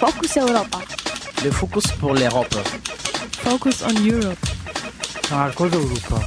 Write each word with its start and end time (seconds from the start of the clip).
Focus 0.00 0.36
Europa. 0.38 0.78
Le 1.44 1.50
Focus 1.50 1.86
pour 1.98 2.14
l'Europe. 2.14 2.54
Focus 3.44 3.82
on 3.82 3.94
Europe. 4.02 4.38
Marcos 5.30 5.70
Europa. 5.74 6.20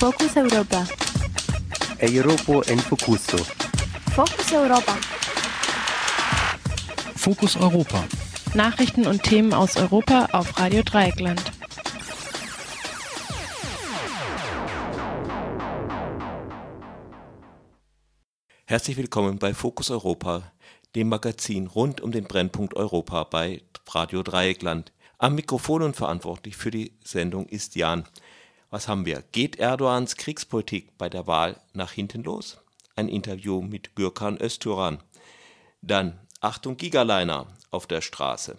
Focus 0.00 0.36
Europa. 0.36 0.84
Europo 2.00 2.62
en 2.66 2.78
Focuso. 2.80 3.38
Focus 4.16 4.52
Europa. 4.52 4.96
Fokus 7.14 7.56
Europa. 7.56 8.04
Nachrichten 8.54 9.06
und 9.06 9.22
Themen 9.22 9.54
aus 9.54 9.76
Europa 9.76 10.26
auf 10.32 10.58
Radio 10.58 10.82
Dreieckland. 10.82 11.40
Herzlich 18.66 18.96
willkommen 18.96 19.38
bei 19.38 19.54
Fokus 19.54 19.90
Europa, 19.90 20.42
dem 20.94 21.08
Magazin 21.08 21.66
rund 21.66 22.00
um 22.00 22.12
den 22.12 22.24
Brennpunkt 22.24 22.74
Europa 22.74 23.24
bei 23.24 23.62
Radio 23.90 24.22
Dreieckland. 24.22 24.92
Am 25.18 25.34
Mikrofon 25.34 25.82
und 25.82 25.96
verantwortlich 25.96 26.56
für 26.56 26.70
die 26.70 26.92
Sendung 27.04 27.46
ist 27.46 27.74
Jan. 27.74 28.04
Was 28.70 28.88
haben 28.88 29.06
wir? 29.06 29.22
Geht 29.32 29.56
Erdogans 29.56 30.16
Kriegspolitik 30.16 30.96
bei 30.98 31.08
der 31.08 31.26
Wahl 31.26 31.60
nach 31.72 31.92
hinten 31.92 32.22
los? 32.22 32.58
Ein 32.96 33.08
Interview 33.08 33.62
mit 33.62 33.94
Gürkan 33.94 34.40
Öztürkhan. 34.40 35.02
Dann 35.82 36.18
Achtung 36.40 36.76
Gigaliner 36.76 37.46
auf 37.70 37.86
der 37.86 38.00
Straße. 38.00 38.56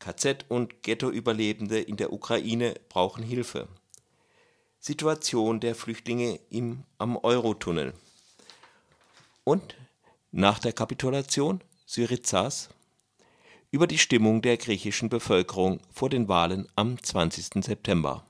KZ- 0.00 0.48
und 0.48 0.82
Ghetto-Überlebende 0.82 1.80
in 1.80 1.96
der 1.96 2.12
Ukraine 2.12 2.74
brauchen 2.88 3.22
Hilfe. 3.22 3.68
Situation 4.80 5.60
der 5.60 5.76
Flüchtlinge 5.76 6.40
im, 6.50 6.82
am 6.98 7.16
Eurotunnel. 7.16 7.94
Und 9.44 9.76
nach 10.32 10.58
der 10.58 10.72
Kapitulation 10.72 11.62
Syrizas 11.84 12.70
über 13.70 13.86
die 13.86 13.98
Stimmung 13.98 14.40
der 14.40 14.56
griechischen 14.56 15.10
Bevölkerung 15.10 15.80
vor 15.92 16.08
den 16.08 16.26
Wahlen 16.26 16.66
am 16.74 17.02
20. 17.02 17.62
September. 17.62 18.24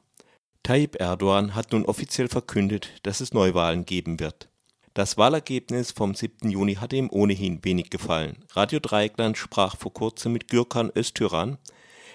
Tayyip 0.65 1.01
Erdogan 1.01 1.55
hat 1.55 1.73
nun 1.73 1.85
offiziell 1.85 2.29
verkündet, 2.29 2.89
dass 3.05 3.21
es 3.21 3.33
Neuwahlen 3.33 3.87
geben 3.87 4.21
wird. 4.21 4.49
Das 4.95 5.17
Wahlergebnis 5.17 5.93
vom 5.93 6.15
7. 6.15 6.51
Juni 6.51 6.75
hatte 6.75 6.97
ihm 6.97 7.09
ohnehin 7.11 7.65
wenig 7.65 7.89
gefallen. 7.89 8.45
Radio 8.51 8.79
Dreieckland 8.81 9.39
sprach 9.39 9.77
vor 9.77 9.93
kurzem 9.93 10.33
mit 10.33 10.48
Gürkan 10.48 10.93
Öztürkhan, 10.95 11.59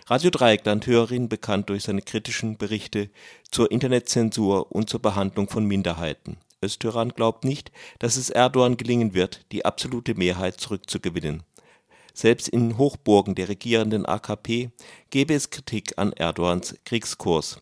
Radio 0.09 0.30
Dreieckland-Hörerin 0.30 1.28
bekannt 1.28 1.70
durch 1.70 1.83
seine 1.83 2.02
kritischen 2.02 2.58
Berichte 2.58 3.09
zur 3.52 3.72
Internetzensur 3.72 4.72
und 4.72 4.89
zur 4.89 5.02
Behandlung 5.02 5.50
von 5.50 5.66
Minderheiten. 5.66 6.38
Öztürkhan 6.63 7.09
glaubt 7.09 7.44
nicht, 7.44 7.72
dass 8.00 8.17
es 8.17 8.30
Erdogan 8.30 8.77
gelingen 8.77 9.13
wird, 9.13 9.45
die 9.52 9.66
absolute 9.66 10.16
Mehrheit 10.16 10.59
zurückzugewinnen. 10.59 11.44
Selbst 12.14 12.47
in 12.47 12.80
Hochburgen 12.80 13.36
der 13.36 13.47
regierenden 13.47 14.05
AKP 14.05 14.72
gebe 15.11 15.33
es 15.36 15.52
Kritik 15.52 15.94
an 15.97 16.14
Erdogans 16.14 16.75
Kriegskurs. 16.83 17.61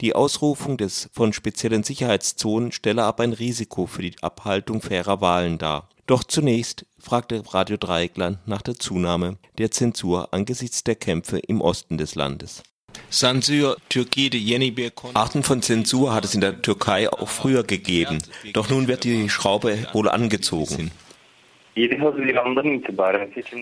Die 0.00 0.14
Ausrufung 0.14 0.76
des 0.76 1.08
von 1.12 1.32
speziellen 1.32 1.84
Sicherheitszonen 1.84 2.72
stelle 2.72 3.04
aber 3.04 3.22
ein 3.22 3.32
Risiko 3.32 3.86
für 3.86 4.02
die 4.02 4.22
Abhaltung 4.22 4.82
fairer 4.82 5.20
Wahlen 5.20 5.56
dar. 5.56 5.88
Doch 6.06 6.22
zunächst 6.22 6.84
fragte 6.98 7.42
Radio 7.54 7.78
Dreieckland 7.78 8.46
nach 8.46 8.60
der 8.60 8.74
Zunahme 8.74 9.38
der 9.56 9.70
Zensur 9.70 10.34
angesichts 10.34 10.84
der 10.84 10.96
Kämpfe 10.96 11.38
im 11.38 11.62
Osten 11.62 11.96
des 11.96 12.14
Landes. 12.14 12.62
Arten 15.14 15.42
von 15.42 15.62
Zensur 15.62 16.14
hat 16.14 16.24
es 16.24 16.34
in 16.34 16.40
der 16.40 16.62
Türkei 16.62 17.10
auch 17.10 17.28
früher 17.28 17.62
gegeben, 17.62 18.18
doch 18.52 18.68
nun 18.68 18.88
wird 18.88 19.04
die 19.04 19.28
Schraube 19.28 19.86
wohl 19.92 20.08
angezogen. 20.08 20.90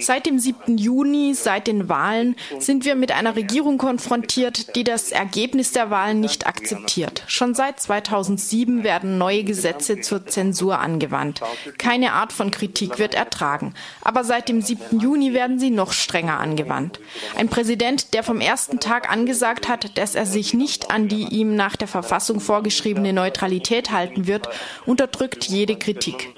Seit 0.01 0.27
dem 0.27 0.39
7. 0.39 0.77
Juni, 0.77 1.33
seit 1.33 1.67
den 1.67 1.89
Wahlen, 1.89 2.37
sind 2.59 2.85
wir 2.85 2.95
mit 2.95 3.11
einer 3.11 3.37
Regierung 3.37 3.79
konfrontiert, 3.79 4.77
die 4.77 4.85
das 4.85 5.13
Ergebnis 5.13 5.73
der 5.73 5.89
Wahlen 5.89 6.21
nicht 6.21 6.47
akzeptiert. 6.47 7.25
Schon 7.27 7.55
seit 7.55 7.81
2007 7.81 8.85
werden 8.85 9.17
neue 9.17 9.45
Gesetze 9.45 10.01
zur 10.01 10.27
Zensur 10.27 10.79
angewandt. 10.79 11.41
Keine 11.79 12.13
Art 12.13 12.35
von 12.35 12.51
Kritik 12.51 12.99
wird 12.99 13.15
ertragen. 13.15 13.73
Aber 14.03 14.25
seit 14.25 14.51
dem 14.51 14.61
7. 14.61 15.01
Juni 15.01 15.33
werden 15.33 15.59
sie 15.59 15.71
noch 15.71 15.93
strenger 15.93 16.39
angewandt. 16.39 17.01
Ein 17.35 17.49
Präsident, 17.49 18.13
der 18.13 18.23
vom 18.23 18.43
ersten 18.43 18.79
Tag 18.79 19.11
angesagt 19.11 19.69
hat, 19.69 19.97
dass 19.97 20.15
er 20.15 20.27
sich 20.27 20.53
nicht 20.53 20.91
an 20.91 21.09
die 21.09 21.29
ihm 21.31 21.57
nach 21.57 21.77
der 21.77 21.89
Verfassung 21.89 22.41
vorgeschriebene 22.41 23.15
Neutralität 23.15 23.91
halten 23.91 24.27
wird, 24.27 24.51
unterdrückt 24.85 25.45
jede 25.45 25.77
Kritik. 25.77 26.35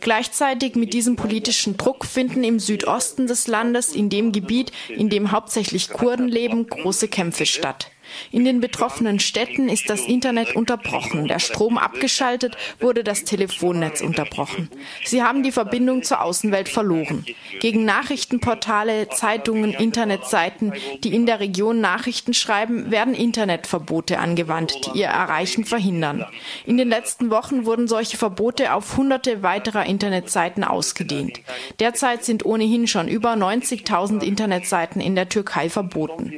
Gleichzeitig 0.00 0.74
mit 0.74 0.92
diesem 0.92 1.16
politischen 1.16 1.76
Druck 1.76 2.04
finden 2.04 2.44
im 2.44 2.58
Südosten 2.58 3.26
des 3.26 3.46
Landes, 3.46 3.94
in 3.94 4.08
dem 4.08 4.32
Gebiet, 4.32 4.72
in 4.88 5.08
dem 5.08 5.32
hauptsächlich 5.32 5.90
Kurden 5.90 6.28
leben, 6.28 6.66
große 6.66 7.08
Kämpfe 7.08 7.46
statt. 7.46 7.90
In 8.30 8.44
den 8.44 8.60
betroffenen 8.60 9.20
Städten 9.20 9.68
ist 9.68 9.90
das 9.90 10.06
Internet 10.06 10.56
unterbrochen, 10.56 11.28
der 11.28 11.38
Strom 11.38 11.78
abgeschaltet, 11.78 12.56
wurde 12.78 13.04
das 13.04 13.24
Telefonnetz 13.24 14.00
unterbrochen. 14.00 14.68
Sie 15.04 15.22
haben 15.22 15.42
die 15.42 15.52
Verbindung 15.52 16.02
zur 16.02 16.22
Außenwelt 16.22 16.68
verloren. 16.68 17.24
Gegen 17.60 17.84
Nachrichtenportale, 17.84 19.08
Zeitungen, 19.08 19.72
Internetseiten, 19.72 20.72
die 21.04 21.14
in 21.14 21.26
der 21.26 21.40
Region 21.40 21.80
Nachrichten 21.80 22.34
schreiben, 22.34 22.90
werden 22.90 23.14
Internetverbote 23.14 24.18
angewandt, 24.18 24.74
die 24.86 25.00
ihr 25.00 25.06
Erreichen 25.06 25.64
verhindern. 25.64 26.24
In 26.66 26.76
den 26.76 26.88
letzten 26.88 27.30
Wochen 27.30 27.66
wurden 27.66 27.88
solche 27.88 28.16
Verbote 28.16 28.74
auf 28.74 28.96
hunderte 28.96 29.42
weiterer 29.42 29.86
Internetseiten 29.86 30.64
ausgedehnt. 30.64 31.40
Derzeit 31.78 32.24
sind 32.24 32.44
ohnehin 32.44 32.86
schon 32.86 33.08
über 33.08 33.32
90.000 33.34 34.22
Internetseiten 34.22 35.00
in 35.00 35.14
der 35.14 35.28
Türkei 35.28 35.68
verboten. 35.68 36.34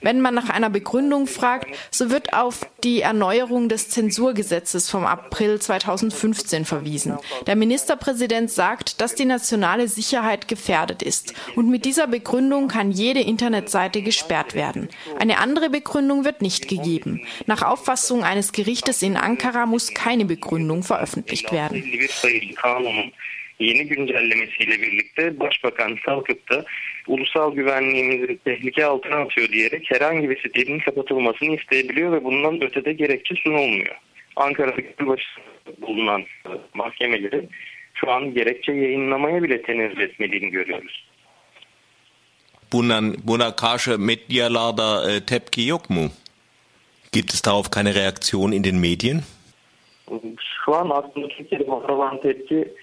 Wenn 0.00 0.20
man 0.20 0.34
nach 0.34 0.48
einer 0.48 0.70
Begründung 0.70 1.15
Begründung 1.16 1.26
fragt, 1.26 1.68
so 1.90 2.10
wird 2.10 2.32
auf 2.32 2.66
die 2.84 3.00
Erneuerung 3.00 3.68
des 3.68 3.88
Zensurgesetzes 3.88 4.90
vom 4.90 5.06
April 5.06 5.58
2015 5.60 6.64
verwiesen. 6.64 7.18
Der 7.46 7.56
Ministerpräsident 7.56 8.50
sagt, 8.50 9.00
dass 9.00 9.14
die 9.14 9.24
nationale 9.24 9.88
Sicherheit 9.88 10.46
gefährdet 10.48 11.02
ist. 11.02 11.32
Und 11.54 11.70
mit 11.70 11.84
dieser 11.84 12.06
Begründung 12.06 12.68
kann 12.68 12.90
jede 12.90 13.20
Internetseite 13.20 14.02
gesperrt 14.02 14.54
werden. 14.54 14.88
Eine 15.18 15.38
andere 15.38 15.70
Begründung 15.70 16.24
wird 16.24 16.42
nicht 16.42 16.68
gegeben. 16.68 17.22
Nach 17.46 17.62
Auffassung 17.62 18.22
eines 18.22 18.52
Gerichtes 18.52 19.02
in 19.02 19.16
Ankara 19.16 19.66
muss 19.66 19.94
keine 19.94 20.26
Begründung 20.26 20.82
veröffentlicht 20.82 21.50
werden. 21.50 21.82
Yeni 23.58 23.86
güncellemesiyle 23.86 24.82
birlikte 24.82 25.40
Başbakan 25.40 25.96
kalkıp 25.96 26.50
da 26.50 26.64
ulusal 27.06 27.54
güvenliğimizi 27.54 28.38
tehlike 28.38 28.84
altına 28.84 29.16
atıyor 29.16 29.48
diyerek 29.48 29.90
herhangi 29.90 30.30
bir 30.30 30.42
sitenin 30.42 30.78
kapatılmasını 30.78 31.56
isteyebiliyor 31.56 32.12
ve 32.12 32.24
bundan 32.24 32.62
ötede 32.62 32.92
gerekçe 32.92 33.34
sunulmuyor. 33.34 33.96
Ankara'daki 34.36 35.06
başında 35.06 35.46
bulunan 35.80 36.24
mahkemeleri 36.74 37.48
şu 37.94 38.10
an 38.10 38.34
gerekçe 38.34 38.72
yayınlamaya 38.72 39.42
bile 39.42 39.62
tenezzül 39.62 40.00
etmediğini 40.00 40.50
görüyoruz. 40.50 41.06
Bundan, 42.72 43.14
buna 43.24 43.56
karşı 43.56 43.98
medyalarda 43.98 45.12
e, 45.12 45.20
tepki 45.24 45.62
yok 45.62 45.90
mu? 45.90 46.10
Gibt 47.12 47.34
es 47.34 47.46
darauf 47.46 47.70
keine 47.70 47.94
Reaktion 47.94 48.52
in 48.52 48.64
den 48.64 48.76
Medien? 48.76 49.22
Şu 50.64 50.74
an 50.74 50.90
aslında 50.90 51.28
Türkiye'de 51.28 51.70
olan 51.70 52.20
tepki 52.20 52.74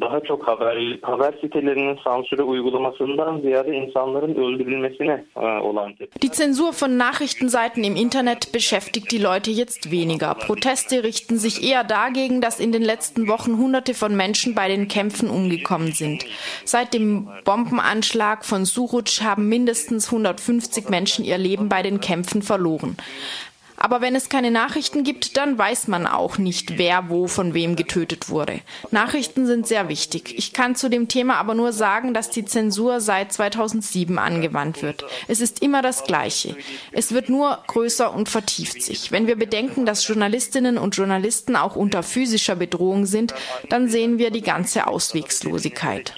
daha 0.00 0.20
çok 0.20 0.48
haber 0.48 0.76
haber 1.02 1.34
sitelerinin 1.40 1.98
sansüre 2.04 2.42
uygulamasından 2.42 3.40
ziyade 3.40 3.76
insanların 3.76 4.34
öldürülmesine 4.34 5.24
olan 5.62 5.94
tepki. 5.94 6.20
Die 6.20 6.30
Zensur 6.30 6.72
von 6.72 6.96
Nachrichtenseiten 6.96 7.84
im 7.84 7.96
Internet 7.96 8.52
beschäftigt 8.52 9.12
die 9.12 9.18
Leute 9.18 9.50
jetzt 9.50 9.90
weniger. 9.90 10.34
Proteste 10.34 11.04
richten 11.04 11.36
sich 11.36 11.70
eher 11.70 11.84
dagegen, 11.84 12.40
dass 12.40 12.60
in 12.60 12.72
den 12.72 12.82
letzten 12.82 13.28
Wochen 13.28 13.58
Hunderte 13.58 13.94
von 13.94 14.16
Menschen 14.16 14.54
bei 14.54 14.68
den 14.68 14.88
Kämpfen 14.88 15.30
umgekommen 15.30 15.92
sind. 15.92 16.24
Seit 16.64 16.94
dem 16.94 17.28
Bombenanschlag 17.44 18.44
von 18.44 18.64
Suruc 18.64 19.20
haben 19.22 19.48
mindestens 19.48 20.12
150 20.12 20.88
Menschen 20.88 21.24
ihr 21.24 21.38
Leben 21.38 21.68
bei 21.68 21.82
den 21.82 22.00
Kämpfen 22.00 22.42
verloren. 22.42 22.96
Aber 23.84 24.00
wenn 24.00 24.14
es 24.14 24.30
keine 24.30 24.50
Nachrichten 24.50 25.04
gibt, 25.04 25.36
dann 25.36 25.58
weiß 25.58 25.88
man 25.88 26.06
auch 26.06 26.38
nicht, 26.38 26.78
wer 26.78 27.10
wo 27.10 27.26
von 27.26 27.52
wem 27.52 27.76
getötet 27.76 28.30
wurde. 28.30 28.60
Nachrichten 28.90 29.44
sind 29.44 29.66
sehr 29.66 29.90
wichtig. 29.90 30.38
Ich 30.38 30.54
kann 30.54 30.74
zu 30.74 30.88
dem 30.88 31.06
Thema 31.06 31.34
aber 31.34 31.54
nur 31.54 31.70
sagen, 31.70 32.14
dass 32.14 32.30
die 32.30 32.46
Zensur 32.46 33.00
seit 33.00 33.34
2007 33.34 34.18
angewandt 34.18 34.82
wird. 34.82 35.04
Es 35.28 35.42
ist 35.42 35.62
immer 35.62 35.82
das 35.82 36.04
Gleiche. 36.04 36.56
Es 36.92 37.12
wird 37.12 37.28
nur 37.28 37.58
größer 37.66 38.14
und 38.14 38.30
vertieft 38.30 38.80
sich. 38.80 39.12
Wenn 39.12 39.26
wir 39.26 39.36
bedenken, 39.36 39.84
dass 39.84 40.08
Journalistinnen 40.08 40.78
und 40.78 40.96
Journalisten 40.96 41.54
auch 41.54 41.76
unter 41.76 42.02
physischer 42.02 42.56
Bedrohung 42.56 43.04
sind, 43.04 43.34
dann 43.68 43.88
sehen 43.88 44.16
wir 44.16 44.30
die 44.30 44.40
ganze 44.40 44.86
Auswegslosigkeit. 44.86 46.14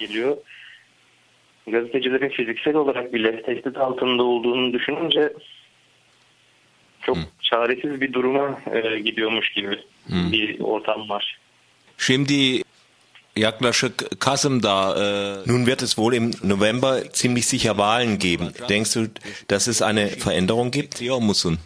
Gazetecilerin 1.69 2.31
fiziksel 2.31 2.75
olarak 2.75 3.11
bile 3.11 3.41
tehdit 3.43 3.77
altında 3.77 4.23
olduğunu 4.23 4.73
düşününce 4.73 5.33
çok 7.07 7.17
çaresiz 7.41 8.01
bir 8.01 8.13
duruma 8.13 8.59
e, 8.73 8.99
gidiyormuş 8.99 9.49
gibi 9.53 9.79
bir 10.09 10.59
ortam 10.59 11.09
var. 11.09 11.37
Şimdi 11.97 12.63
Yaklaşık 13.37 14.19
Kasım'da 14.19 14.95
äh, 14.97 15.51
nun 15.51 15.65
wird 15.65 15.81
es 15.81 15.95
wohl 15.95 16.13
im 16.13 16.31
November 16.43 17.03
ziemlich 17.13 17.45
sicher 17.45 17.73
Wahlen 17.73 18.19
geben. 18.19 18.49
Denkst 18.69 18.95
du, 18.95 18.99
dass 19.49 19.67
es 19.67 19.81
eine 19.81 20.09
Veränderung 20.25 20.71
gibt? 20.71 21.01
Ja, 21.01 21.19
musun. 21.19 21.57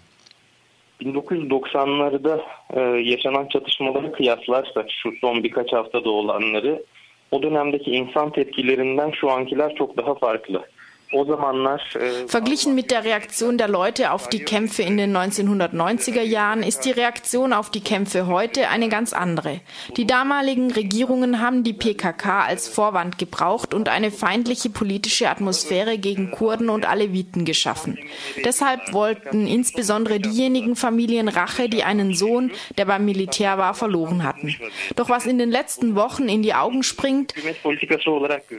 1990'larda 1.02 2.42
e, 2.74 2.80
yaşanan 3.10 3.48
çatışmaları 3.48 4.12
kıyaslarsak 4.12 4.86
şu 5.04 5.10
son 5.22 5.44
birkaç 5.44 5.74
haftada 5.74 6.10
olanları 6.10 6.84
o 7.32 7.44
dönemdeki 7.44 7.92
insan 7.92 8.32
tepkilerinden 8.32 9.12
şu 9.12 9.32
ankiler 9.32 9.76
çok 9.76 9.98
daha 9.98 10.16
farklı. 10.16 10.66
E, 11.12 12.28
Verglichen 12.28 12.74
mit 12.74 12.90
der 12.90 13.04
Reaktion 13.04 13.58
der 13.58 13.68
Leute 13.68 14.12
auf 14.12 14.30
die 14.30 14.40
Kämpfe 14.40 14.84
in 14.84 14.96
den 14.96 15.16
1990er 15.16 16.22
Jahren 16.22 16.63
ist 16.63 16.86
die 16.86 16.92
Reaktion 16.92 17.52
auf 17.52 17.69
die 17.69 17.81
Kämpfe 17.81 18.28
heute 18.28 18.69
eine 18.69 18.88
ganz 18.88 19.12
andere. 19.12 19.60
Die 19.98 20.08
damaligen 20.08 20.72
Regierungen 20.72 21.42
haben 21.42 21.63
die 21.63 21.74
PKK 21.74 22.44
als 22.44 22.69
Vorwand 22.69 23.18
gebraucht 23.18 23.74
und 23.74 23.90
eine 23.90 24.10
feindliche 24.10 24.69
politische 24.69 25.30
Atmosphäre 25.30 25.98
gegen 25.98 26.31
Kurden 26.31 26.69
und 26.69 26.88
Aleviten 26.88 27.44
geschaffen. 27.44 28.00
Deshalb 28.46 28.94
wollten 28.94 29.48
insbesondere 29.48 30.19
diejenigen 30.19 30.78
Familien 30.78 31.28
Rache, 31.28 31.68
die 31.68 31.84
einen 31.84 32.14
Sohn, 32.14 32.52
der 32.78 32.86
beim 32.86 33.04
Militär 33.04 33.57
war, 33.57 33.74
verloren 33.74 34.24
hatten. 34.24 34.56
Doch 34.96 35.10
was 35.10 35.25
in 35.25 35.38
den 35.38 35.52
letzten 35.52 35.96
Wochen 35.96 36.30
in 36.30 36.42
die 36.42 36.54
Augen 36.54 36.84
springt, 36.84 37.34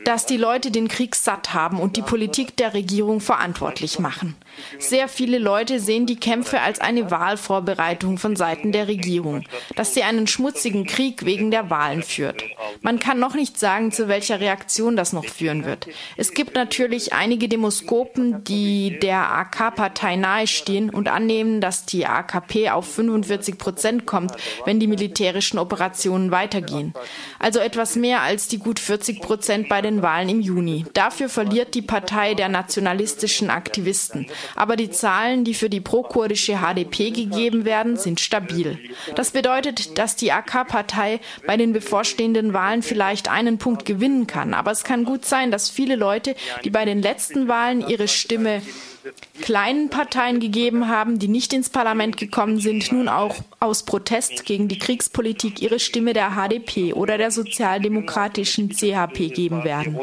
dass 0.04 0.26
die 0.26 0.36
Leute 0.36 0.70
den 0.70 0.88
Krieg 0.88 1.14
satt 1.14 1.54
haben 1.54 1.80
und 1.80 1.96
die 1.96 2.02
Politik 2.02 2.41
der 2.50 2.74
Regierung 2.74 3.20
verantwortlich 3.20 3.98
machen. 3.98 4.36
Sehr 4.78 5.08
viele 5.08 5.38
Leute 5.38 5.80
sehen 5.80 6.06
die 6.06 6.16
Kämpfe 6.16 6.60
als 6.60 6.80
eine 6.80 7.10
Wahlvorbereitung 7.10 8.18
von 8.18 8.36
Seiten 8.36 8.72
der 8.72 8.88
Regierung, 8.88 9.44
dass 9.76 9.94
sie 9.94 10.02
einen 10.02 10.26
schmutzigen 10.26 10.86
Krieg 10.86 11.24
wegen 11.24 11.50
der 11.50 11.70
Wahlen 11.70 12.02
führt. 12.02 12.44
Man 12.80 12.98
kann 12.98 13.18
noch 13.18 13.34
nicht 13.34 13.58
sagen, 13.58 13.92
zu 13.92 14.08
welcher 14.08 14.40
Reaktion 14.40 14.96
das 14.96 15.12
noch 15.12 15.24
führen 15.24 15.64
wird. 15.64 15.88
Es 16.16 16.34
gibt 16.34 16.54
natürlich 16.54 17.12
einige 17.12 17.48
Demoskopen, 17.48 18.44
die 18.44 18.98
der 19.00 19.30
AK-Partei 19.32 20.16
nahestehen 20.16 20.90
und 20.90 21.08
annehmen, 21.08 21.60
dass 21.60 21.86
die 21.86 22.06
AKP 22.06 22.70
auf 22.70 22.92
45 22.92 23.58
Prozent 23.58 24.06
kommt, 24.06 24.32
wenn 24.64 24.80
die 24.80 24.86
militärischen 24.86 25.58
Operationen 25.58 26.30
weitergehen. 26.30 26.94
Also 27.38 27.58
etwas 27.58 27.96
mehr 27.96 28.22
als 28.22 28.48
die 28.48 28.58
gut 28.58 28.78
40 28.78 29.20
Prozent 29.20 29.68
bei 29.68 29.80
den 29.80 30.02
Wahlen 30.02 30.28
im 30.28 30.40
Juni. 30.40 30.84
Dafür 30.94 31.28
verliert 31.28 31.74
die 31.74 31.82
Partei 31.82 32.31
der 32.34 32.48
nationalistischen 32.48 33.50
Aktivisten. 33.50 34.26
Aber 34.56 34.76
die 34.76 34.90
Zahlen, 34.90 35.44
die 35.44 35.54
für 35.54 35.70
die 35.70 35.80
prokurdische 35.80 36.58
HDP 36.58 37.10
gegeben 37.10 37.64
werden, 37.64 37.96
sind 37.96 38.20
stabil. 38.20 38.78
Das 39.14 39.30
bedeutet, 39.30 39.98
dass 39.98 40.16
die 40.16 40.32
AK-Partei 40.32 41.20
bei 41.46 41.56
den 41.56 41.72
bevorstehenden 41.72 42.52
Wahlen 42.52 42.82
vielleicht 42.82 43.28
einen 43.28 43.58
Punkt 43.58 43.84
gewinnen 43.84 44.26
kann. 44.26 44.54
Aber 44.54 44.70
es 44.70 44.84
kann 44.84 45.04
gut 45.04 45.24
sein, 45.24 45.50
dass 45.50 45.70
viele 45.70 45.96
Leute, 45.96 46.34
die 46.64 46.70
bei 46.70 46.84
den 46.84 47.02
letzten 47.02 47.48
Wahlen 47.48 47.86
ihre 47.86 48.08
Stimme 48.08 48.62
kleinen 49.40 49.90
Parteien 49.90 50.40
gegeben 50.40 50.88
haben, 50.88 51.18
die 51.18 51.28
nicht 51.28 51.52
ins 51.52 51.70
Parlament 51.70 52.16
gekommen 52.16 52.58
sind, 52.58 52.92
nun 52.92 53.08
auch 53.08 53.36
aus 53.60 53.84
Protest 53.84 54.44
gegen 54.44 54.68
die 54.68 54.78
Kriegspolitik 54.78 55.60
ihre 55.60 55.78
Stimme 55.78 56.12
der 56.12 56.32
HDP 56.32 56.92
oder 56.92 57.18
der 57.18 57.30
sozialdemokratischen 57.30 58.70
CHP 58.70 59.28
geben 59.28 59.64
werden. 59.64 59.98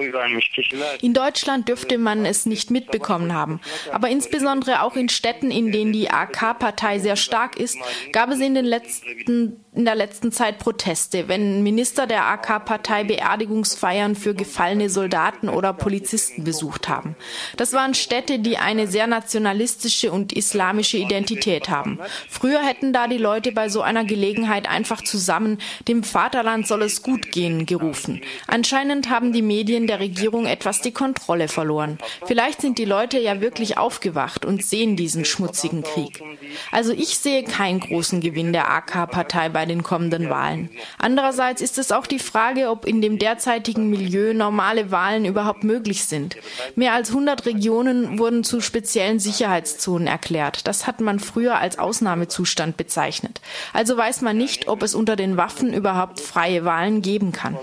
In 1.02 1.14
Deutschland 1.14 1.68
dürfte 1.68 1.98
man 1.98 2.26
es 2.26 2.46
nicht 2.46 2.72
mitbekommen 2.72 3.34
haben. 3.34 3.60
Aber 3.92 4.10
insbesondere 4.10 4.82
auch 4.84 4.96
in 4.96 5.10
Städten, 5.10 5.52
in 5.52 5.72
denen 5.72 5.94
die 5.94 6.10
AK-Partei 6.10 7.00
sehr 7.00 7.16
stark 7.16 7.58
ist, 7.60 7.78
gab 8.12 8.30
es 8.30 8.40
in, 8.40 8.56
den 8.56 8.66
letzten, 8.66 9.64
in 9.80 9.86
der 9.86 9.96
letzten 9.96 10.34
Zeit 10.34 10.60
Proteste, 10.60 11.30
wenn 11.30 11.64
Minister 11.64 12.06
der 12.06 12.26
AK-Partei 12.26 13.06
Beerdigungsfeiern 13.06 14.14
für 14.18 14.34
gefallene 14.34 14.90
Soldaten 14.90 15.48
oder 15.48 15.72
Polizisten 15.72 16.44
besucht 16.44 16.90
haben. 16.90 17.16
Das 17.56 17.72
waren 17.72 17.94
Städte, 17.94 18.40
die 18.40 18.58
eine 18.58 18.88
sehr 18.88 19.08
nationalistische 19.08 20.12
und 20.12 20.34
islamische 20.34 20.98
Identität 20.98 21.70
haben. 21.70 21.98
Früher 22.28 22.62
hätten 22.62 22.92
da 22.92 23.08
die 23.08 23.18
Leute 23.18 23.54
bei 23.54 23.70
so 23.70 23.82
einer 23.82 24.04
Gelegenheit 24.04 24.68
einfach 24.70 25.02
zusammen 25.02 25.60
dem 25.88 26.04
Vaterland 26.04 26.68
soll 26.68 26.82
es 26.82 27.02
gut 27.02 27.32
gehen 27.32 27.66
gerufen. 27.66 28.20
Anscheinend 28.48 29.10
haben 29.10 29.32
die 29.32 29.42
Medien 29.42 29.88
der 29.88 30.02
Regierung 30.02 30.46
etwas 30.46 30.82
die 30.82 30.92
Kontrolle 30.92 31.48
verloren. 31.48 32.00
Vielleicht 32.26 32.60
sind 32.60 32.80
die 32.80 32.86
Leute 32.86 33.18
ja 33.18 33.40
wirklich 33.40 33.78
aufgewacht 33.78 34.44
und 34.44 34.62
sehen 34.62 34.98
diesen 34.98 35.24
schmutzigen 35.24 35.84
Krieg. 35.84 36.22
Also 36.70 36.92
ich 36.92 37.18
sehe 37.18 37.46
keinen 37.46 37.80
großen 37.80 38.20
Gewinn 38.20 38.52
der 38.52 38.70
AK-Partei 38.70 39.48
bei 39.48 39.69
den 39.70 39.84
kommenden 39.84 40.30
Wahlen. 40.30 40.70
Andererseits 40.98 41.62
ist 41.62 41.78
es 41.78 41.92
auch 41.92 42.08
die 42.08 42.20
Frage, 42.20 42.70
ob 42.70 42.86
in 42.86 43.02
dem 43.02 43.18
derzeitigen 43.18 43.90
Milieu 43.90 44.34
normale 44.34 44.92
Wahlen 44.92 45.26
überhaupt 45.26 45.64
möglich 45.64 46.04
sind. 46.04 46.38
Mehr 46.76 46.94
als 46.94 47.10
100 47.10 47.46
Regionen 47.46 48.20
wurden 48.20 48.44
zu 48.44 48.60
speziellen 48.60 49.20
Sicherheitszonen 49.20 50.08
erklärt. 50.08 50.68
Das 50.68 50.88
hat 50.88 51.00
man 51.00 51.20
früher 51.20 51.58
als 51.58 51.80
Ausnahmezustand 51.80 52.76
bezeichnet. 52.76 53.40
Also 53.72 53.96
weiß 53.96 54.22
man 54.22 54.38
nicht, 54.38 54.68
ob 54.68 54.84
es 54.84 54.96
unter 54.96 55.16
den 55.16 55.38
Waffen 55.38 55.74
überhaupt 55.74 56.20
freie 56.20 56.66
Wahlen 56.66 57.02
geben 57.02 57.32
kann. 57.32 57.58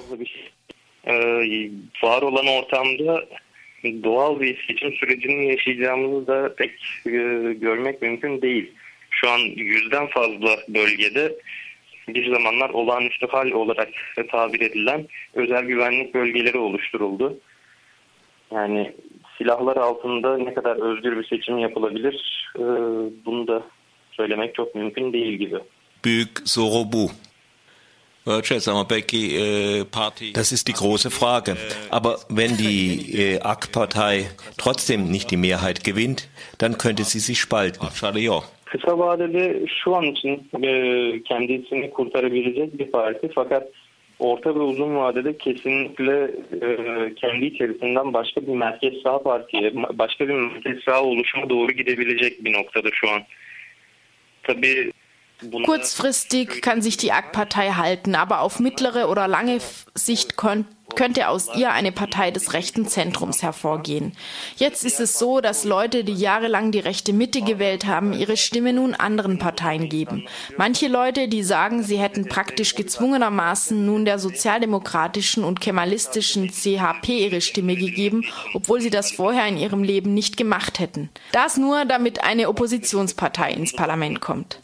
doğal 4.03 4.41
bir 4.41 4.65
seçim 4.67 4.93
sürecini 4.93 5.49
yaşayacağımızı 5.49 6.27
da 6.27 6.55
pek 6.55 6.71
e, 7.07 7.11
görmek 7.61 8.03
mümkün 8.03 8.43
değil. 8.43 8.73
Şu 9.11 9.31
an 9.31 9.39
yüzden 9.39 10.07
fazla 10.07 10.57
bölgede 10.69 11.37
bir 12.09 12.33
zamanlar 12.33 12.71
olağanüstü 12.71 13.27
hal 13.27 13.51
olarak 13.51 13.89
tabir 14.31 14.61
edilen 14.61 15.09
özel 15.35 15.65
güvenlik 15.65 16.15
bölgeleri 16.15 16.59
oluşturuldu. 16.59 17.39
Yani 18.53 18.93
silahlar 19.39 19.77
altında 19.77 20.39
ne 20.39 20.55
kadar 20.55 20.77
özgür 20.77 21.19
bir 21.19 21.27
seçim 21.27 21.59
yapılabilir 21.59 22.49
e, 22.57 22.65
bunu 23.25 23.47
da 23.47 23.63
söylemek 24.13 24.55
çok 24.55 24.75
mümkün 24.75 25.13
değil 25.13 25.39
gibi. 25.39 25.57
Büyük 26.05 26.43
soru 26.45 26.93
bu. 26.93 27.11
Äh. 28.27 28.43
Das 30.35 30.53
ist 30.53 30.67
die 30.67 30.73
große 30.73 31.11
Frage. 31.11 31.57
Aber 31.91 32.19
wenn 32.29 32.57
die 32.57 33.13
äh, 33.15 33.41
AK-Partei 33.41 34.27
trotzdem 34.59 35.11
nicht 35.11 35.31
die 35.31 35.37
Mehrheit 35.37 35.85
gewinnt, 35.85 36.29
dann 36.59 36.77
könnte 36.77 37.05
sie 37.05 37.21
sich 37.21 37.39
spalten. 37.39 37.87
Kısa 38.67 38.99
vadede 38.99 39.67
şu 39.85 39.97
an 39.97 40.03
için 40.03 40.49
e, 40.63 41.23
kendisini 41.23 41.91
kurtarabilecek 41.91 42.79
bir 42.79 42.91
parti 42.91 43.31
fakat 43.35 43.69
orta 44.19 44.55
ve 44.55 44.59
uzun 44.59 44.97
vadede 44.97 45.39
kesinlikle 45.39 46.31
e, 46.63 46.69
kendi 47.15 47.45
içerisinden 47.45 48.13
başka 48.13 48.43
bir 48.43 48.55
merkez 48.55 48.95
sağ 49.03 49.23
partiye, 49.23 49.73
başka 49.75 50.29
bir 50.29 50.35
merkez 50.35 50.83
sağ 50.85 51.03
oluşuma 51.03 51.51
doğru 51.51 51.73
gidebilecek 51.73 52.45
bir 52.45 52.53
noktada 52.53 52.89
şu 52.93 53.11
an. 53.11 53.23
Tabii 54.43 54.93
Kurzfristig 55.67 56.63
kann 56.63 56.81
sich 56.81 56.99
die 56.99 57.13
AK-Partei 57.13 57.69
halten, 57.71 58.15
aber 58.15 58.41
auf 58.41 58.59
mittlere 58.61 59.07
oder 59.07 59.29
lange 59.29 59.61
Sicht 59.95 60.37
kon- 60.37 60.65
könnte 60.97 61.29
aus 61.29 61.55
ihr 61.55 61.71
eine 61.71 61.93
Partei 61.93 62.33
des 62.33 62.53
rechten 62.53 62.89
Zentrums 62.89 63.43
hervorgehen. 63.43 64.17
Jetzt 64.57 64.85
ist 64.85 64.99
es 64.99 65.19
so, 65.19 65.41
dass 65.41 65.65
Leute, 65.65 66.03
die 66.03 66.15
jahrelang 66.15 66.73
die 66.73 66.81
rechte 66.81 67.13
Mitte 67.13 67.43
gewählt 67.43 67.87
haben, 67.87 68.13
ihre 68.13 68.37
Stimme 68.37 68.73
nun 68.73 68.95
anderen 68.95 69.39
Parteien 69.39 69.89
geben. 69.89 70.27
Manche 70.57 70.89
Leute, 70.89 71.29
die 71.29 71.45
sagen, 71.45 71.83
sie 71.83 71.99
hätten 71.99 72.29
praktisch 72.29 72.75
gezwungenermaßen 72.75 73.87
nun 73.87 74.05
der 74.05 74.19
sozialdemokratischen 74.19 75.45
und 75.45 75.61
kemalistischen 75.61 76.51
CHP 76.51 77.09
ihre 77.09 77.41
Stimme 77.41 77.77
gegeben, 77.77 78.25
obwohl 78.55 78.81
sie 78.81 78.91
das 78.91 79.13
vorher 79.13 79.47
in 79.47 79.59
ihrem 79.59 79.85
Leben 79.85 80.15
nicht 80.15 80.37
gemacht 80.37 80.81
hätten. 80.81 81.11
Das 81.33 81.57
nur, 81.57 81.85
damit 81.85 82.25
eine 82.25 82.49
Oppositionspartei 82.49 83.53
ins 83.53 83.75
Parlament 83.75 84.21
kommt. 84.21 84.61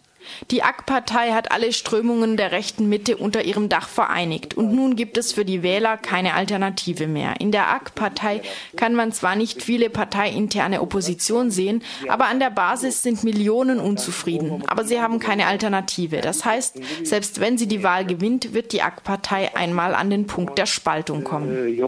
Die 0.50 0.62
AK-Partei 0.62 1.32
hat 1.32 1.52
alle 1.52 1.72
Strömungen 1.72 2.36
der 2.36 2.52
rechten 2.52 2.88
Mitte 2.88 3.16
unter 3.16 3.44
ihrem 3.44 3.68
Dach 3.68 3.88
vereinigt 3.88 4.54
und 4.54 4.72
nun 4.72 4.96
gibt 4.96 5.16
es 5.18 5.32
für 5.32 5.44
die 5.44 5.62
Wähler 5.62 5.96
keine 5.96 6.34
Alternative 6.34 7.06
mehr. 7.06 7.34
In 7.40 7.52
der 7.52 7.68
AK-Partei 7.68 8.42
kann 8.76 8.94
man 8.94 9.12
zwar 9.12 9.36
nicht 9.36 9.62
viele 9.62 9.90
parteiinterne 9.90 10.80
Opposition 10.80 11.50
sehen, 11.50 11.82
aber 12.08 12.26
an 12.26 12.40
der 12.40 12.50
Basis 12.50 13.02
sind 13.02 13.24
Millionen 13.24 13.78
unzufrieden. 13.78 14.62
Aber 14.66 14.84
sie 14.84 15.00
haben 15.00 15.18
keine 15.18 15.46
Alternative. 15.46 16.20
Das 16.20 16.44
heißt, 16.44 16.80
selbst 17.04 17.40
wenn 17.40 17.58
sie 17.58 17.68
die 17.68 17.82
Wahl 17.82 18.04
gewinnt, 18.04 18.54
wird 18.54 18.72
die 18.72 18.82
AK-Partei 18.82 19.54
einmal 19.56 19.94
an 19.94 20.10
den 20.10 20.26
Punkt 20.26 20.58
der 20.58 20.66
Spaltung 20.66 21.24
kommen. 21.24 21.78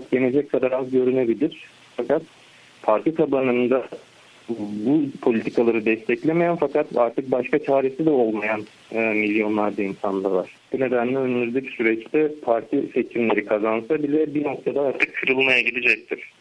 Fakat 1.96 2.22
parti 2.82 3.12
tabanında 3.12 3.84
bu 4.48 5.02
politikaları 5.22 5.84
desteklemeyen 5.84 6.56
fakat 6.56 6.96
artık 6.96 7.30
başka 7.30 7.58
çaresi 7.58 8.06
de 8.06 8.10
olmayan 8.10 8.62
e, 8.92 9.00
milyonlarca 9.00 9.84
insan 9.84 10.24
da 10.24 10.32
var. 10.32 10.50
Bu 10.72 10.80
nedenle 10.80 11.18
önümüzdeki 11.18 11.70
süreçte 11.70 12.32
parti 12.42 12.84
seçimleri 12.94 13.44
kazansa 13.46 14.02
bile 14.02 14.34
bir 14.34 14.44
noktada 14.44 14.82
artık 14.82 15.14
kırılmaya 15.14 15.60
gidecektir. 15.60 16.33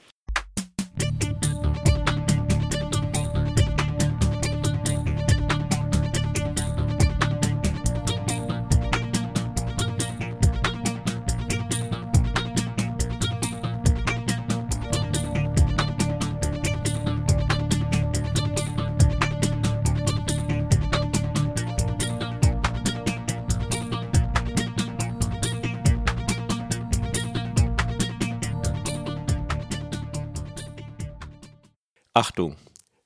Achtung, 32.24 32.56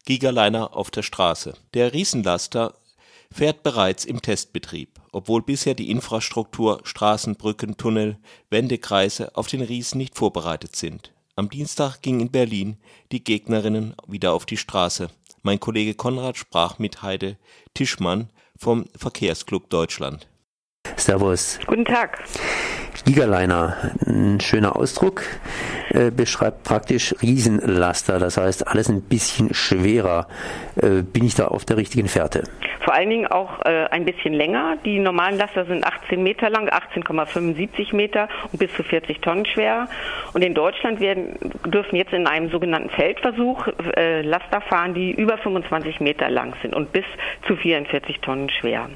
Gigaliner 0.06 0.78
auf 0.78 0.92
der 0.92 1.02
Straße. 1.02 1.56
Der 1.74 1.92
Riesenlaster 1.92 2.76
fährt 3.34 3.64
bereits 3.64 4.06
im 4.06 4.22
Testbetrieb, 4.22 5.00
obwohl 5.12 5.42
bisher 5.42 5.74
die 5.74 5.90
Infrastruktur, 5.90 6.82
Straßen, 6.84 7.36
Brücken, 7.36 7.78
Tunnel, 7.78 8.20
Wendekreise 8.52 9.36
auf 9.36 9.48
den 9.48 9.64
Riesen 9.64 9.98
nicht 9.98 10.16
vorbereitet 10.16 10.76
sind. 10.76 11.14
Am 11.36 11.50
Dienstag 11.50 12.04
gingen 12.04 12.20
in 12.20 12.32
Berlin 12.32 12.78
die 13.12 13.24
Gegnerinnen 13.24 13.96
wieder 14.06 14.34
auf 14.34 14.46
die 14.46 14.56
Straße. 14.56 15.10
Mein 15.42 15.60
Kollege 15.60 15.96
Konrad 15.96 16.38
sprach 16.38 16.78
mit 16.78 17.02
Heide 17.02 17.38
Tischmann 17.74 18.30
vom 18.56 18.86
Verkehrsclub 18.96 19.68
Deutschland. 19.72 20.28
Servus. 20.96 21.58
Guten 21.66 21.86
Tag. 21.86 22.24
Gigaliner, 23.06 23.78
ein 24.06 24.40
schöner 24.40 24.76
Ausdruck, 24.76 25.24
äh, 25.90 26.12
beschreibt 26.12 26.64
praktisch 26.64 27.16
Riesenlaster, 27.22 28.20
das 28.20 28.38
heißt 28.38 28.68
alles 28.68 28.90
ein 28.90 29.02
bisschen 29.02 29.54
schwerer. 29.54 30.28
Äh, 30.76 31.04
bin 31.04 31.26
ich 31.26 31.36
da 31.36 31.48
auf 31.48 31.66
der 31.66 31.78
richtigen 31.78 32.08
Fährte? 32.08 32.44
Vor 32.84 32.94
allen 32.94 33.10
Dingen 33.10 33.28
auch 33.28 33.66
äh, 33.66 33.86
ein 33.92 34.06
bisschen 34.06 34.34
länger. 34.34 34.78
Die 34.86 35.00
normalen 35.00 35.38
Laster 35.38 35.66
sind 35.66 35.86
18 35.86 36.22
Meter 36.24 36.50
lang, 36.50 36.70
18,75 36.70 37.96
Meter 37.96 38.30
und 38.52 38.60
bis 38.60 38.74
zu 38.74 38.84
40 38.84 39.20
Tonnen 39.22 39.46
schwer. 39.46 39.88
Und 40.34 40.44
in 40.44 40.54
Deutschland 40.54 41.00
werden, 41.00 41.36
dürfen 41.66 41.96
jetzt 41.98 42.14
in 42.14 42.28
einem 42.28 42.50
sogenannten 42.50 42.90
Feldversuch 42.90 43.68
Laster 44.24 44.62
fahren, 44.62 44.94
die 44.94 45.12
über 45.12 45.38
25 45.38 46.00
Meter 46.00 46.30
lang 46.30 46.54
sind 46.62 46.74
und 46.74 46.94
bis 46.94 47.06
zu 47.46 47.56
44 47.56 48.20
Tonnen 48.22 48.50
schwer. 48.50 48.90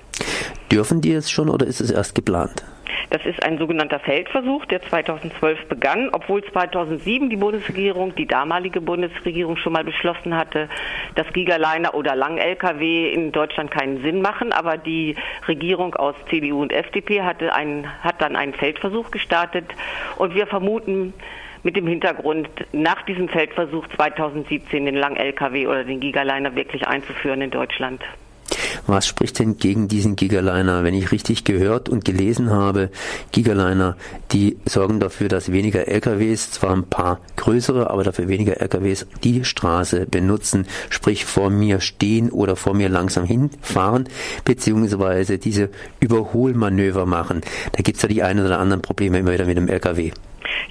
Dürfen 0.71 1.01
die 1.01 1.11
jetzt 1.11 1.31
schon 1.31 1.49
oder 1.49 1.65
ist 1.65 1.81
es 1.81 1.91
erst 1.91 2.15
geplant? 2.15 2.63
Das 3.09 3.25
ist 3.25 3.43
ein 3.43 3.57
sogenannter 3.57 3.99
Feldversuch, 3.99 4.65
der 4.65 4.81
2012 4.81 5.67
begann, 5.67 6.09
obwohl 6.11 6.43
2007 6.43 7.29
die 7.29 7.35
Bundesregierung, 7.35 8.15
die 8.15 8.25
damalige 8.25 8.81
Bundesregierung 8.81 9.57
schon 9.57 9.73
mal 9.73 9.83
beschlossen 9.83 10.35
hatte, 10.35 10.69
dass 11.15 11.27
Gigaliner 11.33 11.93
oder 11.93 12.15
Lang-LKW 12.15 13.11
in 13.11 13.31
Deutschland 13.31 13.71
keinen 13.71 14.01
Sinn 14.01 14.21
machen. 14.21 14.53
Aber 14.53 14.77
die 14.77 15.15
Regierung 15.47 15.95
aus 15.95 16.15
CDU 16.29 16.61
und 16.61 16.71
FDP 16.71 17.21
hatte 17.23 17.53
einen, 17.53 17.87
hat 18.03 18.21
dann 18.21 18.35
einen 18.35 18.53
Feldversuch 18.53 19.11
gestartet 19.11 19.65
und 20.17 20.35
wir 20.35 20.47
vermuten, 20.47 21.13
mit 21.63 21.75
dem 21.75 21.87
Hintergrund, 21.87 22.49
nach 22.71 23.03
diesem 23.03 23.29
Feldversuch 23.29 23.87
2017 23.95 24.85
den 24.85 24.95
Lang-LKW 24.95 25.67
oder 25.67 25.83
den 25.83 25.99
Gigaliner 25.99 26.55
wirklich 26.55 26.87
einzuführen 26.87 27.41
in 27.41 27.51
Deutschland. 27.51 28.01
Was 28.87 29.07
spricht 29.07 29.39
denn 29.39 29.57
gegen 29.57 29.87
diesen 29.87 30.15
Gigaliner? 30.15 30.83
Wenn 30.83 30.93
ich 30.93 31.11
richtig 31.11 31.43
gehört 31.43 31.89
und 31.89 32.05
gelesen 32.05 32.49
habe, 32.49 32.89
Gigaliner, 33.31 33.97
die 34.31 34.57
sorgen 34.65 34.99
dafür, 34.99 35.27
dass 35.27 35.51
weniger 35.51 35.87
LKWs, 35.87 36.51
zwar 36.51 36.71
ein 36.71 36.85
paar 36.85 37.19
größere, 37.37 37.89
aber 37.89 38.03
dafür 38.03 38.27
weniger 38.27 38.59
LKWs 38.61 39.07
die 39.23 39.43
Straße 39.43 40.05
benutzen, 40.05 40.67
sprich 40.89 41.25
vor 41.25 41.49
mir 41.49 41.79
stehen 41.79 42.29
oder 42.29 42.55
vor 42.55 42.73
mir 42.73 42.89
langsam 42.89 43.25
hinfahren, 43.25 44.07
beziehungsweise 44.45 45.37
diese 45.37 45.69
Überholmanöver 45.99 47.05
machen. 47.05 47.41
Da 47.73 47.81
gibt 47.81 47.97
es 47.97 48.03
ja 48.03 48.09
die 48.09 48.23
ein 48.23 48.39
oder 48.39 48.59
anderen 48.59 48.81
Probleme 48.81 49.19
immer 49.19 49.33
wieder 49.33 49.45
mit 49.45 49.57
dem 49.57 49.67
LKW. 49.67 50.11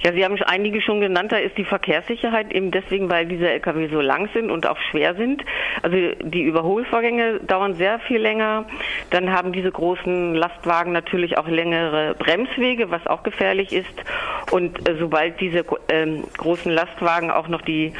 Ja, 0.03 0.13
Sie 0.13 0.23
haben 0.23 0.41
einige 0.43 0.81
schon 0.81 0.99
genannt, 0.99 1.31
da 1.31 1.37
ist 1.37 1.57
die 1.57 1.63
Verkehrssicherheit 1.63 2.51
eben 2.51 2.71
deswegen, 2.71 3.09
weil 3.09 3.25
diese 3.25 3.49
Lkw 3.49 3.87
so 3.87 4.01
lang 4.01 4.29
sind 4.33 4.49
und 4.51 4.67
auch 4.67 4.77
schwer 4.89 5.15
sind. 5.15 5.43
Also 5.81 5.97
die 6.21 6.43
Überholvorgänge 6.43 7.39
dauern 7.41 7.75
sehr 7.75 7.99
viel 7.99 8.19
länger. 8.19 8.65
Dann 9.09 9.31
haben 9.31 9.51
diese 9.51 9.71
großen 9.71 10.35
Lastwagen 10.35 10.91
natürlich 10.91 11.37
auch 11.37 11.47
längere 11.47 12.15
Bremswege, 12.15 12.91
was 12.91 13.05
auch 13.07 13.23
gefährlich 13.23 13.73
ist. 13.73 14.03
Und 14.51 14.87
äh, 14.87 14.95
sobald 14.97 15.39
diese 15.39 15.59
äh, 15.59 16.21
großen 16.37 16.71
Lastwagen 16.71 17.31
auch 17.31 17.47
noch 17.47 17.61
die 17.61 17.93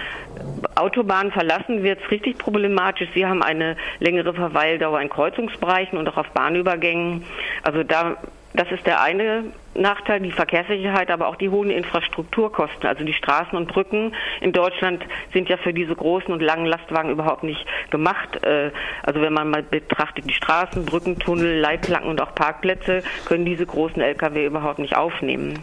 Autobahn 0.76 1.32
verlassen, 1.32 1.84
wird 1.84 2.00
es 2.04 2.12
richtig 2.12 2.38
problematisch. 2.38 3.10
Sie 3.14 3.26
haben 3.26 3.44
eine 3.44 3.78
längere 4.00 4.34
Verweildauer 4.34 5.02
in 5.02 5.10
Kreuzungsbereichen 5.10 5.98
und 5.98 6.08
auch 6.08 6.18
auf 6.18 6.30
Bahnübergängen. 6.30 7.24
Also 7.64 7.84
da 7.84 8.18
das 8.54 8.72
ist 8.72 8.86
der 8.86 9.02
eine 9.02 9.46
Nachteil, 9.74 10.20
die 10.20 10.32
Verkehrssicherheit, 10.32 11.10
aber 11.10 11.28
auch 11.28 11.38
die 11.38 11.50
hohen 11.50 11.70
Infrastrukturkosten. 11.70 12.88
Also 12.88 13.06
die 13.06 13.14
Straßen 13.14 13.58
und 13.58 13.68
Brücken 13.68 14.14
in 14.42 14.52
Deutschland 14.52 15.04
sind 15.32 15.48
ja 15.48 15.58
für 15.58 15.74
diese 15.74 15.96
großen 15.96 16.34
und 16.34 16.42
langen 16.42 16.66
Lastwagen 16.66 17.10
überhaupt 17.10 17.44
nicht 17.44 17.66
gemacht. 17.90 18.44
Äh, 18.44 18.72
also 19.04 19.22
wenn 19.22 19.34
man 19.34 19.50
mal 19.50 19.64
betrachtet, 19.64 20.26
die 20.30 20.34
Straßen, 20.34 20.86
Brücken, 20.86 21.20
Tunnel, 21.20 21.60
Leitplanken 21.60 22.10
und 22.10 22.22
auch 22.22 22.36
Parkplätze 22.36 23.04
können 23.26 23.46
diese 23.46 23.66
großen 23.66 24.02
Lkw 24.02 24.46
überhaupt 24.46 24.80
nicht 24.80 24.98
aufnehmen. 24.98 25.60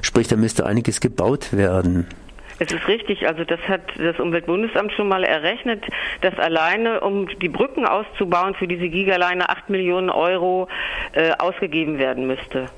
Sprich, 0.00 0.26
da 0.26 0.36
müsste 0.36 0.66
einiges 0.66 1.00
gebaut 1.00 1.52
werden. 1.52 2.08
Es 2.62 2.70
ist 2.70 2.86
richtig, 2.86 3.26
also 3.26 3.42
das 3.42 3.58
hat 3.66 3.80
das 3.98 4.20
Umweltbundesamt 4.20 4.92
schon 4.92 5.08
mal 5.08 5.24
errechnet, 5.24 5.82
dass 6.20 6.38
alleine, 6.38 7.00
um 7.00 7.26
die 7.40 7.48
Brücken 7.48 7.84
auszubauen, 7.84 8.54
für 8.54 8.68
diese 8.68 8.88
Gigaline 8.88 9.48
8 9.48 9.68
Millionen 9.68 10.10
Euro 10.10 10.68
äh, 11.12 11.32
ausgegeben 11.32 11.98
werden 11.98 12.28
müsste. 12.28 12.68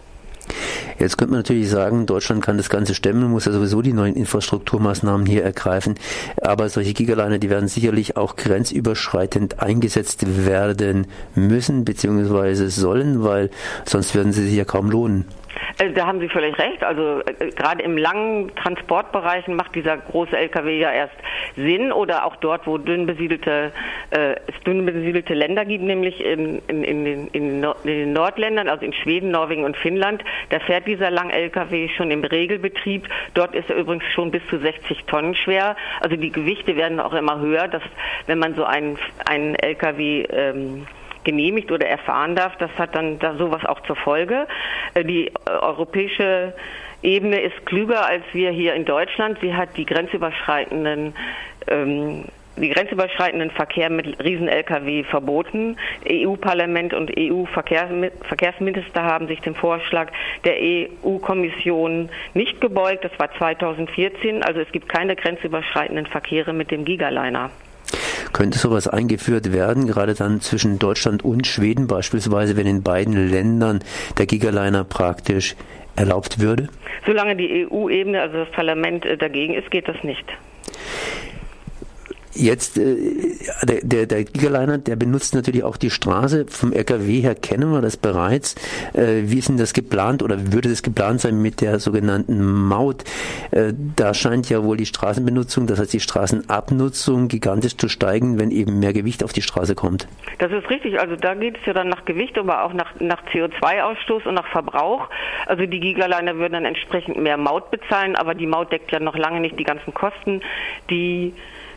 Jetzt 0.99 1.19
könnte 1.19 1.33
man 1.33 1.41
natürlich 1.41 1.69
sagen, 1.69 2.07
Deutschland 2.07 2.43
kann 2.43 2.57
das 2.57 2.71
Ganze 2.71 2.95
stemmen, 2.95 3.31
muss 3.31 3.45
ja 3.45 3.53
sowieso 3.53 3.83
die 3.83 3.93
neuen 3.93 4.17
Infrastrukturmaßnahmen 4.17 5.27
hier 5.27 5.45
ergreifen. 5.45 5.97
Aber 6.41 6.71
solche 6.71 6.95
Gigaliner, 6.95 7.39
die 7.39 7.51
werden 7.51 7.69
sicherlich 7.69 8.17
auch 8.17 8.37
grenzüberschreitend 8.37 9.61
eingesetzt 9.61 10.47
werden 10.47 11.09
müssen, 11.35 11.85
beziehungsweise 11.85 12.71
sollen, 12.71 13.23
weil 13.23 13.51
sonst 13.85 14.15
würden 14.15 14.33
sie 14.33 14.47
sich 14.47 14.57
ja 14.57 14.65
kaum 14.65 14.91
lohnen. 14.91 15.27
Äh, 15.79 15.91
da 15.91 16.07
haben 16.07 16.21
Sie 16.21 16.29
völlig 16.29 16.59
recht. 16.59 16.83
Also 16.85 17.21
äh, 17.21 17.51
gerade 17.51 17.83
im 17.83 17.97
langen 17.97 18.55
Transportbereichen 18.55 19.57
macht 19.57 19.75
dieser 19.75 19.97
große 19.97 20.37
LKW 20.37 20.79
ja 20.79 20.93
erst 20.93 21.15
Sinn 21.57 21.93
oder 21.93 22.25
auch 22.25 22.37
dort, 22.37 22.67
wo 22.67 22.79
dünn 22.79 23.07
besiedelte, 23.07 23.73
äh, 24.11 24.35
es 24.47 24.61
dünn 24.65 24.85
besiedelte 24.85 25.35
Länder 25.35 25.65
gibt, 25.65 25.85
nämlich 25.85 26.25
in, 26.25 26.61
in, 26.69 26.85
in, 26.85 27.05
den, 27.05 27.29
in, 27.29 27.67
den 27.85 28.13
Nordländern, 28.13 28.69
also 28.69 28.85
in 28.85 28.93
Schweden, 28.93 29.31
Norwegen 29.31 29.65
und 29.65 29.77
Finnland, 29.77 30.23
da 30.51 30.61
fährt 30.61 30.87
dieser 30.87 31.11
lang 31.11 31.31
LKW 31.31 31.89
schon 31.97 32.11
im 32.11 32.25
Regelbetrieb. 32.25 33.09
Dort 33.35 33.55
ist 33.55 33.69
er 33.71 33.77
übrigens 33.77 34.05
schon 34.15 34.31
bis 34.31 34.47
zu 34.49 34.59
60 34.59 35.05
Tonnen 35.05 35.35
schwer. 35.35 35.77
Also 36.01 36.17
die 36.17 36.31
Gewichte 36.31 36.77
werden 36.77 37.01
auch 37.01 37.15
immer 37.15 37.41
höher, 37.41 37.69
dass 37.69 37.83
wenn 38.27 38.39
man 38.39 38.55
so 38.55 38.65
einen, 38.65 38.99
einen 39.27 39.55
LKW 39.55 40.23
ähm, 40.23 40.87
genehmigt 41.25 41.71
oder 41.73 41.87
erfahren 41.87 42.37
darf. 42.37 42.57
Das 42.59 42.71
hat 42.79 42.95
dann 42.95 43.19
da 43.19 43.37
sowas 43.37 43.65
auch 43.65 43.81
zur 43.83 43.97
Folge. 43.97 44.47
Äh, 44.95 45.05
die 45.05 45.29
äh, 45.29 45.33
europäische 45.51 46.55
Ebene 47.03 47.41
ist 47.41 47.67
klüger 47.67 48.07
als 48.07 48.25
wir 48.33 48.51
hier 48.51 48.75
in 48.75 48.85
Deutschland. 48.85 49.39
Sie 49.41 49.55
hat 49.55 49.77
die 49.77 49.85
grenzüberschreitenden 49.85 51.15
ähm, 51.69 52.25
die 52.57 52.69
grenzüberschreitenden 52.69 53.51
Verkehr 53.51 53.91
mit 53.91 54.23
Riesen-Lkw 54.23 55.05
verboten. 55.05 55.77
EU-Parlament 56.09 56.95
und 56.95 57.11
EU-Verkehrsminister 57.19 59.03
haben 59.03 59.27
sich 59.27 59.41
dem 59.41 59.55
Vorschlag 59.57 60.13
der 60.45 60.55
EU-Kommission 60.61 62.11
nicht 62.35 62.61
gebeugt. 62.61 63.05
Das 63.05 63.19
war 63.19 63.33
2014. 63.37 64.43
Also 64.45 64.61
es 64.61 64.71
gibt 64.71 64.89
keine 64.89 65.17
grenzüberschreitenden 65.17 66.07
Verkehre 66.07 66.53
mit 66.53 66.71
dem 66.71 66.85
Gigaliner. 66.85 67.51
Könnte 68.33 68.59
sowas 68.59 68.89
eingeführt 68.89 69.53
werden, 69.53 69.87
gerade 69.87 70.15
dann 70.15 70.41
zwischen 70.41 70.79
Deutschland 70.79 71.25
und 71.25 71.47
Schweden 71.47 71.87
beispielsweise, 71.87 72.57
wenn 72.57 72.67
in 72.67 72.83
beiden 72.83 73.31
Ländern 73.31 73.81
der 74.19 74.27
Gigaliner 74.27 74.85
praktisch 74.85 75.55
erlaubt 75.97 76.41
würde? 76.41 76.69
Solange 77.07 77.37
die 77.37 77.67
EU-Ebene, 77.67 78.21
also 78.21 78.39
das 78.39 78.51
Parlament 78.51 79.05
äh, 79.05 79.17
dagegen 79.17 79.55
ist, 79.55 79.71
geht 79.71 79.89
das 79.89 80.03
nicht. 80.03 80.25
Jetzt, 82.35 82.79
äh, 82.79 82.97
der, 83.63 83.81
der, 83.83 84.07
der 84.07 84.25
Gigaliner, 84.25 84.79
der 84.79 84.97
benutzt 84.97 85.35
natürlich 85.35 85.63
auch 85.63 85.77
die 85.77 85.91
Straße. 85.91 86.47
Vom 86.49 86.73
LKW 86.73 87.21
her 87.21 87.35
kennen 87.35 87.71
wir 87.71 87.81
das 87.81 87.97
bereits. 87.97 88.57
Äh, 88.93 89.23
wie 89.25 89.39
ist 89.39 89.49
denn 89.49 89.57
das 89.57 89.73
geplant 89.73 90.23
oder 90.23 90.53
würde 90.53 90.69
das 90.69 90.83
geplant 90.83 91.21
sein 91.21 91.41
mit 91.41 91.61
der 91.61 91.79
sogenannten 91.79 92.45
Maut? 92.45 93.05
Äh, 93.53 93.73
da 93.97 94.15
scheint 94.15 94.51
ja 94.51 94.65
wohl 94.65 94.77
die 94.77 94.87
Straßenbenutzung, 94.87 95.67
das 95.67 95.79
heißt 95.79 95.93
die 95.93 96.01
Straßenabnutzung 96.01 97.29
gigantisch 97.29 97.77
zu 97.77 97.89
steigen, 97.89 98.39
wenn 98.39 98.51
eben 98.51 98.81
mehr 98.81 98.93
Gewicht 98.93 99.23
auf 99.23 99.33
die 99.33 99.43
Straße 99.43 99.77
kommt. 99.77 100.09
Das 100.39 100.51
ist 100.51 100.69
richtig. 100.71 100.99
Also 100.99 101.15
da 101.15 101.35
geht 101.35 101.57
es 101.59 101.67
ja 101.67 101.73
dann 101.73 101.89
nach 101.89 102.05
Gewicht, 102.05 102.37
aber 102.37 102.65
auch 102.65 102.73
nach, 102.73 102.99
nach 102.99 103.23
CO2-Ausstoß 103.33 104.27
und 104.27 104.35
nach 104.35 104.49
Verbrauch. 104.49 105.09
Also 105.47 105.67
die 105.67 105.79
Gigaliner 105.79 106.37
würden 106.37 106.55
dann 106.55 106.65
entsprechend 106.65 107.17
mehr 107.17 107.37
Maut 107.37 107.71
bezahlen, 107.71 108.17
aber 108.17 108.35
die 108.35 108.47
Maut 108.47 108.73
deckt 108.73 108.91
ja 108.91 108.99
noch 108.99 109.17
lange 109.17 109.41
nicht 109.41 109.59
die 109.59 109.65
ganzen 109.65 109.95
Kosten, 109.95 110.41
die 110.91 111.33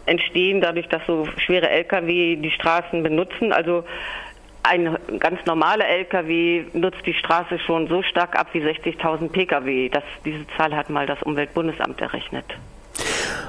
entstehen 0.07 0.61
dadurch, 0.61 0.87
dass 0.87 1.05
so 1.05 1.27
schwere 1.37 1.69
Lkw 1.69 2.35
die 2.37 2.51
Straßen 2.51 3.03
benutzen. 3.03 3.51
Also 3.51 3.83
ein 4.63 4.97
ganz 5.19 5.45
normaler 5.45 5.87
Lkw 5.87 6.65
nutzt 6.73 7.05
die 7.05 7.13
Straße 7.13 7.59
schon 7.59 7.87
so 7.87 8.01
stark 8.03 8.37
ab 8.37 8.47
wie 8.53 8.61
60.000 8.61 9.29
Pkw. 9.29 9.89
Das, 9.89 10.03
diese 10.25 10.45
Zahl 10.57 10.75
hat 10.75 10.89
mal 10.89 11.05
das 11.05 11.21
Umweltbundesamt 11.23 12.01
errechnet. 12.01 12.45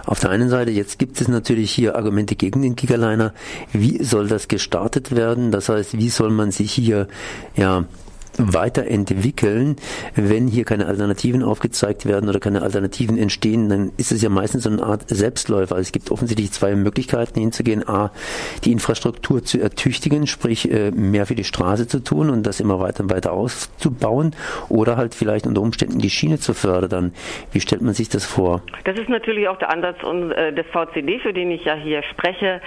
Auf 0.07 0.21
der 0.21 0.31
einen 0.31 0.49
Seite, 0.49 0.71
jetzt 0.71 0.99
gibt 0.99 1.21
es 1.21 1.29
natürlich 1.29 1.71
hier 1.71 1.97
Argumente 1.97 2.35
gegen 2.35 2.63
den 2.63 2.77
Gigaliner. 2.77 3.35
Wie 3.73 4.03
soll 4.03 4.29
das 4.29 4.49
gestartet 4.49 5.15
werden? 5.15 5.51
Das 5.51 5.69
heißt, 5.69 5.99
wie 5.99 6.09
soll 6.09 6.31
man 6.31 6.51
sich 6.51 6.73
hier 6.73 7.09
ja 7.57 7.85
weiterentwickeln, 8.37 9.77
wenn 10.15 10.47
hier 10.47 10.65
keine 10.65 10.87
Alternativen 10.87 11.43
aufgezeigt 11.43 12.07
werden 12.07 12.29
oder 12.29 12.41
keine 12.41 12.63
Alternativen 12.63 13.19
entstehen, 13.19 13.69
dann 13.69 13.93
ist 13.97 14.13
es 14.13 14.23
ja 14.23 14.29
meistens 14.29 14.65
so 14.65 14.71
eine 14.71 14.83
Art 14.83 15.09
Selbstläufer. 15.09 15.75
Also 15.75 15.89
es 15.89 15.93
gibt 15.93 16.11
offensichtlich 16.11 16.53
zwei 16.53 16.75
Möglichkeiten 16.75 17.41
hinzugehen. 17.41 17.89
A, 17.89 18.13
die 18.65 18.73
Infrastruktur 18.73 19.43
zu 19.45 19.61
ertüchtigen, 19.61 20.27
sprich 20.27 20.71
äh, 20.71 20.91
mehr 20.91 21.27
für 21.27 21.35
die 21.35 21.45
Straße 21.45 21.87
zu 21.87 22.01
tun 22.01 22.31
und 22.31 22.47
das 22.47 22.61
immer 22.61 22.81
weiter 22.81 23.03
und 23.03 23.11
weiter 23.11 23.33
auszubauen 23.33 24.35
oder 24.69 24.97
halt 24.97 25.15
vielleicht 25.15 25.47
unter 25.47 25.61
Umständen 25.61 25.99
die 25.99 26.11
Schiene 26.11 26.39
zu 26.39 26.55
fördern. 26.55 27.13
Wie 27.53 27.61
stellt 27.61 27.83
man 27.83 27.95
sich 27.95 28.09
das 28.09 28.25
vor? 28.25 28.63
Das 28.85 28.99
ist 28.99 29.09
natürlich 29.09 29.49
auch 29.49 29.59
der 29.59 29.71
Ansatz 29.71 29.97
äh, 30.03 30.53
des 30.53 30.67
VCD, 30.67 31.19
für 31.21 31.33
den 31.33 31.51
ich 31.51 31.65
ja 31.65 31.75
hier 31.75 32.03
spreche. 32.03 32.61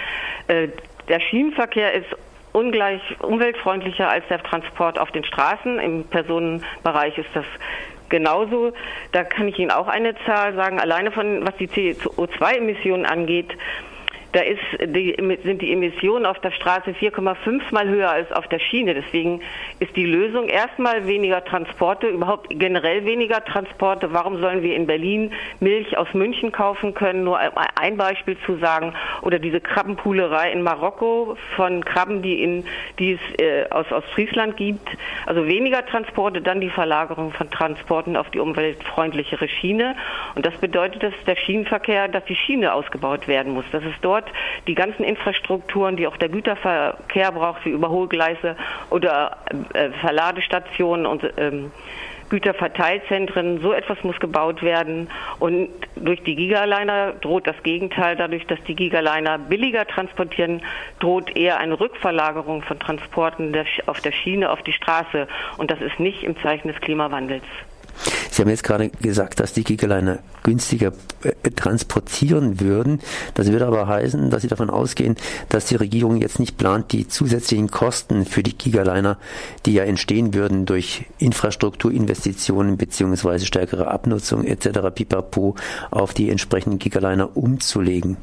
Äh, 0.48 0.68
der 1.08 1.20
Schienenverkehr 1.20 1.92
ist 1.94 2.06
ungleich 2.52 3.02
umweltfreundlicher 3.20 4.08
als 4.08 4.26
der 4.28 4.42
Transport 4.42 4.98
auf 4.98 5.10
den 5.10 5.24
Straßen. 5.24 5.78
Im 5.78 6.04
Personenbereich 6.04 7.18
ist 7.18 7.30
das 7.34 7.46
genauso. 8.08 8.72
Da 9.12 9.24
kann 9.24 9.48
ich 9.48 9.58
Ihnen 9.58 9.70
auch 9.70 9.88
eine 9.88 10.14
Zahl 10.24 10.54
sagen. 10.54 10.78
Alleine 10.78 11.10
von 11.10 11.46
was 11.46 11.56
die 11.56 11.68
CO2-Emissionen 11.68 13.06
angeht, 13.06 13.50
da 14.32 14.40
ist 14.40 14.60
die, 14.80 15.14
sind 15.44 15.60
die 15.60 15.72
Emissionen 15.72 16.24
auf 16.24 16.38
der 16.40 16.52
Straße 16.52 16.92
4,5 16.92 17.62
mal 17.70 17.86
höher 17.86 18.10
als 18.10 18.32
auf 18.32 18.48
der 18.48 18.58
Schiene. 18.58 18.94
Deswegen 18.94 19.42
ist 19.78 19.94
die 19.94 20.06
Lösung 20.06 20.48
erstmal 20.48 21.06
weniger 21.06 21.44
Transporte, 21.44 22.06
überhaupt 22.06 22.48
generell 22.50 23.04
weniger 23.04 23.44
Transporte. 23.44 24.14
Warum 24.14 24.40
sollen 24.40 24.62
wir 24.62 24.74
in 24.74 24.86
Berlin 24.86 25.32
Milch 25.60 25.98
aus 25.98 26.08
München 26.14 26.50
kaufen 26.50 26.94
können? 26.94 27.24
Nur 27.24 27.38
ein 27.38 27.96
Beispiel 27.98 28.38
zu 28.46 28.56
sagen. 28.56 28.94
Oder 29.20 29.38
diese 29.38 29.60
Krabbenpoolerei 29.60 30.50
in 30.50 30.62
Marokko 30.62 31.36
von 31.54 31.84
Krabben, 31.84 32.22
die, 32.22 32.42
in, 32.42 32.64
die 32.98 33.12
es 33.12 33.20
äh, 33.38 33.66
aus 33.70 33.90
Ostfriesland 33.92 34.56
gibt. 34.56 34.88
Also 35.26 35.46
weniger 35.46 35.84
Transporte, 35.84 36.40
dann 36.40 36.60
die 36.60 36.70
Verlagerung 36.70 37.32
von 37.32 37.50
Transporten 37.50 38.16
auf 38.16 38.30
die 38.30 38.38
umweltfreundlichere 38.38 39.48
Schiene. 39.48 39.94
Und 40.34 40.46
das 40.46 40.54
bedeutet, 40.54 41.02
dass 41.02 41.12
der 41.26 41.36
Schienenverkehr, 41.36 42.08
dass 42.08 42.24
die 42.24 42.36
Schiene 42.36 42.72
ausgebaut 42.72 43.28
werden 43.28 43.52
muss. 43.52 43.64
Dass 43.72 43.84
es 43.84 43.94
dort 44.00 44.21
dort 44.22 44.34
die 44.66 44.74
ganzen 44.74 45.04
Infrastrukturen, 45.04 45.96
die 45.96 46.06
auch 46.06 46.16
der 46.16 46.28
Güterverkehr 46.28 47.32
braucht, 47.32 47.64
wie 47.64 47.70
Überholgleise 47.70 48.56
oder 48.90 49.38
äh, 49.74 49.90
Verladestationen 50.00 51.06
und 51.06 51.24
ähm, 51.36 51.72
Güterverteilzentren, 52.30 53.60
so 53.60 53.74
etwas 53.74 54.02
muss 54.04 54.18
gebaut 54.18 54.62
werden. 54.62 55.10
Und 55.38 55.68
durch 55.96 56.22
die 56.22 56.34
Gigaliner 56.34 57.12
droht 57.12 57.46
das 57.46 57.62
Gegenteil. 57.62 58.16
Dadurch, 58.16 58.46
dass 58.46 58.62
die 58.64 58.74
Gigaliner 58.74 59.38
billiger 59.38 59.86
transportieren, 59.86 60.62
droht 60.98 61.36
eher 61.36 61.58
eine 61.58 61.78
Rückverlagerung 61.78 62.62
von 62.62 62.78
Transporten 62.78 63.54
auf 63.84 64.00
der 64.00 64.12
Schiene 64.12 64.50
auf 64.50 64.62
die 64.62 64.72
Straße. 64.72 65.28
Und 65.58 65.70
das 65.70 65.82
ist 65.82 66.00
nicht 66.00 66.22
im 66.22 66.40
Zeichen 66.40 66.68
des 66.68 66.80
Klimawandels. 66.80 67.44
Sie 68.30 68.42
haben 68.42 68.48
jetzt 68.48 68.64
gerade 68.64 68.88
gesagt, 68.88 69.40
dass 69.40 69.52
die 69.52 69.64
Gigaliner 69.64 70.18
günstiger 70.42 70.92
äh, 71.22 71.50
transportieren 71.50 72.60
würden. 72.60 73.00
Das 73.34 73.48
würde 73.48 73.66
aber 73.66 73.86
heißen, 73.86 74.30
dass 74.30 74.42
Sie 74.42 74.48
davon 74.48 74.70
ausgehen, 74.70 75.16
dass 75.48 75.66
die 75.66 75.76
Regierung 75.76 76.16
jetzt 76.16 76.38
nicht 76.38 76.56
plant, 76.56 76.92
die 76.92 77.08
zusätzlichen 77.08 77.70
Kosten 77.70 78.24
für 78.24 78.42
die 78.42 78.56
Gigaliner, 78.56 79.18
die 79.66 79.74
ja 79.74 79.84
entstehen 79.84 80.34
würden 80.34 80.66
durch 80.66 81.06
Infrastrukturinvestitionen 81.18 82.76
beziehungsweise 82.76 83.46
stärkere 83.46 83.88
Abnutzung 83.88 84.44
etc. 84.44 84.80
pipapo 84.94 85.54
auf 85.90 86.14
die 86.14 86.30
entsprechenden 86.30 86.78
Gigaliner 86.78 87.36
umzulegen. 87.36 88.16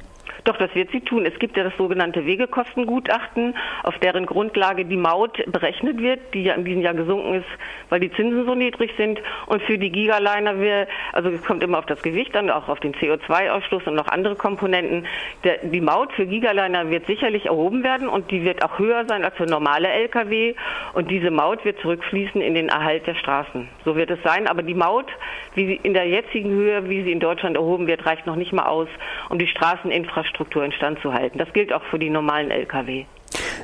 Doch, 0.45 0.58
das 0.58 0.73
wird 0.73 0.91
sie 0.91 1.02
tun. 1.02 1.25
Es 1.25 1.38
gibt 1.39 1.58
ja 1.58 1.63
das 1.63 1.75
sogenannte 1.78 2.25
Wegekostengutachten, 2.25 3.56
auf 3.84 3.97
deren 3.99 4.25
Grundlage 4.25 4.86
die 4.86 4.97
Maut 4.97 5.43
berechnet 5.52 5.99
wird, 6.02 6.19
die 6.34 6.43
ja 6.43 6.54
in 6.54 6.65
diesem 6.65 6.82
Jahr 6.82 6.93
gesunken 6.93 7.36
ist, 7.36 7.47
weil 7.89 7.99
die 7.99 8.12
Zinsen 8.12 8.45
so 8.45 8.56
niedrig 8.56 8.91
sind. 8.97 9.21
Und 9.47 9.62
für 9.63 9.78
die 9.78 9.91
Gigaliner, 9.91 10.60
wir, 10.60 10.88
also 11.13 11.30
es 11.30 11.43
kommt 11.43 11.63
immer 11.63 11.80
auf 11.80 11.86
das 11.86 12.02
Gewicht 12.02 12.36
an, 12.36 12.49
auch 12.49 12.69
auf 12.69 12.80
den 12.80 12.93
CO2-Ausstoß 12.95 13.88
und 13.88 13.95
noch 13.95 14.08
andere 14.08 14.36
Komponenten. 14.36 15.06
Der, 15.43 15.58
die 15.63 15.82
Maut 15.82 16.13
für 16.13 16.25
Gigaliner 16.25 16.89
wird 16.89 17.06
sicherlich 17.06 17.47
erhoben 17.47 17.84
werden 17.84 18.08
und 18.08 18.32
die 18.32 18.43
wird 18.43 18.63
auch 18.63 18.80
höher 18.80 19.06
sein 19.06 19.25
als 19.25 19.36
für 19.36 19.45
normale 19.45 19.89
Lkw. 19.89 20.56
Und 20.93 21.12
diese 21.12 21.32
Maut 21.32 21.65
wird 21.65 21.80
zurückfließen 21.80 22.41
in 22.41 22.54
den 22.54 22.69
Erhalt 22.69 23.08
der 23.08 23.15
Straßen. 23.15 23.67
So 23.84 23.95
wird 23.95 24.10
es 24.10 24.21
sein. 24.23 24.47
Aber 24.47 24.63
die 24.63 24.73
Maut, 24.73 25.08
wie 25.56 25.65
sie 25.65 25.80
in 25.84 25.93
der 25.93 26.08
jetzigen 26.08 26.49
Höhe, 26.49 26.89
wie 26.89 27.04
sie 27.04 27.12
in 27.12 27.19
Deutschland 27.19 27.56
erhoben 27.56 27.88
wird, 27.88 28.06
reicht 28.06 28.25
noch 28.25 28.36
nicht 28.36 28.54
mal 28.54 28.65
aus, 28.65 28.88
um 29.30 29.38
die 29.38 29.47
Straßeninfrastruktur 29.47 30.29
Infrastruktur 30.30 30.63
instand 30.63 31.00
zu 31.02 31.13
halten. 31.13 31.38
Das 31.38 31.52
gilt 31.54 31.74
auch 31.74 31.84
für 31.84 32.00
die 32.00 32.10
normalen 32.10 32.52
Lkw. 32.52 33.06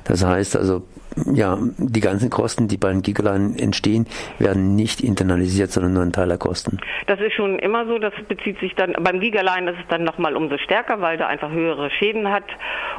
Das 0.03 0.23
heißt 0.23 0.55
also, 0.55 0.83
ja, 1.33 1.57
die 1.77 2.01
ganzen 2.01 2.29
Kosten, 2.29 2.67
die 2.67 2.77
bei 2.77 2.89
den 2.89 3.01
Gigaline 3.01 3.57
entstehen, 3.57 4.05
werden 4.37 4.75
nicht 4.75 5.01
internalisiert, 5.01 5.71
sondern 5.71 5.93
nur 5.93 6.03
ein 6.03 6.11
Teil 6.11 6.27
der 6.27 6.37
Kosten. 6.37 6.79
Das 7.07 7.19
ist 7.19 7.33
schon 7.33 7.57
immer 7.59 7.85
so. 7.87 7.97
Das 7.97 8.13
bezieht 8.27 8.59
sich 8.59 8.75
dann, 8.75 8.93
beim 8.99 9.19
Gigaline 9.19 9.71
ist 9.71 9.77
es 9.79 9.87
dann 9.89 10.03
nochmal 10.03 10.35
umso 10.35 10.57
stärker, 10.57 11.01
weil 11.01 11.17
der 11.17 11.27
einfach 11.27 11.49
höhere 11.49 11.89
Schäden 11.89 12.29
hat 12.29 12.43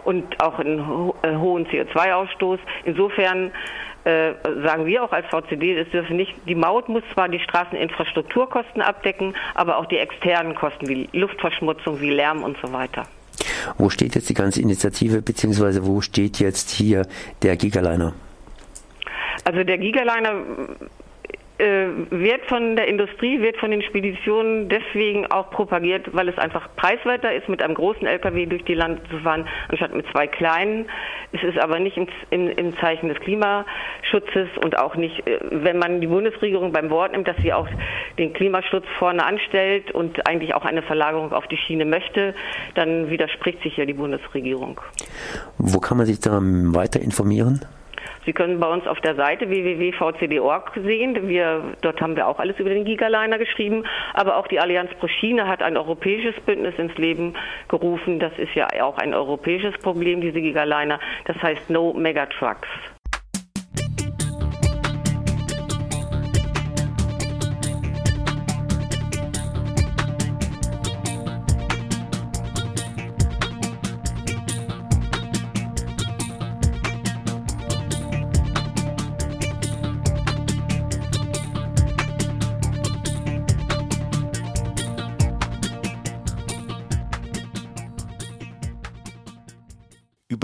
und 0.04 0.40
auch 0.42 0.58
einen 0.58 0.86
ho 0.86 1.14
äh, 1.22 1.36
hohen 1.36 1.66
CO2-Ausstoß. 1.66 2.58
Insofern 2.84 3.52
äh, 4.04 4.32
sagen 4.64 4.86
wir 4.86 5.04
auch 5.04 5.12
als 5.12 5.26
VCD, 5.26 5.78
es 5.78 5.90
dürfen 5.90 6.16
nicht, 6.16 6.34
die 6.48 6.54
Maut 6.54 6.88
muss 6.88 7.02
zwar 7.12 7.28
die 7.28 7.40
Straßeninfrastrukturkosten 7.40 8.80
abdecken, 8.80 9.34
aber 9.54 9.78
auch 9.78 9.86
die 9.86 9.98
externen 9.98 10.54
Kosten 10.54 10.88
wie 10.88 11.08
Luftverschmutzung, 11.12 12.00
wie 12.00 12.10
Lärm 12.10 12.42
und 12.42 12.56
so 12.62 12.72
weiter. 12.72 13.06
Wo 13.78 13.90
steht 13.90 14.14
jetzt 14.14 14.28
die 14.28 14.34
ganze 14.34 14.60
Initiative, 14.60 15.22
beziehungsweise 15.22 15.86
wo 15.86 16.00
steht 16.00 16.38
jetzt 16.38 16.70
hier 16.70 17.06
der 17.42 17.56
Gigaliner? 17.56 18.14
Also 19.44 19.62
der 19.62 19.78
Gigaliner 19.78 20.42
wird 21.58 22.44
von 22.48 22.76
der 22.76 22.86
Industrie, 22.86 23.40
wird 23.40 23.56
von 23.56 23.70
den 23.70 23.82
Speditionen 23.82 24.68
deswegen 24.68 25.26
auch 25.26 25.50
propagiert, 25.50 26.06
weil 26.12 26.28
es 26.28 26.36
einfach 26.36 26.68
preiswerter 26.76 27.32
ist, 27.34 27.48
mit 27.48 27.62
einem 27.62 27.74
großen 27.74 28.06
LKW 28.06 28.46
durch 28.46 28.64
die 28.64 28.74
Lande 28.74 29.00
zu 29.10 29.18
fahren, 29.18 29.46
anstatt 29.68 29.94
mit 29.94 30.06
zwei 30.12 30.26
kleinen. 30.26 30.86
Es 31.32 31.42
ist 31.42 31.58
aber 31.58 31.78
nicht 31.78 31.96
im, 31.96 32.08
im, 32.30 32.48
im 32.48 32.76
Zeichen 32.78 33.08
des 33.08 33.18
Klimaschutzes 33.20 34.48
und 34.62 34.78
auch 34.78 34.96
nicht, 34.96 35.26
äh, 35.26 35.38
wenn 35.50 35.78
man 35.78 36.00
die 36.00 36.06
Bundesregierung 36.06 36.72
beim 36.72 36.90
Wort 36.90 37.12
nimmt, 37.12 37.26
dass 37.26 37.36
sie 37.38 37.52
auch 37.52 37.68
den 38.18 38.32
Klimaschutz 38.34 38.84
vorne 38.98 39.24
anstellt 39.24 39.90
und 39.92 40.26
eigentlich 40.26 40.54
auch 40.54 40.64
eine 40.64 40.82
Verlagerung 40.82 41.32
auf 41.32 41.46
die 41.46 41.56
Schiene 41.56 41.84
möchte, 41.84 42.34
dann 42.74 43.08
widerspricht 43.08 43.62
sich 43.62 43.76
ja 43.76 43.86
die 43.86 43.94
Bundesregierung. 43.94 44.80
Wo 45.58 45.80
kann 45.80 45.96
man 45.96 46.06
sich 46.06 46.20
da 46.20 46.38
weiter 46.40 47.00
informieren? 47.00 47.64
Sie 48.24 48.32
können 48.32 48.60
bei 48.60 48.68
uns 48.68 48.86
auf 48.86 49.00
der 49.00 49.14
Seite 49.14 49.48
www.vcd.org 49.48 50.72
sehen. 50.84 51.28
Wir, 51.28 51.62
dort 51.82 52.00
haben 52.00 52.16
wir 52.16 52.26
auch 52.26 52.38
alles 52.38 52.58
über 52.58 52.70
den 52.70 52.84
Gigaliner 52.84 53.38
geschrieben. 53.38 53.84
Aber 54.14 54.36
auch 54.36 54.46
die 54.48 54.60
Allianz 54.60 54.90
pro 54.98 55.08
Schiene 55.08 55.46
hat 55.46 55.62
ein 55.62 55.76
europäisches 55.76 56.34
Bündnis 56.44 56.74
ins 56.78 56.96
Leben 56.96 57.34
gerufen. 57.68 58.18
Das 58.18 58.32
ist 58.38 58.54
ja 58.54 58.68
auch 58.82 58.98
ein 58.98 59.14
europäisches 59.14 59.76
Problem, 59.78 60.20
diese 60.20 60.40
Gigaliner. 60.40 60.98
Das 61.24 61.36
heißt 61.42 61.70
No 61.70 61.92
Megatrucks. 61.92 62.68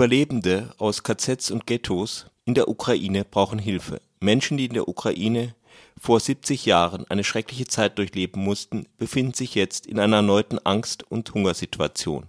Überlebende 0.03 0.75
aus 0.79 1.03
KZs 1.03 1.49
und 1.49 1.65
Ghettos 1.65 2.25
in 2.43 2.55
der 2.55 2.67
Ukraine 2.67 3.23
brauchen 3.23 3.57
Hilfe. 3.57 4.01
Menschen, 4.19 4.57
die 4.57 4.65
in 4.65 4.73
der 4.73 4.89
Ukraine 4.89 5.55
vor 5.97 6.19
70 6.19 6.65
Jahren 6.65 7.09
eine 7.09 7.23
schreckliche 7.23 7.67
Zeit 7.67 7.97
durchleben 7.97 8.43
mussten, 8.43 8.85
befinden 8.97 9.33
sich 9.33 9.55
jetzt 9.55 9.85
in 9.85 9.99
einer 9.99 10.17
erneuten 10.17 10.59
Angst- 10.65 11.09
und 11.09 11.33
Hungersituation. 11.33 12.25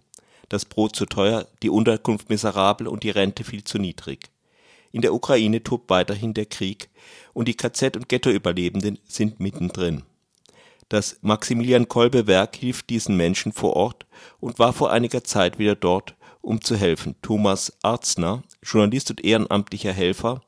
Das 0.48 0.66
Brot 0.66 0.94
zu 0.94 1.04
teuer, 1.06 1.48
die 1.64 1.68
Unterkunft 1.68 2.30
miserabel 2.30 2.86
und 2.86 3.02
die 3.02 3.10
Rente 3.10 3.42
viel 3.42 3.64
zu 3.64 3.78
niedrig. 3.78 4.30
In 4.92 5.02
der 5.02 5.12
Ukraine 5.12 5.64
tobt 5.64 5.90
weiterhin 5.90 6.32
der 6.32 6.46
Krieg 6.46 6.90
und 7.32 7.48
die 7.48 7.56
KZ- 7.56 7.96
und 7.96 8.08
Ghetto-Überlebenden 8.08 9.00
sind 9.08 9.40
mittendrin. 9.40 10.04
Das 10.90 11.18
Maximilian 11.22 11.88
Kolbe 11.88 12.28
Werk 12.28 12.54
hilft 12.54 12.88
diesen 12.88 13.16
Menschen 13.16 13.50
vor 13.50 13.74
Ort 13.74 14.06
und 14.38 14.60
war 14.60 14.72
vor 14.72 14.92
einiger 14.92 15.24
Zeit 15.24 15.58
wieder 15.58 15.74
dort, 15.74 16.14
um 16.44 16.60
zu 16.60 16.76
helfen. 16.76 17.16
Thomas 17.22 17.72
Arzner, 17.82 18.42
Journalist 18.62 19.10
und 19.10 19.24
ehrenamtlicher 19.24 19.92
Helfer, 19.92 20.42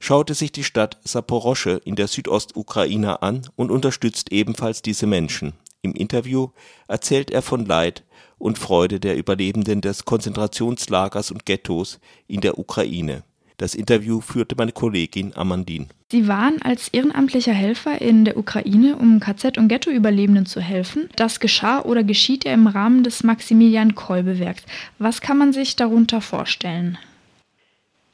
schaute 0.00 0.34
sich 0.34 0.52
die 0.52 0.64
Stadt 0.64 0.98
Saporosche 1.04 1.80
in 1.84 1.96
der 1.96 2.08
Südostukraine 2.08 3.22
an 3.22 3.48
und 3.56 3.70
unterstützt 3.70 4.32
ebenfalls 4.32 4.82
diese 4.82 5.06
Menschen. 5.06 5.52
Im 5.82 5.94
Interview 5.94 6.48
erzählt 6.88 7.30
er 7.30 7.42
von 7.42 7.64
Leid 7.64 8.04
und 8.38 8.58
Freude 8.58 9.00
der 9.00 9.16
Überlebenden 9.16 9.80
des 9.80 10.04
Konzentrationslagers 10.04 11.30
und 11.30 11.46
Ghettos 11.46 12.00
in 12.26 12.40
der 12.40 12.58
Ukraine. 12.58 13.22
Das 13.60 13.74
Interview 13.74 14.22
führte 14.22 14.54
meine 14.56 14.72
Kollegin 14.72 15.34
Amandine. 15.36 15.88
Sie 16.08 16.28
waren 16.28 16.62
als 16.62 16.88
ehrenamtlicher 16.94 17.52
Helfer 17.52 18.00
in 18.00 18.24
der 18.24 18.38
Ukraine, 18.38 18.96
um 18.96 19.18
KZ- 19.18 19.58
und 19.58 19.68
Ghetto-Überlebenden 19.68 20.46
zu 20.46 20.62
helfen. 20.62 21.10
Das 21.16 21.40
geschah 21.40 21.82
oder 21.82 22.02
geschieht 22.02 22.46
ja 22.46 22.54
im 22.54 22.66
Rahmen 22.66 23.04
des 23.04 23.22
Maximilian-Kolbe-Werks. 23.22 24.64
Was 24.98 25.20
kann 25.20 25.36
man 25.36 25.52
sich 25.52 25.76
darunter 25.76 26.22
vorstellen? 26.22 26.96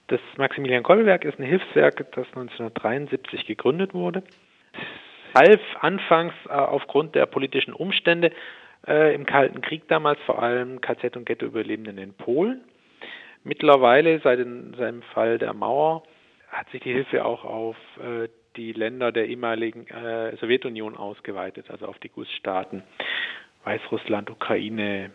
Das 0.08 0.18
Maximilian-Kolbe-Werk 0.36 1.24
ist 1.24 1.38
ein 1.38 1.46
Hilfswerk, 1.46 1.98
das 2.16 2.26
1973 2.34 3.46
gegründet 3.46 3.94
wurde. 3.94 4.24
Es 4.72 5.40
half 5.40 5.60
anfangs 5.78 6.34
äh, 6.48 6.54
aufgrund 6.54 7.14
der 7.14 7.26
politischen 7.26 7.72
Umstände 7.72 8.32
äh, 8.88 9.14
im 9.14 9.24
Kalten 9.26 9.60
Krieg 9.60 9.86
damals 9.86 10.18
vor 10.26 10.42
allem 10.42 10.80
KZ- 10.80 11.16
und 11.16 11.24
Ghetto-Überlebenden 11.24 11.98
in 11.98 12.14
Polen. 12.14 12.62
Mittlerweile, 13.46 14.18
seit 14.24 14.40
seinem 14.76 15.02
Fall 15.14 15.38
der 15.38 15.54
Mauer, 15.54 16.02
hat 16.48 16.68
sich 16.70 16.82
die 16.82 16.92
Hilfe 16.92 17.24
auch 17.24 17.44
auf 17.44 17.76
äh, 18.00 18.28
die 18.56 18.72
Länder 18.72 19.12
der 19.12 19.28
ehemaligen 19.28 19.86
äh, 19.86 20.36
Sowjetunion 20.38 20.96
ausgeweitet, 20.96 21.70
also 21.70 21.86
auf 21.86 21.96
die 22.00 22.08
GUS-Staaten, 22.08 22.82
Weißrussland, 23.62 24.30
Ukraine, 24.30 25.12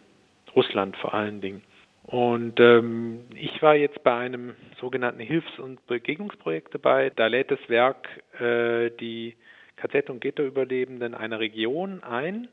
Russland 0.56 0.96
vor 0.96 1.14
allen 1.14 1.42
Dingen. 1.42 1.62
Und 2.04 2.58
ähm, 2.62 3.26
ich 3.36 3.62
war 3.62 3.76
jetzt 3.76 4.02
bei 4.02 4.16
einem 4.16 4.56
sogenannten 4.80 5.20
Hilfs- 5.20 5.60
und 5.60 5.86
Begegnungsprojekt 5.88 6.74
dabei. 6.74 7.12
Da 7.14 7.28
lädt 7.28 7.52
das 7.52 7.60
Werk 7.68 8.08
äh, 8.40 8.92
die 8.92 9.36
KZ- 9.78 10.10
und 10.10 10.22
Ghetto-Überlebenden 10.22 11.16
einer 11.16 11.42
Region 11.42 12.02
ein. 12.02 12.48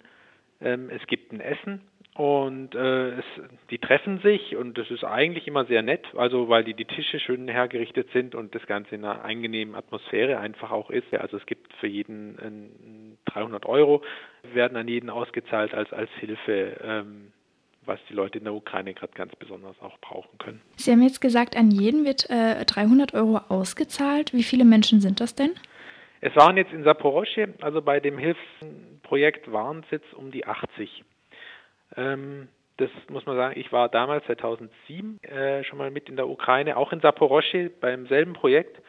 Ähm, 0.61 0.91
es 0.91 1.07
gibt 1.07 1.33
ein 1.33 1.41
Essen 1.41 1.83
und 2.15 2.75
äh, 2.75 3.11
es, 3.11 3.25
die 3.71 3.79
treffen 3.79 4.21
sich 4.21 4.57
und 4.57 4.77
das 4.77 4.91
ist 4.91 5.05
eigentlich 5.05 5.47
immer 5.47 5.67
sehr 5.67 5.83
nett, 5.83 6.05
also 6.17 6.49
weil 6.49 6.65
die, 6.65 6.75
die 6.75 6.85
Tische 6.85 7.21
schön 7.21 7.47
hergerichtet 7.47 8.11
sind 8.13 8.35
und 8.35 8.55
das 8.55 8.67
Ganze 8.67 8.97
in 8.97 9.05
einer 9.05 9.25
angenehmen 9.25 9.75
Atmosphäre 9.75 10.39
einfach 10.39 10.73
auch 10.73 10.91
ist. 10.91 11.13
Also 11.15 11.37
es 11.37 11.47
gibt 11.47 11.73
für 11.75 11.87
jeden 11.87 13.17
äh, 13.27 13.31
300 13.31 13.67
Euro, 13.67 14.03
werden 14.43 14.77
an 14.77 14.89
jeden 14.89 15.11
ausgezahlt 15.11 15.75
als, 15.75 15.93
als 15.93 16.11
Hilfe. 16.19 16.77
Ähm, 16.83 17.33
was 17.89 17.99
die 18.09 18.15
Leute 18.15 18.39
in 18.39 18.45
der 18.45 18.53
Ukraine 18.53 18.95
gerade 18.95 19.15
ganz 19.15 19.35
besonders 19.37 19.75
auch 19.81 19.99
brauchen 20.01 20.39
können. 20.39 20.61
Sie 20.77 20.93
haben 20.93 21.03
jetzt 21.03 21.21
gesagt, 21.21 21.57
an 21.57 21.71
jeden 21.71 22.05
wird 22.05 22.29
äh, 22.29 22.65
300 22.65 23.15
Euro 23.15 23.41
ausgezahlt. 23.49 24.35
Wie 24.35 24.43
viele 24.43 24.65
Menschen 24.65 25.01
sind 25.01 25.21
das 25.21 25.35
denn? 25.35 25.53
Es 26.21 26.37
waren 26.37 26.57
jetzt 26.57 26.73
in 26.73 26.85
Saporosche, 26.85 27.55
also 27.61 27.81
bei 27.81 27.99
dem 27.99 28.19
Hilfsprojekt 28.19 29.51
waren 29.51 29.81
es 29.81 29.91
jetzt 29.91 30.13
um 30.15 30.31
die 30.31 30.47
80. 30.47 31.03
Ähm, 31.97 32.49
das 32.77 32.91
muss 33.09 33.27
man 33.27 33.37
sagen, 33.37 33.59
ich 33.59 33.73
war 33.73 33.89
damals 33.89 34.25
2007 34.27 35.23
äh, 35.23 35.65
schon 35.65 35.79
mal 35.79 35.91
mit 35.91 36.09
in 36.09 36.17
der 36.17 36.29
Ukraine, 36.29 36.77
auch 36.77 36.93
in 36.93 37.01
Saporosche 37.01 37.71
beim 37.81 38.07
selben 38.07 38.35
Projekt, 38.35 38.81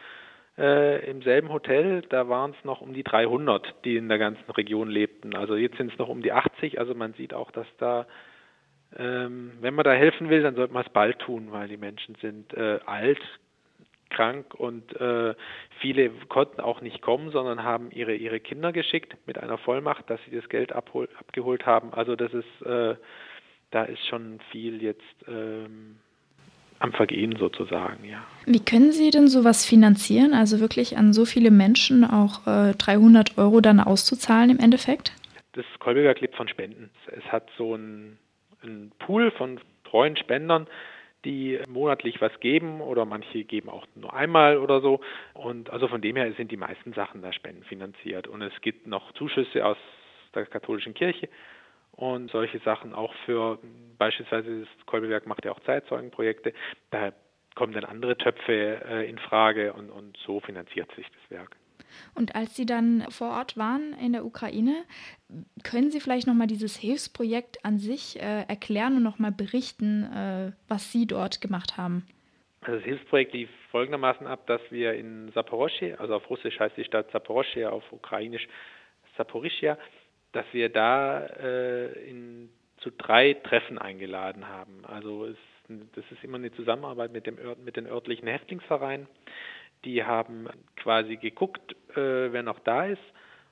äh, 0.57 1.09
im 1.09 1.21
selben 1.23 1.49
Hotel. 1.51 2.03
Da 2.09 2.29
waren 2.29 2.51
es 2.51 2.63
noch 2.63 2.81
um 2.81 2.93
die 2.93 3.03
300, 3.03 3.73
die 3.85 3.97
in 3.97 4.09
der 4.09 4.19
ganzen 4.19 4.49
Region 4.51 4.89
lebten. 4.89 5.35
Also 5.35 5.55
jetzt 5.55 5.77
sind 5.77 5.91
es 5.91 5.97
noch 5.97 6.09
um 6.09 6.21
die 6.21 6.31
80. 6.31 6.79
Also 6.79 6.93
man 6.93 7.13
sieht 7.13 7.33
auch, 7.33 7.49
dass 7.51 7.67
da 7.77 8.05
ähm, 8.97 9.53
wenn 9.61 9.75
man 9.75 9.83
da 9.83 9.91
helfen 9.91 10.29
will, 10.29 10.41
dann 10.41 10.55
sollte 10.55 10.73
man 10.73 10.83
es 10.83 10.91
bald 10.91 11.19
tun, 11.19 11.51
weil 11.51 11.67
die 11.67 11.77
Menschen 11.77 12.15
sind 12.15 12.53
äh, 12.55 12.79
alt, 12.85 13.21
krank 14.09 14.53
und 14.53 14.95
äh, 14.99 15.35
viele 15.79 16.09
konnten 16.27 16.61
auch 16.61 16.81
nicht 16.81 17.01
kommen, 17.01 17.31
sondern 17.31 17.63
haben 17.63 17.91
ihre 17.91 18.15
ihre 18.15 18.39
Kinder 18.39 18.71
geschickt 18.71 19.15
mit 19.25 19.37
einer 19.37 19.57
Vollmacht, 19.57 20.09
dass 20.09 20.19
sie 20.25 20.35
das 20.35 20.47
Geld 20.49 20.73
abhol, 20.73 21.09
abgeholt 21.19 21.65
haben. 21.65 21.93
Also 21.93 22.15
das 22.15 22.33
ist 22.33 22.61
äh, 22.65 22.95
da 23.71 23.83
ist 23.83 24.05
schon 24.07 24.39
viel 24.51 24.81
jetzt 24.81 25.03
ähm, 25.27 25.97
am 26.79 26.93
Vergehen 26.93 27.35
sozusagen, 27.37 28.05
ja. 28.05 28.23
Wie 28.45 28.63
können 28.63 28.93
Sie 28.93 29.09
denn 29.09 29.27
sowas 29.27 29.65
finanzieren? 29.65 30.33
Also 30.33 30.61
wirklich 30.61 30.97
an 30.97 31.11
so 31.11 31.25
viele 31.25 31.51
Menschen 31.51 32.05
auch 32.05 32.47
äh, 32.47 32.73
300 32.73 33.37
Euro 33.37 33.59
dann 33.59 33.81
auszuzahlen 33.81 34.49
im 34.49 34.59
Endeffekt? 34.59 35.11
Das 35.53 35.65
Kolbewerk 35.79 36.21
lebt 36.21 36.35
von 36.35 36.47
Spenden. 36.47 36.89
Es 37.07 37.25
hat 37.31 37.49
so 37.57 37.75
ein 37.75 38.17
ein 38.63 38.91
Pool 38.99 39.31
von 39.31 39.59
treuen 39.83 40.17
Spendern, 40.17 40.67
die 41.25 41.59
monatlich 41.67 42.21
was 42.21 42.37
geben 42.39 42.81
oder 42.81 43.05
manche 43.05 43.43
geben 43.43 43.69
auch 43.69 43.85
nur 43.95 44.13
einmal 44.13 44.57
oder 44.57 44.81
so. 44.81 45.01
Und 45.33 45.69
also 45.69 45.87
von 45.87 46.01
dem 46.01 46.15
her 46.15 46.31
sind 46.33 46.51
die 46.51 46.57
meisten 46.57 46.93
Sachen 46.93 47.21
da 47.21 47.33
spendenfinanziert. 47.33 48.27
Und 48.27 48.41
es 48.41 48.53
gibt 48.61 48.87
noch 48.87 49.11
Zuschüsse 49.13 49.65
aus 49.65 49.77
der 50.33 50.45
katholischen 50.45 50.93
Kirche 50.93 51.29
und 51.91 52.31
solche 52.31 52.59
Sachen 52.59 52.93
auch 52.93 53.13
für 53.25 53.59
beispielsweise 53.97 54.61
das 54.61 54.85
Kolbewerk 54.85 55.27
macht 55.27 55.43
ja 55.43 55.51
auch 55.51 55.59
Zeitzeugenprojekte. 55.61 56.53
Da 56.91 57.11
kommen 57.55 57.73
dann 57.73 57.83
andere 57.83 58.17
Töpfe 58.17 58.81
äh, 58.85 59.09
in 59.09 59.17
Frage 59.17 59.73
und, 59.73 59.89
und 59.89 60.17
so 60.25 60.39
finanziert 60.39 60.89
sich 60.95 61.07
das 61.07 61.31
Werk. 61.31 61.57
Und 62.15 62.35
als 62.35 62.55
Sie 62.55 62.65
dann 62.65 63.05
vor 63.09 63.29
Ort 63.29 63.57
waren 63.57 63.93
in 64.01 64.13
der 64.13 64.25
Ukraine, 64.25 64.83
können 65.63 65.91
Sie 65.91 65.99
vielleicht 65.99 66.27
nochmal 66.27 66.47
dieses 66.47 66.75
Hilfsprojekt 66.75 67.63
an 67.63 67.77
sich 67.77 68.19
äh, 68.21 68.43
erklären 68.47 68.97
und 68.97 69.03
nochmal 69.03 69.31
berichten, 69.31 70.03
äh, 70.03 70.51
was 70.67 70.91
Sie 70.91 71.05
dort 71.05 71.41
gemacht 71.41 71.77
haben? 71.77 72.05
Also 72.61 72.77
das 72.77 72.85
Hilfsprojekt 72.85 73.33
lief 73.33 73.49
folgendermaßen 73.71 74.27
ab, 74.27 74.45
dass 74.47 74.61
wir 74.69 74.93
in 74.93 75.31
Saporosche, 75.31 75.99
also 75.99 76.15
auf 76.15 76.29
Russisch 76.29 76.59
heißt 76.59 76.75
die 76.75 76.83
Stadt 76.83 77.09
Saporosche, 77.11 77.71
auf 77.71 77.83
Ukrainisch 77.91 78.47
Saporischia, 79.17 79.77
dass 80.31 80.45
wir 80.51 80.69
da 80.69 81.25
äh, 81.25 82.09
in, 82.09 82.49
zu 82.77 82.91
drei 82.91 83.33
Treffen 83.33 83.77
eingeladen 83.77 84.47
haben. 84.47 84.83
Also 84.85 85.25
es, 85.25 85.37
das 85.95 86.05
ist 86.11 86.23
immer 86.23 86.37
eine 86.37 86.51
Zusammenarbeit 86.51 87.11
mit, 87.11 87.25
dem, 87.25 87.37
mit 87.63 87.75
den 87.75 87.87
örtlichen 87.87 88.27
Häftlingsvereinen. 88.27 89.07
Die 89.85 90.03
haben 90.03 90.47
quasi 90.75 91.17
geguckt, 91.17 91.73
äh, 91.91 92.31
wer 92.31 92.43
noch 92.43 92.59
da 92.59 92.85
ist 92.85 93.01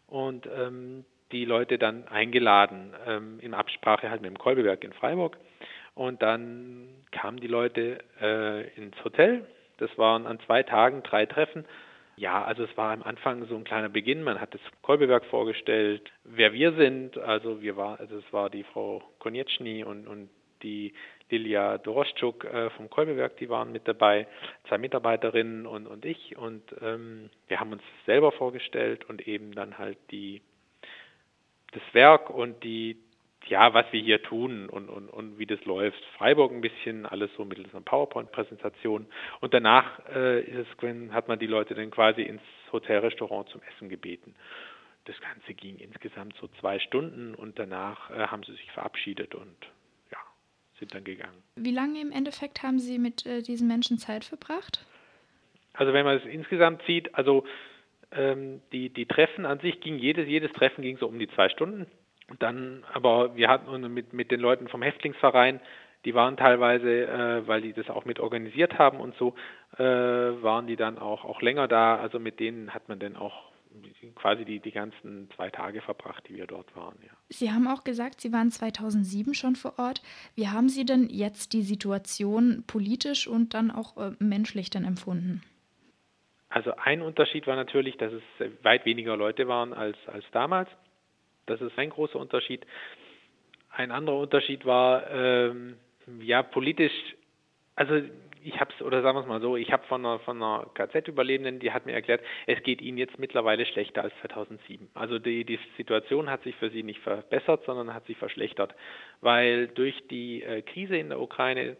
und 0.07 0.47
ähm, 0.47 1.05
die 1.31 1.45
Leute 1.45 1.77
dann 1.77 2.07
eingeladen, 2.07 2.93
ähm, 3.05 3.39
in 3.39 3.53
Absprache 3.53 4.09
halt 4.09 4.21
mit 4.21 4.31
dem 4.31 4.37
Kolbewerk 4.37 4.83
in 4.83 4.93
Freiburg. 4.93 5.37
Und 5.93 6.21
dann 6.21 6.87
kamen 7.11 7.39
die 7.39 7.47
Leute 7.47 7.99
äh, 8.21 8.67
ins 8.75 8.95
Hotel. 9.03 9.45
Das 9.77 9.95
waren 9.97 10.25
an 10.25 10.39
zwei 10.45 10.63
Tagen 10.63 11.03
drei 11.03 11.25
Treffen. 11.25 11.65
Ja, 12.15 12.43
also 12.43 12.63
es 12.63 12.77
war 12.77 12.93
am 12.93 13.03
Anfang 13.03 13.45
so 13.45 13.55
ein 13.55 13.63
kleiner 13.63 13.89
Beginn. 13.89 14.23
Man 14.23 14.41
hat 14.41 14.53
das 14.53 14.61
Kolbewerk 14.81 15.25
vorgestellt, 15.25 16.11
wer 16.23 16.53
wir 16.53 16.73
sind. 16.73 17.17
Also 17.17 17.61
wir 17.61 17.77
war, 17.77 17.99
also 17.99 18.17
es 18.17 18.33
war 18.33 18.49
die 18.49 18.63
Frau 18.63 19.03
Konieczny 19.19 19.83
und, 19.83 20.07
und 20.07 20.29
die 20.63 20.93
Lilia 21.29 21.77
Doroschczuk 21.77 22.45
äh, 22.45 22.69
vom 22.71 22.89
Kolbewerk, 22.89 23.37
die 23.37 23.49
waren 23.49 23.71
mit 23.71 23.87
dabei, 23.87 24.27
zwei 24.67 24.77
Mitarbeiterinnen 24.77 25.65
und, 25.65 25.87
und 25.87 26.05
ich. 26.05 26.37
Und 26.37 26.63
ähm, 26.81 27.29
wir 27.47 27.59
haben 27.59 27.73
uns 27.73 27.83
selber 28.05 28.31
vorgestellt 28.31 29.05
und 29.05 29.27
eben 29.27 29.53
dann 29.53 29.77
halt 29.77 29.97
die 30.11 30.41
das 31.73 31.83
Werk 31.93 32.29
und 32.29 32.63
die 32.63 32.97
ja, 33.49 33.73
was 33.73 33.85
wir 33.91 34.01
hier 34.01 34.21
tun 34.21 34.67
und, 34.69 34.89
und, 34.89 35.09
und 35.09 35.39
wie 35.39 35.45
das 35.45 35.63
läuft. 35.65 36.03
Freiburg 36.17 36.51
ein 36.51 36.61
bisschen, 36.61 37.05
alles 37.05 37.29
so 37.37 37.45
mittels 37.45 37.73
einer 37.73 37.83
PowerPoint-Präsentation. 37.83 39.07
Und 39.39 39.53
danach 39.53 39.99
äh, 40.13 40.41
ist, 40.41 40.69
hat 41.11 41.27
man 41.27 41.39
die 41.39 41.47
Leute 41.47 41.73
dann 41.75 41.91
quasi 41.91 42.23
ins 42.23 42.41
Hotelrestaurant 42.71 43.49
zum 43.49 43.61
Essen 43.61 43.89
gebeten. 43.89 44.35
Das 45.05 45.15
Ganze 45.21 45.53
ging 45.53 45.77
insgesamt 45.77 46.35
so 46.41 46.49
zwei 46.59 46.79
Stunden 46.79 47.33
und 47.35 47.57
danach 47.57 48.09
äh, 48.09 48.27
haben 48.27 48.43
sie 48.43 48.51
sich 48.53 48.71
verabschiedet 48.71 49.35
und 49.35 49.55
sind 50.79 50.93
dann 50.93 51.03
gegangen. 51.03 51.43
Wie 51.55 51.71
lange 51.71 52.01
im 52.01 52.11
Endeffekt 52.11 52.63
haben 52.63 52.79
Sie 52.79 52.97
mit 52.97 53.25
äh, 53.25 53.41
diesen 53.41 53.67
Menschen 53.67 53.97
Zeit 53.97 54.25
verbracht? 54.25 54.85
Also 55.73 55.93
wenn 55.93 56.05
man 56.05 56.17
es 56.17 56.25
insgesamt 56.25 56.81
sieht, 56.87 57.13
also 57.15 57.45
ähm, 58.11 58.61
die, 58.71 58.89
die 58.89 59.05
Treffen 59.05 59.45
an 59.45 59.59
sich 59.59 59.79
ging, 59.81 59.97
jedes, 59.97 60.27
jedes 60.27 60.51
Treffen 60.53 60.81
ging 60.81 60.97
so 60.97 61.07
um 61.07 61.19
die 61.19 61.27
zwei 61.29 61.49
Stunden. 61.49 61.87
Und 62.29 62.41
dann, 62.41 62.83
aber 62.93 63.35
wir 63.35 63.47
hatten 63.47 63.93
mit, 63.93 64.13
mit 64.13 64.31
den 64.31 64.39
Leuten 64.39 64.67
vom 64.67 64.81
Häftlingsverein, 64.81 65.61
die 66.05 66.13
waren 66.13 66.37
teilweise, 66.37 67.07
äh, 67.07 67.47
weil 67.47 67.61
die 67.61 67.73
das 67.73 67.89
auch 67.89 68.05
mit 68.05 68.19
organisiert 68.19 68.77
haben 68.77 68.99
und 68.99 69.15
so, 69.17 69.33
äh, 69.77 69.83
waren 69.83 70.67
die 70.67 70.75
dann 70.75 70.97
auch, 70.97 71.25
auch 71.25 71.41
länger 71.41 71.67
da. 71.67 71.97
Also 71.97 72.19
mit 72.19 72.39
denen 72.39 72.73
hat 72.73 72.89
man 72.89 72.99
dann 72.99 73.15
auch 73.15 73.51
quasi 74.15 74.45
die, 74.45 74.60
die 74.60 74.71
ganzen 74.71 75.30
zwei 75.36 75.49
Tage 75.49 75.82
verbracht, 75.82 76.27
die 76.27 76.36
wir 76.36 76.47
dort 76.47 76.75
waren. 76.75 76.97
Ja. 77.03 77.12
Sie 77.30 77.51
haben 77.51 77.67
auch 77.67 77.84
gesagt, 77.84 78.21
Sie 78.21 78.32
waren 78.32 78.51
2007 78.51 79.34
schon 79.34 79.56
vor 79.56 79.77
Ort. 79.77 80.01
Wie 80.36 80.47
haben 80.47 80.69
Sie 80.69 80.86
denn 80.86 81.10
jetzt 81.10 81.53
die 81.53 81.62
Situation 81.62 82.63
politisch 82.67 83.27
und 83.27 83.53
dann 83.53 83.71
auch 83.71 83.97
äh, 83.97 84.12
menschlich 84.19 84.69
dann 84.69 84.86
empfunden? 84.86 85.43
Also 86.49 86.71
ein 86.75 87.01
Unterschied 87.01 87.45
war 87.45 87.56
natürlich, 87.56 87.97
dass 87.97 88.13
es 88.13 88.23
weit 88.63 88.86
weniger 88.86 89.17
Leute 89.17 89.47
waren 89.47 89.73
als, 89.73 89.97
als 90.08 90.25
damals. 90.32 90.69
Das 91.45 91.62
ist 91.62 91.77
ein 91.77 91.89
großer 91.89 92.19
Unterschied. 92.19 92.65
Ein 93.69 93.91
anderer 93.91 94.17
Unterschied 94.17 94.65
war, 94.65 95.10
ähm, 95.12 95.75
ja, 96.21 96.41
politisch, 96.41 96.93
also 97.75 98.01
ich 98.47 98.60
habe 98.60 98.73
es, 98.73 98.81
oder 98.81 99.01
sagen 99.01 99.17
wir 99.17 99.21
es 99.21 99.27
mal 99.27 99.41
so, 99.41 99.57
ich 99.57 99.71
habe 99.73 99.86
von 99.88 100.05
einer, 100.05 100.19
von 100.19 100.41
einer 100.41 100.65
KZ-Überlebenden, 100.73 101.60
die 101.60 101.71
hat 101.71 101.86
mir 101.86 101.91
erklärt, 101.91 102.21
es 102.45 102.63
geht 102.63 102.81
ihnen 102.81 102.97
jetzt 102.97 103.19
mittlerweile 103.19 103.65
schlechter 103.65 104.03
als 104.03 104.13
2007. 104.21 104.89
Also 104.93 105.19
die, 105.19 105.43
die 105.43 105.60
Situation 105.75 106.29
hat 106.29 106.43
sich 106.43 106.55
für 106.55 106.69
sie 106.69 106.83
nicht 106.83 107.01
verbessert, 107.01 107.63
sondern 107.65 107.93
hat 107.93 108.05
sich 108.05 108.17
verschlechtert, 108.17 108.73
weil 109.21 109.67
durch 109.67 110.07
die 110.10 110.43
äh, 110.43 110.62
Krise 110.62 110.95
in 110.95 111.10
der 111.10 111.19
Ukraine, 111.19 111.75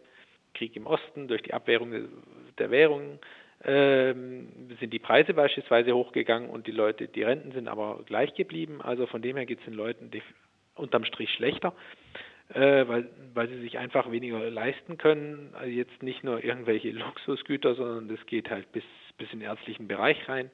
Krieg 0.54 0.76
im 0.76 0.88
Osten, 0.88 1.28
durch 1.28 1.42
die 1.44 1.54
Abwehrung 1.54 2.10
der 2.58 2.72
Währung, 2.72 3.20
ähm, 3.64 4.50
sind 4.80 4.92
die 4.92 5.00
Preise 5.00 5.34
beispielsweise 5.34 5.96
hochgegangen 5.96 6.50
und 6.50 6.68
die 6.68 6.72
Leute, 6.72 7.08
die 7.08 7.24
Renten 7.24 7.52
sind 7.54 7.68
aber 7.68 8.02
gleich 8.06 8.34
geblieben. 8.34 8.82
Also 8.82 9.08
von 9.08 9.22
dem 9.22 9.38
her 9.38 9.46
geht 9.46 9.60
es 9.60 9.66
den 9.66 9.74
Leuten 9.74 10.12
unterm 10.76 11.06
Strich 11.06 11.32
schlechter, 11.32 11.74
äh, 12.54 12.88
weil, 12.88 13.10
weil 13.34 13.50
sie 13.50 13.60
sich 13.62 13.78
einfach 13.78 14.12
weniger 14.12 14.50
leisten 14.50 14.98
können. 14.98 15.54
Also 15.54 15.70
jetzt 15.70 16.02
nicht 16.02 16.24
nur 16.24 16.44
irgendwelche 16.44 16.92
Luxusgüter, 16.92 17.76
sondern 17.76 18.08
das 18.08 18.26
geht 18.26 18.50
halt 18.50 18.72
bis, 18.72 18.84
bis 19.18 19.32
in 19.34 19.40
den 19.40 19.50
ärztlichen 19.50 19.88
Bereich 19.88 20.28
rein, 20.30 20.50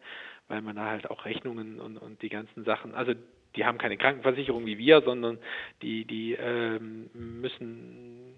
weil 0.47 0.62
man 0.62 0.75
da 0.75 0.86
halt 0.86 1.10
auch 1.10 1.25
Rechnungen 1.25 1.79
und, 1.79 1.97
und 1.97 2.21
die 2.21 2.29
ganzen 2.29 2.63
Sachen, 2.63 2.95
also 2.95 3.13
die 3.56 3.65
haben 3.65 3.77
keine 3.77 3.97
Krankenversicherung 3.97 4.65
wie 4.65 4.77
wir, 4.77 5.01
sondern 5.01 5.38
die, 5.82 6.06
die 6.06 6.34
ähm, 6.34 7.10
müssen 7.13 8.34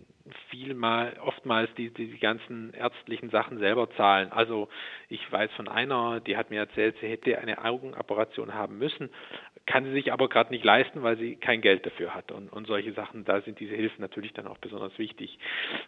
vielmal, 0.50 1.18
oftmals 1.22 1.70
die, 1.76 1.92
die, 1.92 2.08
die 2.08 2.20
ganzen 2.20 2.74
ärztlichen 2.74 3.30
Sachen 3.30 3.60
selber 3.60 3.90
zahlen. 3.92 4.32
Also 4.32 4.70
ich 5.08 5.32
weiß 5.32 5.52
von 5.54 5.68
einer, 5.68 6.20
die 6.20 6.36
hat 6.36 6.50
mir 6.50 6.60
erzählt, 6.60 6.96
sie 7.00 7.08
hätte 7.08 7.38
eine 7.38 7.64
Augenoperation 7.64 8.54
haben 8.54 8.78
müssen, 8.78 9.10
kann 9.66 9.86
sie 9.86 9.94
sich 9.94 10.14
aber 10.14 10.30
gerade 10.30 10.52
nicht 10.52 10.64
leisten, 10.64 11.02
weil 11.04 11.18
sie 11.18 11.36
kein 11.36 11.62
Geld 11.62 11.86
dafür 11.86 12.14
hat. 12.14 12.32
Und, 12.32 12.50
und 12.50 12.68
solche 12.68 12.94
Sachen, 12.94 13.26
da 13.26 13.42
sind 13.42 13.60
diese 13.60 13.76
Hilfen 13.76 14.02
natürlich 14.02 14.34
dann 14.34 14.48
auch 14.48 14.60
besonders 14.60 14.98
wichtig. 15.00 15.40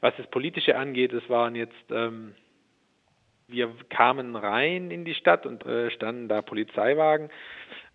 Was 0.02 0.16
das 0.18 0.28
Politische 0.28 0.78
angeht, 0.78 1.14
es 1.14 1.30
waren 1.30 1.56
jetzt 1.56 1.76
ähm, 1.92 2.34
wir 3.48 3.74
kamen 3.90 4.36
rein 4.36 4.92
in 4.92 5.06
die 5.06 5.14
Stadt 5.14 5.46
und 5.46 5.66
äh, 5.66 5.90
standen 5.92 6.28
da 6.28 6.42
Polizeiwagen 6.42 7.30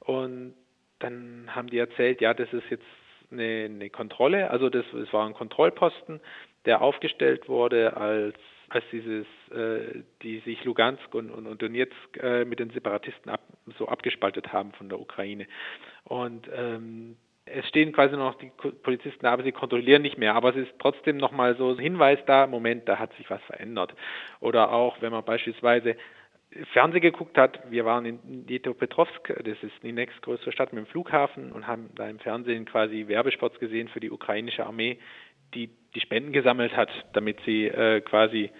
und 0.01 0.55
dann 0.99 1.55
haben 1.55 1.69
die 1.69 1.79
erzählt, 1.79 2.21
ja, 2.21 2.33
das 2.33 2.53
ist 2.53 2.71
jetzt 2.71 2.85
eine, 3.31 3.65
eine 3.67 3.91
Kontrolle, 3.91 4.51
also 4.51 4.71
das, 4.71 4.85
das 4.93 5.13
war 5.13 5.27
ein 5.27 5.35
Kontrollposten, 5.35 6.21
der 6.65 6.81
aufgestellt 6.81 7.49
wurde, 7.49 7.97
als 7.97 8.37
als 8.75 8.85
dieses, 8.91 9.27
äh, 9.51 10.03
die 10.23 10.41
sich 10.41 10.65
Lugansk 10.65 11.15
und, 11.15 11.31
und, 11.31 11.47
und 11.47 11.61
Donetsk 11.61 12.17
äh, 12.21 12.45
mit 12.45 12.59
den 12.59 12.71
Separatisten 12.71 13.31
ab, 13.31 13.41
so 13.79 13.89
abgespaltet 13.89 14.53
haben 14.53 14.73
von 14.73 14.89
der 14.89 15.01
Ukraine. 15.01 15.47
Und 16.05 16.49
ähm, 16.55 17.17
es 17.45 17.67
stehen 17.69 17.93
quasi 17.93 18.17
noch 18.17 18.37
die 18.37 18.51
Polizisten 18.83 19.21
da, 19.23 19.33
aber 19.33 19.43
sie 19.43 19.53
kontrollieren 19.53 20.03
nicht 20.03 20.19
mehr. 20.19 20.35
Aber 20.35 20.51
es 20.51 20.57
ist 20.57 20.73
trotzdem 20.79 21.17
nochmal 21.17 21.57
so 21.57 21.71
ein 21.71 21.79
Hinweis 21.79 22.19
da, 22.27 22.47
Moment, 22.47 22.89
da 22.89 22.99
hat 22.99 23.13
sich 23.17 23.29
was 23.31 23.43
verändert. 23.43 23.95
Oder 24.41 24.73
auch, 24.73 25.01
wenn 25.03 25.13
man 25.13 25.25
beispielsweise 25.25 25.97
Fernsehen 26.73 27.01
geguckt 27.01 27.39
hat, 27.39 27.61
wir 27.71 27.85
waren 27.85 28.05
in 28.05 28.47
Dnipropetrovsk, 28.47 29.35
das 29.45 29.63
ist 29.63 29.83
die 29.83 29.93
nächstgrößere 29.93 30.53
Stadt 30.53 30.73
mit 30.73 30.85
dem 30.85 30.91
Flughafen 30.91 31.51
und 31.51 31.67
haben 31.67 31.91
da 31.95 32.09
im 32.09 32.19
Fernsehen 32.19 32.67
quasi 32.67 33.09
Werbespots 33.09 33.59
gesehen 33.59 33.89
für 33.89 34.01
die 34.01 34.11
ukrainische 34.11 34.67
Armee, 34.67 34.99
die 35.55 35.71
die 35.95 36.01
Spenden 36.01 36.33
gesammelt 36.33 36.77
hat, 36.77 36.91
damit 37.13 37.39
sie 37.45 37.67
äh, 37.67 38.01
quasi 38.01 38.51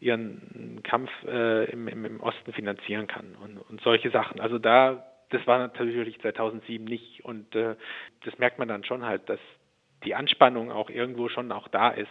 ihren 0.00 0.80
Kampf 0.84 1.10
äh, 1.26 1.64
im, 1.70 1.88
im, 1.88 2.20
Osten 2.20 2.52
finanzieren 2.52 3.06
kann 3.06 3.36
und, 3.42 3.58
und 3.58 3.80
solche 3.80 4.10
Sachen. 4.10 4.40
Also 4.40 4.58
da, 4.58 5.04
das 5.30 5.46
war 5.46 5.58
natürlich 5.58 6.20
2007 6.20 6.84
nicht 6.84 7.24
und 7.24 7.54
äh, 7.54 7.74
das 8.24 8.38
merkt 8.38 8.58
man 8.58 8.68
dann 8.68 8.84
schon 8.84 9.04
halt, 9.04 9.28
dass 9.28 9.40
die 10.04 10.14
Anspannung 10.14 10.70
auch 10.70 10.90
irgendwo 10.90 11.28
schon 11.28 11.50
auch 11.50 11.68
da 11.68 11.90
ist. 11.90 12.10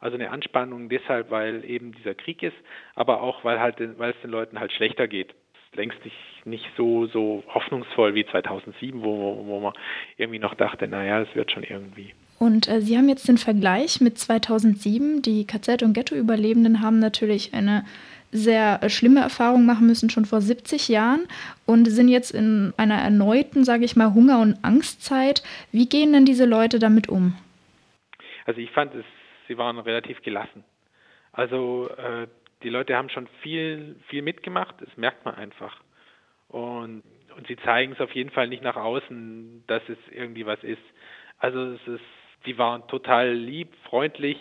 Also 0.00 0.16
eine 0.16 0.30
Anspannung 0.30 0.88
deshalb, 0.88 1.30
weil 1.30 1.62
eben 1.64 1.92
dieser 1.92 2.14
Krieg 2.14 2.42
ist, 2.42 2.56
aber 2.94 3.20
auch 3.20 3.44
weil 3.44 3.60
halt, 3.60 3.76
weil 3.98 4.12
es 4.12 4.20
den 4.22 4.30
Leuten 4.30 4.58
halt 4.58 4.72
schlechter 4.72 5.06
geht. 5.06 5.34
Längst 5.74 6.02
nicht, 6.04 6.16
nicht 6.46 6.66
so, 6.76 7.06
so 7.06 7.44
hoffnungsvoll 7.48 8.14
wie 8.14 8.26
2007, 8.26 9.02
wo, 9.02 9.46
wo 9.46 9.60
man 9.60 9.74
irgendwie 10.16 10.38
noch 10.40 10.54
dachte, 10.54 10.88
naja, 10.88 11.20
es 11.20 11.34
wird 11.36 11.52
schon 11.52 11.62
irgendwie. 11.62 12.14
Und 12.40 12.68
äh, 12.68 12.80
Sie 12.80 12.96
haben 12.96 13.10
jetzt 13.10 13.28
den 13.28 13.36
Vergleich 13.36 14.00
mit 14.00 14.18
2007. 14.18 15.20
Die 15.20 15.44
KZ- 15.44 15.84
und 15.84 15.92
Ghetto-Überlebenden 15.92 16.80
haben 16.80 16.98
natürlich 16.98 17.52
eine 17.52 17.84
sehr 18.32 18.82
äh, 18.82 18.88
schlimme 18.88 19.20
Erfahrung 19.20 19.66
machen 19.66 19.86
müssen, 19.86 20.08
schon 20.08 20.24
vor 20.24 20.40
70 20.40 20.88
Jahren 20.88 21.28
und 21.66 21.84
sind 21.84 22.08
jetzt 22.08 22.30
in 22.30 22.72
einer 22.78 22.96
erneuten, 22.96 23.64
sage 23.64 23.84
ich 23.84 23.94
mal, 23.94 24.14
Hunger- 24.14 24.40
und 24.40 24.64
Angstzeit. 24.64 25.42
Wie 25.70 25.86
gehen 25.86 26.14
denn 26.14 26.24
diese 26.24 26.46
Leute 26.46 26.78
damit 26.78 27.10
um? 27.10 27.36
Also 28.46 28.60
ich 28.60 28.70
fand 28.70 28.94
es 28.94 29.04
sie 29.46 29.58
waren 29.58 29.78
relativ 29.78 30.22
gelassen. 30.22 30.64
Also 31.32 31.90
äh, 31.90 32.26
die 32.62 32.70
Leute 32.70 32.96
haben 32.96 33.10
schon 33.10 33.26
viel, 33.42 33.96
viel 34.08 34.22
mitgemacht, 34.22 34.76
das 34.78 34.96
merkt 34.96 35.24
man 35.24 35.34
einfach. 35.34 35.76
Und, 36.48 37.02
und 37.36 37.46
sie 37.48 37.56
zeigen 37.56 37.92
es 37.92 38.00
auf 38.00 38.12
jeden 38.12 38.30
Fall 38.30 38.48
nicht 38.48 38.62
nach 38.62 38.76
außen, 38.76 39.64
dass 39.66 39.82
es 39.88 39.98
irgendwie 40.10 40.46
was 40.46 40.62
ist. 40.62 40.82
Also 41.38 41.72
es 41.72 41.86
ist, 41.86 42.00
die 42.46 42.58
waren 42.58 42.86
total 42.88 43.32
lieb, 43.32 43.74
freundlich. 43.84 44.38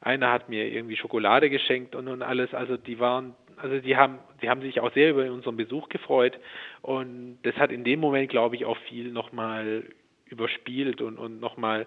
Einer 0.00 0.30
hat 0.30 0.48
mir 0.48 0.70
irgendwie 0.70 0.96
Schokolade 0.96 1.50
geschenkt 1.50 1.94
und, 1.94 2.08
und 2.08 2.22
alles. 2.22 2.52
Also 2.54 2.76
die 2.76 3.00
waren, 3.00 3.34
also 3.56 3.78
die 3.80 3.96
haben, 3.96 4.18
die 4.42 4.50
haben 4.50 4.60
sich 4.60 4.80
auch 4.80 4.92
sehr 4.92 5.10
über 5.10 5.30
unseren 5.32 5.56
Besuch 5.56 5.88
gefreut. 5.88 6.38
Und 6.82 7.38
das 7.42 7.56
hat 7.56 7.72
in 7.72 7.84
dem 7.84 8.00
Moment, 8.00 8.28
glaube 8.28 8.56
ich, 8.56 8.64
auch 8.64 8.76
viel 8.88 9.10
nochmal 9.10 9.84
überspielt 10.26 11.00
und, 11.00 11.18
und 11.18 11.40
nochmal 11.40 11.86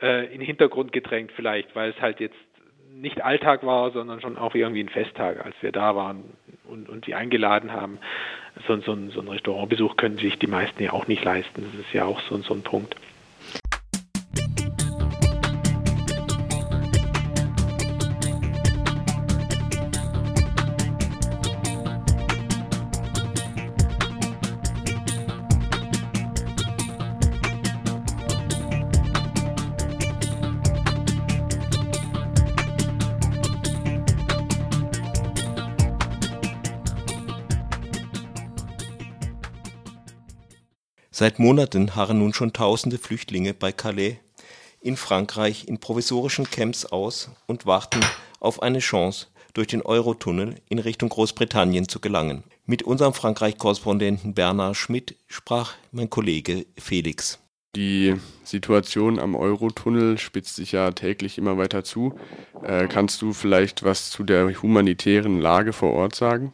äh, 0.00 0.26
in 0.26 0.40
den 0.40 0.46
Hintergrund 0.46 0.92
gedrängt 0.92 1.32
vielleicht, 1.34 1.74
weil 1.74 1.90
es 1.90 2.00
halt 2.00 2.20
jetzt 2.20 2.36
nicht 2.92 3.22
Alltag 3.22 3.64
war, 3.64 3.90
sondern 3.90 4.20
schon 4.20 4.38
auch 4.38 4.54
irgendwie 4.54 4.82
ein 4.82 4.88
Festtag, 4.88 5.44
als 5.44 5.54
wir 5.60 5.72
da 5.72 5.96
waren 5.96 6.24
und, 6.64 6.88
und 6.88 7.06
die 7.06 7.14
eingeladen 7.14 7.72
haben. 7.72 7.98
So, 8.66 8.76
so, 8.76 8.96
so 9.10 9.20
ein 9.20 9.28
Restaurantbesuch 9.28 9.96
können 9.96 10.16
sich 10.16 10.38
die 10.38 10.46
meisten 10.46 10.82
ja 10.82 10.92
auch 10.92 11.06
nicht 11.06 11.24
leisten. 11.24 11.62
Das 11.62 11.80
ist 11.80 11.92
ja 11.92 12.04
auch 12.04 12.20
so, 12.22 12.38
so 12.38 12.54
ein 12.54 12.62
Punkt. 12.62 12.96
Seit 41.18 41.38
Monaten 41.38 41.96
harren 41.96 42.18
nun 42.18 42.34
schon 42.34 42.52
tausende 42.52 42.98
Flüchtlinge 42.98 43.54
bei 43.54 43.72
Calais 43.72 44.18
in 44.82 44.98
Frankreich 44.98 45.66
in 45.66 45.80
provisorischen 45.80 46.50
Camps 46.50 46.84
aus 46.84 47.30
und 47.46 47.64
warten 47.64 48.00
auf 48.38 48.60
eine 48.60 48.80
Chance, 48.80 49.28
durch 49.54 49.66
den 49.66 49.80
Eurotunnel 49.80 50.56
in 50.68 50.78
Richtung 50.78 51.08
Großbritannien 51.08 51.88
zu 51.88 52.00
gelangen. 52.00 52.44
Mit 52.66 52.82
unserem 52.82 53.14
Frankreich-Korrespondenten 53.14 54.34
Bernhard 54.34 54.76
Schmidt 54.76 55.16
sprach 55.26 55.72
mein 55.90 56.10
Kollege 56.10 56.66
Felix. 56.76 57.38
Die 57.74 58.16
Situation 58.44 59.18
am 59.18 59.36
Eurotunnel 59.36 60.18
spitzt 60.18 60.56
sich 60.56 60.72
ja 60.72 60.90
täglich 60.90 61.38
immer 61.38 61.56
weiter 61.56 61.82
zu. 61.82 62.12
Äh, 62.62 62.88
kannst 62.88 63.22
du 63.22 63.32
vielleicht 63.32 63.84
was 63.84 64.10
zu 64.10 64.22
der 64.22 64.60
humanitären 64.60 65.40
Lage 65.40 65.72
vor 65.72 65.94
Ort 65.94 66.14
sagen? 66.14 66.52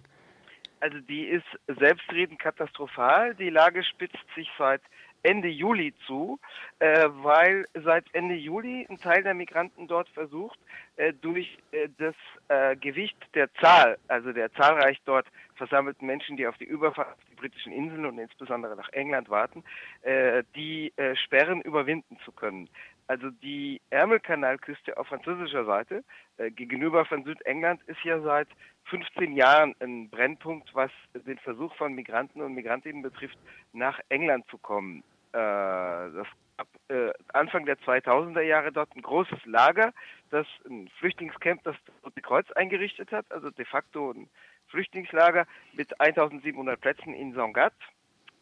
Also 0.83 0.99
die 0.99 1.27
ist 1.27 1.47
selbstredend 1.79 2.41
katastrophal. 2.41 3.37
Die 3.37 3.51
Lage 3.51 3.85
spitzt 3.85 4.27
sich 4.35 4.51
seit 4.59 4.83
Ende 5.23 5.47
Juli 5.47 5.95
zu, 6.09 6.41
äh, 6.81 7.09
weil 7.09 7.67
seit 7.85 8.05
Ende 8.13 8.35
Juli 8.35 8.85
ein 8.91 8.99
Teil 8.99 9.23
der 9.23 9.35
Migranten 9.35 9.87
dort 9.87 10.09
versucht, 10.09 10.59
äh, 10.97 11.13
durch 11.13 11.57
äh, 11.71 11.89
das 11.99 12.17
äh, 12.49 12.75
Gewicht 12.75 13.17
der 13.35 13.53
Zahl, 13.55 13.97
also 14.09 14.33
der 14.33 14.53
zahlreich 14.55 15.01
dort 15.05 15.29
versammelten 15.55 16.07
Menschen, 16.07 16.37
die 16.37 16.49
auf 16.49 16.59
die 16.59 16.65
Überfahrt 16.65 17.13
auf 17.13 17.25
die 17.31 17.37
britischen 17.37 17.73
Inseln 17.73 18.05
und 18.05 18.19
insbesondere 18.19 18.75
nach 18.75 18.89
England 18.89 19.31
warten, 19.31 19.63
äh, 20.03 20.43
die 20.57 20.93
äh, 20.97 21.15
Sperren 21.15 21.61
überwinden 21.61 22.19
zu 22.25 22.33
können. 22.33 22.69
Also 23.07 23.31
die 23.31 23.81
Ärmelkanalküste 23.91 24.97
auf 24.97 25.09
französischer 25.09 25.65
Seite 25.65 26.05
gegenüber 26.51 27.05
von 27.05 27.25
Südengland 27.25 27.83
ist 27.85 28.03
ja 28.05 28.21
seit 28.21 28.49
15 28.85 29.33
Jahren 29.33 29.75
ein 29.81 30.09
Brennpunkt, 30.11 30.75
was 30.75 30.91
den 31.15 31.39
Versuch 31.39 31.75
von 31.77 31.95
Migranten 31.95 32.41
und 32.41 32.55
Migrantinnen 32.55 33.03
betrifft, 33.03 33.39
nach 33.73 34.01
England 34.09 34.47
zu 34.49 34.59
kommen. 34.59 35.03
Äh, 35.33 35.39
das 35.39 36.27
ab 36.59 36.69
äh, 36.89 37.11
Anfang 37.33 37.65
der 37.65 37.79
2000er 37.79 38.43
Jahre 38.43 38.73
dort 38.73 38.95
ein 38.95 39.03
großes 39.03 39.45
Lager, 39.47 39.93
das 40.31 40.47
ein 40.69 40.89
Flüchtlingscamp, 40.99 41.63
das 41.65 41.77
Rote 42.05 42.21
Kreuz 42.21 42.51
eingerichtet 42.53 43.11
hat, 43.13 43.31
also 43.31 43.51
de 43.51 43.65
facto 43.65 44.13
ein 44.13 44.29
Flüchtlingslager 44.69 45.47
mit 45.73 45.99
1700 46.01 46.81
Plätzen 46.81 47.15
in 47.15 47.33
Sangatte, 47.35 47.77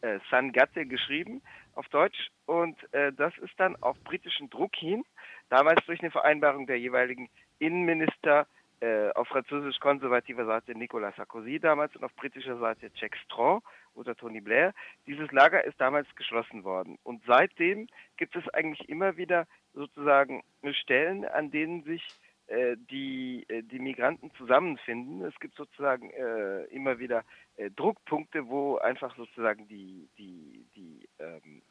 äh, 0.01 0.19
Sangatte 0.29 0.85
geschrieben 0.85 1.41
auf 1.75 1.87
Deutsch. 1.89 2.29
Und 2.45 2.77
äh, 2.93 3.13
das 3.13 3.37
ist 3.39 3.53
dann 3.57 3.75
auf 3.81 3.97
britischen 4.03 4.49
Druck 4.49 4.75
hin, 4.75 5.03
damals 5.49 5.85
durch 5.85 6.01
eine 6.01 6.11
Vereinbarung 6.11 6.67
der 6.67 6.79
jeweiligen 6.79 7.29
Innenminister 7.59 8.47
äh, 8.81 9.11
auf 9.11 9.27
französisch 9.27 9.79
konservativer 9.79 10.45
Seite 10.45 10.75
Nicolas 10.75 11.15
Sarkozy 11.15 11.59
damals 11.59 11.95
und 11.95 12.03
auf 12.03 12.15
britischer 12.15 12.57
Seite 12.57 12.89
Jack 12.95 13.15
Straw 13.25 13.61
oder 13.93 14.15
Tony 14.15 14.41
Blair. 14.41 14.73
Dieses 15.05 15.31
Lager 15.31 15.63
ist 15.63 15.79
damals 15.79 16.07
geschlossen 16.15 16.63
worden. 16.63 16.97
Und 17.03 17.21
seitdem 17.27 17.87
gibt 18.17 18.35
es 18.35 18.47
eigentlich 18.49 18.89
immer 18.89 19.17
wieder 19.17 19.45
sozusagen 19.73 20.43
Stellen, 20.71 21.25
an 21.25 21.51
denen 21.51 21.83
sich 21.83 22.03
die 22.75 23.45
äh, 23.47 23.63
die 23.63 23.79
Migranten 23.79 24.31
zusammenfinden. 24.37 25.23
Es 25.23 25.39
gibt 25.39 25.55
sozusagen 25.55 26.09
äh, 26.11 26.63
immer 26.65 26.99
wieder 26.99 27.23
äh, 27.57 27.69
Druckpunkte, 27.71 28.47
wo 28.47 28.77
einfach 28.77 29.15
sozusagen 29.15 29.67
die 29.67 30.09
die 30.17 30.65
die 30.75 31.07
ähm, 31.19 31.61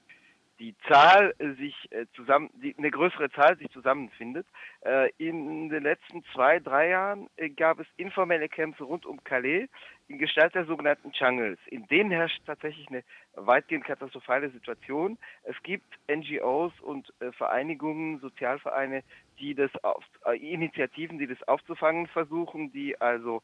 die 0.61 0.75
Zahl 0.87 1.35
sich 1.59 1.75
äh, 1.90 2.05
zusammen, 2.14 2.51
die, 2.53 2.77
eine 2.77 2.90
größere 2.90 3.31
Zahl 3.31 3.57
sich 3.57 3.70
zusammenfindet. 3.70 4.46
Äh, 4.83 5.11
in 5.16 5.70
den 5.70 5.83
letzten 5.83 6.23
zwei, 6.35 6.61
drei 6.61 6.90
Jahren 6.90 7.29
äh, 7.37 7.49
gab 7.49 7.81
es 7.81 7.87
informelle 7.96 8.49
Camps 8.49 8.79
rund 8.81 9.07
um 9.07 9.25
Calais 9.25 9.68
in 10.09 10.18
Gestalt 10.18 10.55
der 10.55 10.66
sogenannten 10.66 11.12
Jungles. 11.12 11.59
In 11.66 11.87
denen 11.87 12.11
herrscht 12.11 12.42
tatsächlich 12.44 12.87
eine 12.88 13.03
weitgehend 13.35 13.85
katastrophale 13.85 14.51
Situation. 14.51 15.16
Es 15.44 15.57
gibt 15.62 15.87
NGOs 16.09 16.73
und 16.81 17.12
Vereinigungen, 17.33 18.18
Sozialvereine, 18.18 19.03
die 19.38 19.55
das 19.55 19.70
auf, 19.83 20.05
Initiativen, 20.35 21.18
die 21.18 21.29
das 21.29 21.40
aufzufangen 21.46 22.09
versuchen, 22.09 22.73
die 22.73 23.01
also 23.01 23.40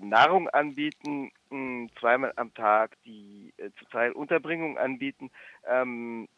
Nahrung 0.00 0.48
anbieten, 0.48 1.30
mh, 1.50 1.90
zweimal 2.00 2.32
am 2.36 2.52
Tag, 2.54 2.96
die 3.04 3.52
äh, 3.58 3.70
zum 3.78 3.88
Teil 3.90 4.12
Unterbringung 4.12 4.78
anbieten. 4.78 5.30
Ähm, 5.66 6.28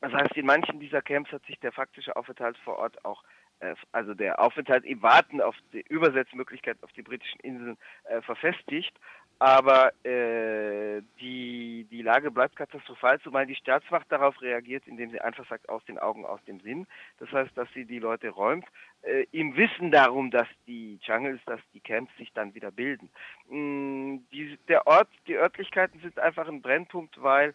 das 0.00 0.12
heißt, 0.12 0.36
in 0.36 0.46
manchen 0.46 0.80
dieser 0.80 1.02
Camps 1.02 1.30
hat 1.32 1.44
sich 1.46 1.58
der 1.60 1.72
faktische 1.72 2.16
Aufenthalt 2.16 2.56
vor 2.58 2.78
Ort 2.78 3.04
auch 3.04 3.22
äh, 3.60 3.74
also 3.92 4.14
der 4.14 4.40
Aufenthalt 4.40 4.84
im 4.84 5.02
Warten 5.02 5.40
auf 5.40 5.56
die 5.72 5.84
Übersetzmöglichkeit 5.88 6.78
auf 6.82 6.92
die 6.92 7.02
britischen 7.02 7.40
Inseln 7.40 7.76
äh, 8.04 8.20
verfestigt. 8.22 8.94
Aber 9.38 9.92
äh, 10.04 11.00
die, 11.18 11.86
die 11.90 12.02
Lage 12.02 12.30
bleibt 12.30 12.56
katastrophal, 12.56 13.18
zumal 13.20 13.46
die 13.46 13.54
Staatsmacht 13.54 14.12
darauf 14.12 14.38
reagiert, 14.42 14.86
indem 14.86 15.10
sie 15.10 15.20
einfach 15.20 15.48
sagt, 15.48 15.66
aus 15.70 15.82
den 15.86 15.98
Augen, 15.98 16.26
aus 16.26 16.44
dem 16.44 16.60
Sinn. 16.60 16.86
Das 17.18 17.32
heißt, 17.32 17.56
dass 17.56 17.66
sie 17.72 17.86
die 17.86 18.00
Leute 18.00 18.28
räumt, 18.28 18.66
äh, 19.00 19.24
im 19.32 19.56
Wissen 19.56 19.92
darum, 19.92 20.30
dass 20.30 20.46
die 20.66 20.98
Jungles, 21.02 21.40
dass 21.46 21.60
die 21.72 21.80
Camps 21.80 22.14
sich 22.18 22.30
dann 22.34 22.54
wieder 22.54 22.70
bilden. 22.70 23.08
Mm, 23.48 24.18
die, 24.30 24.58
der 24.68 24.86
Ort, 24.86 25.08
die 25.26 25.36
Örtlichkeiten 25.36 26.00
sind 26.00 26.18
einfach 26.18 26.46
ein 26.46 26.60
Brennpunkt, 26.60 27.22
weil 27.22 27.54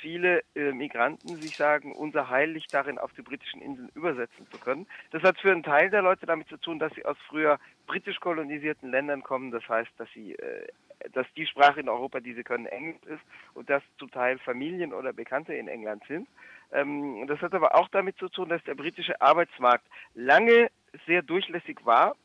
viele 0.00 0.42
äh, 0.54 0.72
Migranten 0.72 1.40
sich 1.40 1.56
sagen, 1.56 1.94
unser 1.94 2.30
Heil 2.30 2.50
liegt 2.50 2.72
darin, 2.72 2.98
auf 2.98 3.12
die 3.12 3.22
britischen 3.22 3.60
Inseln 3.60 3.90
übersetzen 3.94 4.46
zu 4.50 4.58
können. 4.58 4.86
Das 5.10 5.22
hat 5.22 5.38
für 5.38 5.52
einen 5.52 5.62
Teil 5.62 5.90
der 5.90 6.02
Leute 6.02 6.26
damit 6.26 6.48
zu 6.48 6.56
tun, 6.56 6.78
dass 6.78 6.92
sie 6.94 7.04
aus 7.04 7.16
früher 7.28 7.58
britisch 7.86 8.20
kolonisierten 8.20 8.90
Ländern 8.90 9.22
kommen. 9.22 9.50
Das 9.50 9.68
heißt, 9.68 9.90
dass 9.98 10.08
sie 10.14 10.34
äh, 10.34 10.66
dass 11.12 11.26
die 11.36 11.46
Sprache 11.46 11.80
in 11.80 11.88
Europa, 11.88 12.20
die 12.20 12.34
sie 12.34 12.42
können, 12.42 12.66
Englisch 12.66 13.02
ist 13.06 13.22
und 13.54 13.70
dass 13.70 13.82
zum 13.98 14.10
Teil 14.10 14.38
Familien 14.38 14.92
oder 14.92 15.12
Bekannte 15.12 15.54
in 15.54 15.68
England 15.68 16.02
sind. 16.08 16.28
Ähm, 16.72 17.26
das 17.26 17.40
hat 17.40 17.54
aber 17.54 17.74
auch 17.74 17.88
damit 17.88 18.18
zu 18.18 18.28
tun, 18.28 18.48
dass 18.48 18.62
der 18.64 18.74
britische 18.74 19.20
Arbeitsmarkt 19.20 19.86
lange 20.14 20.70
sehr 21.06 21.22
durchlässig 21.22 21.84
war 21.84 22.16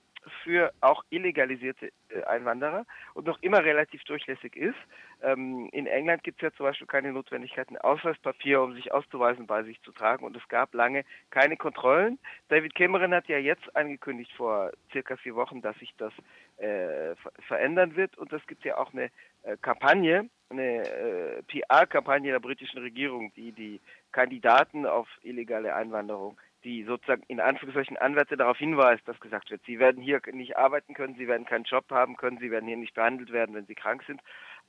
für 0.44 0.72
auch 0.82 1.04
illegalisierte 1.10 1.92
äh, 2.10 2.24
Einwanderer 2.24 2.86
und 3.14 3.28
noch 3.28 3.42
immer 3.42 3.64
relativ 3.64 4.04
durchlässig 4.04 4.56
ist. 4.56 4.78
Ähm, 5.22 5.70
in 5.72 5.88
England 5.88 6.24
gibt 6.24 6.42
es 6.42 6.50
ja 6.50 6.56
zum 6.56 6.66
Beispiel 6.66 6.88
keine 6.88 7.12
Notwendigkeit, 7.12 7.70
ein 7.70 7.78
Ausweispapier, 7.78 8.62
um 8.62 8.74
sich 8.74 8.92
auszuweisen, 8.92 9.48
bei 9.48 9.64
sich 9.64 9.82
zu 9.82 9.92
tragen 9.92 10.26
und 10.26 10.36
es 10.36 10.48
gab 10.48 10.74
lange 10.74 11.04
keine 11.30 11.58
Kontrollen. 11.58 12.20
David 12.50 12.76
Cameron 12.76 13.14
hat 13.14 13.28
ja 13.28 13.38
jetzt 13.38 13.76
angekündigt 13.76 14.32
vor 14.34 14.72
circa 14.92 15.16
vier 15.18 15.36
Wochen, 15.36 15.62
dass 15.62 15.78
sich 15.80 15.94
das 15.98 16.14
äh, 16.58 17.16
verändern 17.48 17.96
wird 17.96 18.18
und 18.18 18.32
es 18.34 18.46
gibt 18.48 18.64
ja 18.66 18.78
auch 18.78 18.94
eine 18.94 19.10
äh, 19.44 19.58
Kampagne, 19.62 20.30
eine 20.50 20.88
äh, 20.88 21.44
PR-Kampagne 21.44 22.32
der 22.32 22.40
britischen 22.40 22.80
Regierung, 22.80 23.34
die 23.36 23.52
die 23.52 23.82
Kandidaten 24.12 24.86
auf 24.86 25.08
illegale 25.22 25.74
Einwanderung 25.76 26.38
die 26.63 26.84
sozusagen 26.84 27.23
in 27.28 27.39
Anführungszeichen 27.39 27.97
Anwärter 27.97 28.38
darauf 28.38 28.58
hinweist, 28.58 29.08
dass 29.08 29.19
gesagt 29.19 29.52
wird, 29.52 29.62
sie 29.65 29.80
werden 29.80 30.02
hier 30.02 30.21
nicht 30.32 30.58
arbeiten 30.58 30.93
können, 30.93 31.15
sie 31.15 31.28
werden 31.28 31.45
keinen 31.45 31.65
Job 31.65 31.86
haben 31.89 32.15
können, 32.15 32.38
sie 32.38 32.52
werden 32.52 32.67
hier 32.67 32.78
nicht 32.78 32.93
behandelt 32.93 33.32
werden, 33.32 33.56
wenn 33.56 33.65
sie 33.65 33.76
krank 33.76 34.04
sind. 34.08 34.21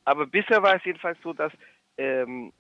Aber 0.04 0.26
bisher 0.26 0.62
war 0.62 0.76
es 0.76 0.84
jedenfalls 0.84 1.18
so, 1.22 1.32
dass 1.32 1.52
ähm, 1.96 2.52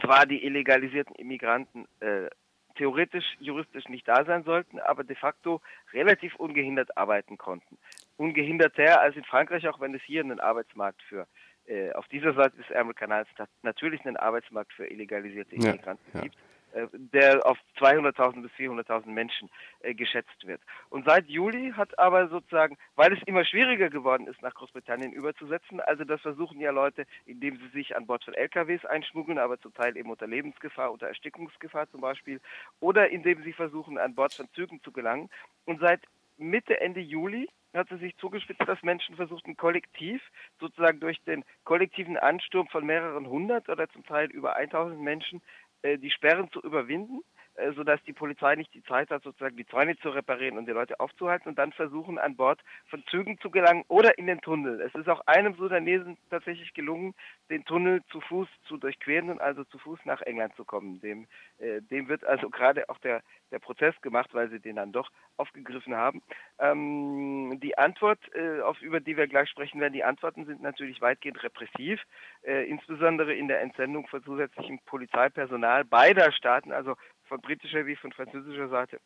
zwar 0.00 0.26
die 0.26 0.44
illegalisierten 0.44 1.14
Immigranten 1.16 1.86
äh, 2.00 2.28
theoretisch, 2.76 3.24
juristisch 3.38 3.88
nicht 3.88 4.08
da 4.08 4.24
sein 4.24 4.44
sollten, 4.44 4.80
aber 4.80 5.04
de 5.04 5.16
facto 5.16 5.60
relativ 5.92 6.34
ungehindert 6.36 6.96
arbeiten 6.96 7.38
konnten. 7.38 7.78
Ungehinderter 8.16 9.00
als 9.00 9.16
in 9.16 9.24
Frankreich, 9.24 9.68
auch 9.68 9.80
wenn 9.80 9.94
es 9.94 10.02
hier 10.02 10.22
einen 10.22 10.40
Arbeitsmarkt 10.40 11.02
für 11.02 11.26
äh, 11.66 11.92
auf 11.92 12.06
dieser 12.08 12.34
Seite 12.34 12.56
des 12.56 12.70
Ärmelkanals 12.70 13.28
natürlich 13.62 14.04
einen 14.04 14.16
Arbeitsmarkt 14.16 14.72
für 14.72 14.86
illegalisierte 14.86 15.54
Immigranten 15.54 16.04
ja, 16.12 16.20
ja. 16.20 16.22
gibt. 16.22 16.36
Äh, 16.74 16.88
der 16.92 17.46
auf 17.46 17.56
200.000 17.78 18.42
bis 18.42 18.50
400.000 18.52 19.06
Menschen 19.06 19.48
äh, 19.80 19.94
geschätzt 19.94 20.44
wird. 20.44 20.60
Und 20.90 21.04
seit 21.06 21.28
Juli 21.28 21.72
hat 21.72 21.96
aber 21.98 22.28
sozusagen, 22.28 22.76
weil 22.96 23.12
es 23.12 23.22
immer 23.26 23.44
schwieriger 23.44 23.90
geworden 23.90 24.26
ist, 24.26 24.42
nach 24.42 24.54
Großbritannien 24.54 25.12
überzusetzen, 25.12 25.80
also 25.80 26.04
das 26.04 26.20
versuchen 26.20 26.60
ja 26.60 26.72
Leute, 26.72 27.06
indem 27.26 27.56
sie 27.58 27.68
sich 27.68 27.96
an 27.96 28.06
Bord 28.06 28.24
von 28.24 28.34
LKWs 28.34 28.84
einschmuggeln, 28.86 29.38
aber 29.38 29.60
zum 29.60 29.72
Teil 29.72 29.96
eben 29.96 30.10
unter 30.10 30.26
Lebensgefahr, 30.26 30.90
unter 30.90 31.06
Erstickungsgefahr 31.06 31.88
zum 31.90 32.00
Beispiel, 32.00 32.40
oder 32.80 33.08
indem 33.08 33.42
sie 33.44 33.52
versuchen, 33.52 33.96
an 33.96 34.14
Bord 34.16 34.34
von 34.34 34.48
Zügen 34.54 34.82
zu 34.82 34.90
gelangen. 34.90 35.30
Und 35.66 35.80
seit 35.80 36.00
Mitte, 36.38 36.80
Ende 36.80 37.00
Juli 37.00 37.48
hat 37.78 37.90
es 37.90 38.00
sich 38.00 38.16
zugespitzt, 38.16 38.62
dass 38.66 38.82
Menschen 38.82 39.16
versuchten, 39.16 39.56
kollektiv, 39.56 40.22
sozusagen 40.60 41.00
durch 41.00 41.20
den 41.24 41.44
kollektiven 41.64 42.16
Ansturm 42.16 42.68
von 42.68 42.86
mehreren 42.86 43.28
hundert 43.28 43.68
oder 43.68 43.88
zum 43.88 44.04
Teil 44.04 44.30
über 44.30 44.56
1000 44.56 45.00
Menschen, 45.00 45.42
die 45.84 46.10
Sperren 46.10 46.50
zu 46.50 46.60
überwinden, 46.60 47.20
äh, 47.20 47.33
sodass 47.74 48.02
die 48.04 48.12
Polizei 48.12 48.56
nicht 48.56 48.72
die 48.74 48.82
Zeit 48.82 49.10
hat, 49.10 49.22
sozusagen 49.22 49.56
die 49.56 49.66
Zäune 49.66 49.96
zu 49.98 50.10
reparieren 50.10 50.58
und 50.58 50.66
die 50.66 50.72
Leute 50.72 50.98
aufzuhalten 51.00 51.48
und 51.48 51.58
dann 51.58 51.72
versuchen, 51.72 52.18
an 52.18 52.36
Bord 52.36 52.60
von 52.88 53.04
Zügen 53.10 53.38
zu 53.38 53.50
gelangen 53.50 53.84
oder 53.88 54.18
in 54.18 54.26
den 54.26 54.40
Tunnel. 54.40 54.80
Es 54.80 54.94
ist 54.94 55.08
auch 55.08 55.20
einem 55.26 55.54
Sudanesen 55.54 56.16
tatsächlich 56.30 56.74
gelungen, 56.74 57.14
den 57.50 57.64
Tunnel 57.64 58.02
zu 58.10 58.20
Fuß 58.20 58.48
zu 58.66 58.76
durchqueren 58.76 59.30
und 59.30 59.40
also 59.40 59.64
zu 59.64 59.78
Fuß 59.78 60.00
nach 60.04 60.22
England 60.22 60.54
zu 60.56 60.64
kommen. 60.64 61.00
Dem, 61.00 61.26
äh, 61.58 61.80
dem 61.82 62.08
wird 62.08 62.24
also 62.24 62.50
gerade 62.50 62.88
auch 62.88 62.98
der, 62.98 63.22
der 63.50 63.58
Prozess 63.58 63.94
gemacht, 64.02 64.30
weil 64.32 64.50
sie 64.50 64.60
den 64.60 64.76
dann 64.76 64.92
doch 64.92 65.10
aufgegriffen 65.36 65.94
haben. 65.94 66.22
Ähm, 66.58 67.58
die 67.62 67.76
Antwort, 67.78 68.18
äh, 68.34 68.60
auf, 68.60 68.80
über 68.82 69.00
die 69.00 69.16
wir 69.16 69.26
gleich 69.26 69.48
sprechen 69.48 69.80
werden, 69.80 69.92
die 69.92 70.04
Antworten 70.04 70.46
sind 70.46 70.62
natürlich 70.62 71.00
weitgehend 71.00 71.42
repressiv, 71.42 72.00
äh, 72.42 72.68
insbesondere 72.68 73.34
in 73.34 73.48
der 73.48 73.60
Entsendung 73.60 74.06
von 74.06 74.22
zusätzlichem 74.22 74.78
Polizeipersonal 74.86 75.84
beider 75.84 76.32
Staaten, 76.32 76.72
also 76.72 76.96
von 77.24 77.40
britischer 77.40 77.86
wie 77.86 77.96
von 77.96 78.12
französischer 78.12 78.68
Seite 78.68 79.00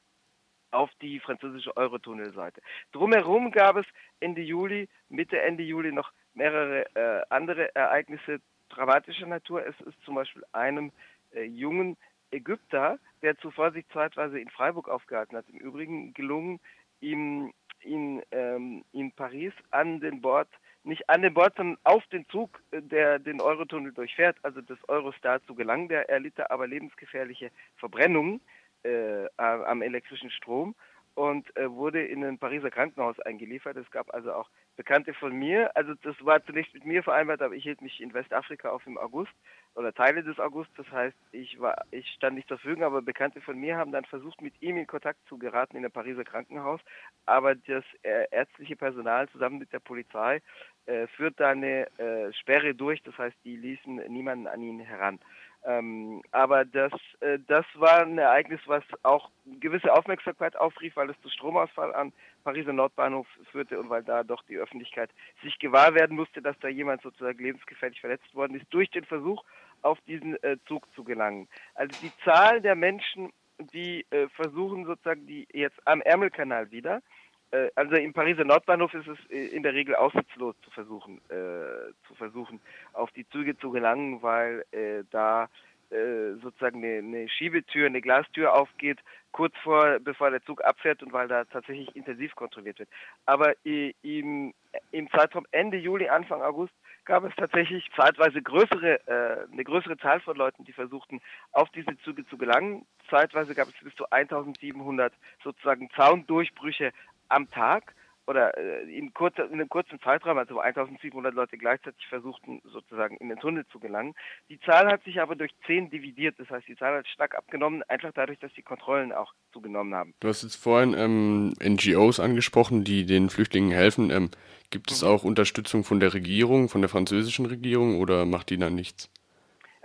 auf 0.71 0.91
die 1.01 1.19
französische 1.21 1.77
Eurotunnelseite. 1.77 2.61
Drumherum 2.93 3.51
gab 3.51 3.77
es 3.77 3.87
Ende 4.21 4.43
Juli, 4.43 4.89
Mitte 5.09 5.41
Ende 5.41 5.63
Juli 5.63 5.93
noch 5.93 6.13
mehrere 6.35 6.85
äh, 6.95 7.23
andere 7.31 7.75
Ereignisse 7.75 8.41
dramatischer 8.69 9.27
Natur. 9.27 9.67
Es 9.67 9.81
ist 9.81 10.01
zum 10.05 10.17
Beispiel 10.17 10.45
einem 10.53 10.93
äh, 11.33 11.45
jungen 11.45 11.97
Ägypter, 12.31 12.99
der 13.23 13.37
zuvor 13.39 13.73
sich 13.73 13.87
zeitweise 13.89 14.39
in 14.39 14.51
Freiburg 14.51 14.89
aufgehalten 14.89 15.37
hat, 15.37 15.49
im 15.49 15.59
Übrigen 15.59 16.13
gelungen, 16.13 16.61
ihm 17.01 17.53
in, 17.81 18.23
ähm, 18.31 18.85
in 18.93 19.13
Paris 19.13 19.53
an 19.71 20.01
den 20.01 20.21
Bord, 20.21 20.49
nicht 20.89 21.09
an 21.09 21.23
den 21.23 21.35
Bord, 21.35 21.55
sondern 21.57 21.79
auf 21.85 22.05
den 22.07 22.27
Zug, 22.29 22.63
äh, 22.71 22.83
der 22.83 23.19
den 23.19 23.41
Eurotunnel 23.41 23.93
durchfährt, 23.93 24.37
also 24.43 24.61
des 24.61 24.79
Eurostar 24.89 25.43
zu 25.45 25.55
gelangen. 25.55 25.89
Der 25.89 26.09
erlitt 26.09 26.39
aber 26.51 26.67
lebensgefährliche 26.67 27.51
Verbrennungen 27.77 28.41
äh, 28.83 29.27
am 29.37 29.83
elektrischen 29.83 30.31
Strom 30.31 30.75
und 31.15 31.55
äh, 31.57 31.71
wurde 31.71 32.05
in 32.05 32.25
ein 32.25 32.39
Pariser 32.39 32.71
Krankenhaus 32.71 33.19
eingeliefert. 33.21 33.77
Es 33.77 33.91
gab 33.91 34.13
also 34.15 34.33
auch 34.33 34.49
Bekannte 34.79 35.13
von 35.13 35.33
mir. 35.33 35.77
Also 35.77 35.95
das 36.05 36.15
war 36.25 36.43
zunächst 36.45 36.73
mit 36.73 36.87
mir 36.87 37.03
vereinbart, 37.03 37.43
aber 37.43 37.55
ich 37.55 37.65
hielt 37.65 37.83
mich 37.83 38.01
in 38.01 38.15
Westafrika 38.15 38.71
auf 38.71 38.87
im 38.87 38.97
August 38.97 39.33
oder 39.75 39.93
Teile 39.93 40.23
des 40.23 40.39
August. 40.39 40.71
Das 40.77 40.89
heißt, 40.93 41.17
ich 41.33 41.59
war, 41.59 41.85
ich 41.91 42.09
stand 42.11 42.37
nicht 42.37 42.47
zur 42.47 42.59
Verfügung, 42.59 42.85
aber 42.85 43.03
Bekannte 43.03 43.41
von 43.41 43.59
mir 43.59 43.77
haben 43.77 43.91
dann 43.91 44.05
versucht, 44.05 44.41
mit 44.41 44.55
ihm 44.63 44.77
in 44.77 44.87
Kontakt 44.87 45.19
zu 45.29 45.37
geraten 45.37 45.77
in 45.77 45.85
ein 45.85 45.91
Pariser 45.91 46.23
Krankenhaus. 46.23 46.81
Aber 47.27 47.57
das 47.57 47.83
äh, 48.05 48.27
ärztliche 48.31 48.77
Personal 48.77 49.29
zusammen 49.31 49.59
mit 49.59 49.73
der 49.73 49.81
Polizei 49.81 50.43
äh, 50.87 51.09
führt 51.09 51.41
da 51.41 51.51
eine 51.51 51.89
äh, 51.99 52.33
Sperre 52.35 52.73
durch. 52.73 53.03
Das 53.03 53.19
heißt, 53.19 53.37
die 53.45 53.57
ließen 53.57 53.97
niemanden 54.07 54.47
an 54.47 54.63
ihn 54.63 54.79
heran. 54.79 55.19
Ähm, 55.65 56.23
aber 56.31 56.65
das, 56.65 56.93
äh, 57.21 57.39
das 57.47 57.67
war 57.75 58.01
ein 58.01 58.19
Ereignis, 58.19 58.61
was 58.67 58.85
auch 59.03 59.31
gewisse 59.61 59.93
Aufmerksamkeit 59.93 60.57
aufrief, 60.57 60.97
weil 60.97 61.11
es 61.11 61.21
zu 61.21 61.29
Stromausfall 61.29 61.95
am 61.95 62.13
Pariser 62.45 62.73
Nordbahnhof 62.73 63.27
führte 63.51 63.79
und 63.79 63.91
weil 63.91 64.05
da 64.05 64.23
doch 64.23 64.43
die 64.45 64.57
Öffentlichkeit 64.57 65.11
sich 65.43 65.59
gewahr 65.59 65.95
werden 65.95 66.17
musste, 66.17 66.41
dass 66.41 66.59
da 66.61 66.69
jemand 66.69 67.03
sozusagen 67.03 67.43
lebensgefährlich 67.43 68.01
verletzt 68.01 68.35
worden 68.35 68.59
ist, 68.59 68.67
durch 68.71 68.91
den 68.91 69.05
Versuch, 69.05 69.45
auf 69.83 69.99
diesen 70.07 70.43
äh, 70.43 70.57
Zug 70.67 70.87
zu 70.95 71.05
gelangen. 71.05 71.49
Also 71.75 71.97
die 72.03 72.13
Zahl 72.25 72.61
der 72.61 72.75
Menschen, 72.75 73.33
die 73.59 74.07
äh, 74.11 74.29
versuchen 74.29 74.87
sozusagen, 74.87 75.27
die 75.27 75.47
jetzt 75.53 75.79
am 75.87 76.01
Ärmelkanal 76.01 76.71
wieder, 76.71 77.03
äh, 77.51 77.71
also 77.75 77.95
im 77.97 78.13
Pariser 78.13 78.45
Nordbahnhof 78.45 78.93
ist 78.95 79.09
es 79.09 79.19
äh, 79.31 79.49
in 79.49 79.63
der 79.63 79.75
Regel 79.75 79.95
aussichtslos 79.95 80.55
zu 80.63 80.71
versuchen, 80.71 81.19
äh, 81.29 81.93
zu 82.07 82.15
versuchen, 82.17 82.61
auf 82.93 83.11
die 83.13 83.29
Züge 83.29 83.57
zu 83.59 83.71
gelangen, 83.71 84.23
weil 84.23 84.65
äh, 84.73 85.05
da 85.11 85.49
äh, 85.91 86.35
sozusagen 86.43 86.85
eine, 86.85 86.99
eine 86.99 87.29
Schiebetür, 87.29 87.87
eine 87.87 88.03
Glastür 88.03 88.55
aufgeht, 88.55 88.99
kurz 89.33 89.55
vor, 89.63 89.99
bevor 90.01 90.31
der 90.31 90.43
Zug 90.43 90.63
abfährt 90.63 91.03
und 91.03 91.13
weil 91.13 91.29
da 91.29 91.45
tatsächlich 91.45 91.95
intensiv 91.97 92.35
kontrolliert 92.35 92.79
wird. 92.79 92.91
Aber 93.25 93.55
im, 93.65 94.53
im 94.91 95.11
Zeitraum 95.11 95.47
Ende 95.51 95.79
Juli, 95.79 96.09
Anfang 96.09 96.43
August 96.43 96.75
gab 97.07 97.25
es 97.25 97.35
tatsächlich 97.37 97.89
zeitweise 97.97 98.43
größere, 98.43 99.01
äh, 99.07 99.51
eine 99.51 99.65
größere 99.65 99.97
Zahl 99.97 100.21
von 100.21 100.37
Leuten, 100.37 100.65
die 100.65 100.75
versuchten, 100.75 101.23
auf 101.53 101.71
diese 101.71 101.97
Züge 102.05 102.27
zu 102.27 102.37
gelangen. 102.37 102.85
Zeitweise 103.09 103.55
gab 103.55 103.69
es 103.69 103.75
bis 103.83 103.95
zu 103.95 104.11
1700 104.11 105.15
sozusagen 105.43 105.89
Zaundurchbrüche 105.97 106.93
am 107.29 107.51
Tag 107.51 107.95
oder 108.29 108.57
äh, 108.59 108.83
in, 108.97 109.15
kurzer, 109.15 109.47
in 109.47 109.55
einem 109.55 109.69
kurzen 109.69 109.99
Zeitraum, 110.01 110.37
also 110.37 110.61
1700 110.61 111.35
Leute 111.35 111.57
gleichzeitig 111.57 112.07
versuchten, 112.09 112.61
sozusagen 112.65 113.17
in 113.17 113.31
den 113.31 113.39
Tunnel 113.39 113.67
zu 113.73 113.81
gelangen. 113.81 114.15
Die 114.51 114.61
Zahl 114.61 114.87
hat 114.87 115.03
sich 115.05 115.21
aber 115.21 115.35
durch 115.35 115.51
10 115.67 115.91
dividiert, 115.91 116.39
das 116.39 116.51
heißt, 116.51 116.69
die 116.69 116.77
Zahl 116.77 116.99
hat 116.99 117.09
stark 117.09 117.35
abgenommen, 117.35 117.83
einfach 117.89 118.13
dadurch, 118.15 118.39
dass 118.39 118.53
die 118.53 118.63
Kontrollen 118.63 119.13
auch 119.13 119.33
zugenommen 119.53 119.95
haben. 119.95 120.15
Du 120.21 120.29
hast 120.29 120.43
jetzt 120.43 120.57
vorhin 120.57 120.95
ähm, 120.95 121.55
NGOs 121.63 122.21
angesprochen, 122.21 122.85
die 122.85 123.07
den 123.07 123.31
Flüchtlingen 123.31 123.71
helfen. 123.71 124.11
Ähm, 124.11 124.31
gibt 124.71 124.91
es 124.91 125.03
auch 125.03 125.25
Unterstützung 125.25 125.83
von 125.83 125.99
der 125.99 126.13
Regierung, 126.13 126.69
von 126.69 126.83
der 126.83 126.91
französischen 126.91 127.47
Regierung 127.47 127.99
oder 127.99 128.27
macht 128.27 128.51
die 128.51 128.59
dann 128.59 128.75
nichts? 128.75 129.11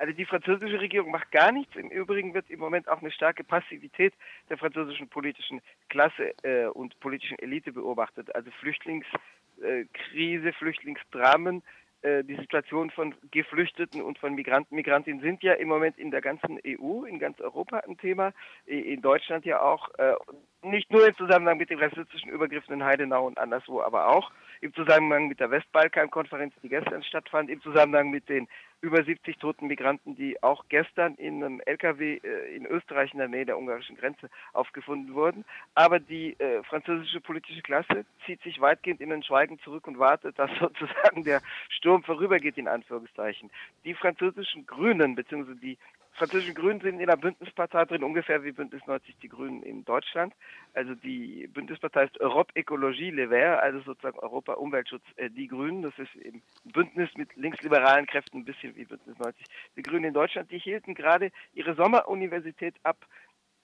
Also 0.03 0.13
die 0.15 0.25
französische 0.25 0.81
Regierung 0.81 1.11
macht 1.11 1.31
gar 1.31 1.53
nichts. 1.53 1.77
Im 1.77 1.89
Übrigen 1.89 2.33
wird 2.33 2.49
im 2.49 2.59
Moment 2.59 2.89
auch 2.89 2.99
eine 2.99 3.09
starke 3.09 3.45
Passivität 3.45 4.13
der 4.49 4.57
französischen 4.57 5.07
politischen 5.07 5.61
Klasse 5.87 6.33
äh, 6.43 6.65
und 6.65 6.99
politischen 6.99 7.39
Elite 7.39 7.71
beobachtet. 7.71 8.35
Also 8.35 8.51
Flüchtlingskrise, 8.59 10.49
äh, 10.49 10.51
Flüchtlingsdramen, 10.59 11.63
äh, 12.01 12.21
die 12.25 12.35
Situation 12.35 12.89
von 12.89 13.15
Geflüchteten 13.31 14.01
und 14.01 14.19
von 14.19 14.35
Migranten, 14.35 14.75
Migrantinnen 14.75 15.21
sind 15.21 15.41
ja 15.41 15.53
im 15.53 15.69
Moment 15.69 15.97
in 15.97 16.11
der 16.11 16.19
ganzen 16.19 16.59
EU, 16.67 17.05
in 17.05 17.17
ganz 17.17 17.39
Europa 17.39 17.77
ein 17.87 17.97
Thema, 17.97 18.33
in 18.65 19.01
Deutschland 19.01 19.45
ja 19.45 19.61
auch, 19.61 19.87
äh, 19.99 20.15
nicht 20.63 20.91
nur 20.91 21.07
im 21.07 21.15
Zusammenhang 21.15 21.57
mit 21.57 21.69
den 21.69 21.79
rassistischen 21.79 22.29
Übergriffen 22.29 22.73
in 22.73 22.83
Heidenau 22.83 23.27
und 23.27 23.37
anderswo, 23.37 23.81
aber 23.81 24.07
auch 24.07 24.31
im 24.61 24.73
Zusammenhang 24.73 25.27
mit 25.27 25.39
der 25.39 25.51
Westbalkan-Konferenz, 25.51 26.53
die 26.63 26.69
gestern 26.69 27.03
stattfand, 27.03 27.49
im 27.49 27.61
Zusammenhang 27.61 28.09
mit 28.09 28.29
den 28.29 28.47
über 28.81 29.03
70 29.03 29.37
toten 29.37 29.67
Migranten, 29.67 30.15
die 30.15 30.41
auch 30.43 30.65
gestern 30.67 31.15
in 31.15 31.43
einem 31.43 31.61
LKW 31.65 32.17
äh, 32.17 32.55
in 32.55 32.65
Österreich 32.65 33.13
in 33.13 33.19
der 33.19 33.29
Nähe 33.29 33.45
der 33.45 33.57
ungarischen 33.57 33.95
Grenze 33.95 34.29
aufgefunden 34.51 35.13
wurden. 35.13 35.45
Aber 35.73 35.99
die 35.99 36.37
äh, 36.39 36.63
französische 36.63 37.21
politische 37.21 37.61
Klasse 37.61 38.05
zieht 38.25 38.41
sich 38.43 38.59
weitgehend 38.59 38.99
in 38.99 39.09
den 39.09 39.23
Schweigen 39.23 39.57
zurück 39.59 39.87
und 39.87 39.99
wartet, 39.99 40.37
dass 40.37 40.51
sozusagen 40.59 41.23
der 41.23 41.41
Sturm 41.69 42.03
vorübergeht, 42.03 42.57
in 42.57 42.67
Anführungszeichen. 42.67 43.49
Die 43.85 43.93
französischen 43.93 44.65
Grünen, 44.65 45.15
beziehungsweise 45.15 45.59
die 45.59 45.77
französischen 46.13 46.55
Grünen 46.55 46.81
sind 46.81 46.99
in 46.99 47.07
der 47.07 47.17
Bündnispartei 47.17 47.85
drin, 47.85 48.03
ungefähr 48.03 48.43
wie 48.43 48.51
Bündnis 48.51 48.85
90 48.85 49.17
die 49.17 49.29
Grünen 49.29 49.63
in 49.63 49.83
Deutschland. 49.85 50.33
Also 50.73 50.95
die 50.95 51.47
Bündnispartei 51.47 52.05
ist 52.05 52.19
Europe 52.19 52.55
Ecologie 52.55 53.11
Les 53.11 53.29
Verts, 53.29 53.63
also 53.63 53.79
sozusagen 53.81 54.19
Europa 54.19 54.53
Umweltschutz 54.53 55.03
äh, 55.15 55.29
die 55.29 55.47
Grünen. 55.47 55.81
Das 55.81 55.97
ist 55.97 56.15
im 56.15 56.41
Bündnis 56.65 57.09
mit 57.15 57.35
linksliberalen 57.35 58.05
Kräften 58.05 58.39
ein 58.39 58.45
bisschen 58.45 58.75
wie 58.75 58.85
Bündnis 58.85 59.17
90 59.17 59.45
die 59.75 59.81
Grünen 59.81 60.05
in 60.05 60.13
Deutschland. 60.13 60.51
Die 60.51 60.59
hielten 60.59 60.93
gerade 60.93 61.31
ihre 61.53 61.75
Sommeruniversität 61.75 62.75
ab 62.83 62.97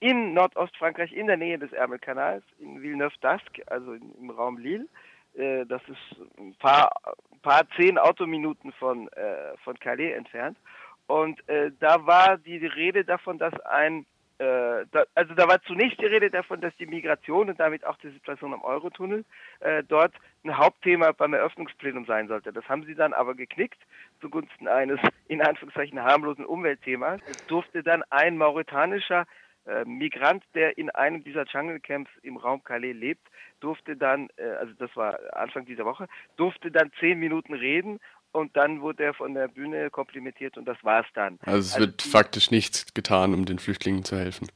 in 0.00 0.32
Nordostfrankreich, 0.32 1.12
in 1.12 1.26
der 1.26 1.36
Nähe 1.36 1.58
des 1.58 1.72
Ärmelkanals, 1.72 2.42
in 2.58 2.82
Villeneuve-d'Ascq, 2.82 3.62
also 3.66 3.92
in, 3.92 4.14
im 4.18 4.30
Raum 4.30 4.58
Lille. 4.58 4.86
Äh, 5.34 5.66
das 5.66 5.82
ist 5.88 6.38
ein 6.38 6.54
paar, 6.56 6.90
paar 7.42 7.68
zehn 7.76 7.98
Autominuten 7.98 8.72
von, 8.72 9.08
äh, 9.08 9.56
von 9.62 9.78
Calais 9.78 10.12
entfernt. 10.12 10.58
Und 11.10 11.48
äh, 11.48 11.72
da 11.80 12.06
war 12.06 12.38
die 12.38 12.64
Rede 12.64 13.04
davon, 13.04 13.36
dass 13.36 13.52
ein, 13.62 14.06
äh, 14.38 14.86
da, 14.92 15.02
also 15.16 15.34
da 15.34 15.48
war 15.48 15.60
zunächst 15.62 16.00
die 16.00 16.06
Rede 16.06 16.30
davon, 16.30 16.60
dass 16.60 16.72
die 16.76 16.86
Migration 16.86 17.48
und 17.48 17.58
damit 17.58 17.84
auch 17.84 17.96
die 17.96 18.10
Situation 18.10 18.54
am 18.54 18.62
Eurotunnel 18.62 19.24
äh, 19.58 19.82
dort 19.82 20.14
ein 20.44 20.56
Hauptthema 20.56 21.10
beim 21.10 21.34
Eröffnungsplenum 21.34 22.04
sein 22.04 22.28
sollte. 22.28 22.52
Das 22.52 22.68
haben 22.68 22.84
sie 22.84 22.94
dann 22.94 23.12
aber 23.12 23.34
geknickt 23.34 23.80
zugunsten 24.20 24.68
eines 24.68 25.00
in 25.26 25.42
Anführungszeichen 25.42 26.00
harmlosen 26.00 26.46
Umweltthemas. 26.46 27.20
Es 27.28 27.44
durfte 27.48 27.82
dann 27.82 28.04
ein 28.10 28.38
mauretanischer 28.38 29.26
äh, 29.66 29.84
Migrant, 29.84 30.44
der 30.54 30.78
in 30.78 30.90
einem 30.90 31.24
dieser 31.24 31.44
Jungle 31.46 31.80
Camps 31.80 32.10
im 32.22 32.36
Raum 32.36 32.62
Calais 32.62 32.92
lebt, 32.92 33.26
durfte 33.58 33.96
dann, 33.96 34.28
äh, 34.36 34.44
also 34.44 34.72
das 34.78 34.94
war 34.94 35.18
Anfang 35.32 35.66
dieser 35.66 35.84
Woche, 35.84 36.06
durfte 36.36 36.70
dann 36.70 36.92
zehn 37.00 37.18
Minuten 37.18 37.54
reden 37.54 37.98
und 38.32 38.56
dann 38.56 38.80
wurde 38.80 39.04
er 39.04 39.14
von 39.14 39.34
der 39.34 39.48
Bühne 39.48 39.90
komplimentiert 39.90 40.56
und 40.56 40.66
das 40.66 40.78
war's 40.82 41.06
dann. 41.14 41.38
Also 41.42 41.58
es 41.58 41.74
also 41.74 41.86
wird 41.86 42.04
die, 42.04 42.08
faktisch 42.08 42.50
nichts 42.50 42.92
getan, 42.94 43.34
um 43.34 43.44
den 43.44 43.58
Flüchtlingen 43.58 44.04
zu 44.04 44.16
helfen. 44.16 44.48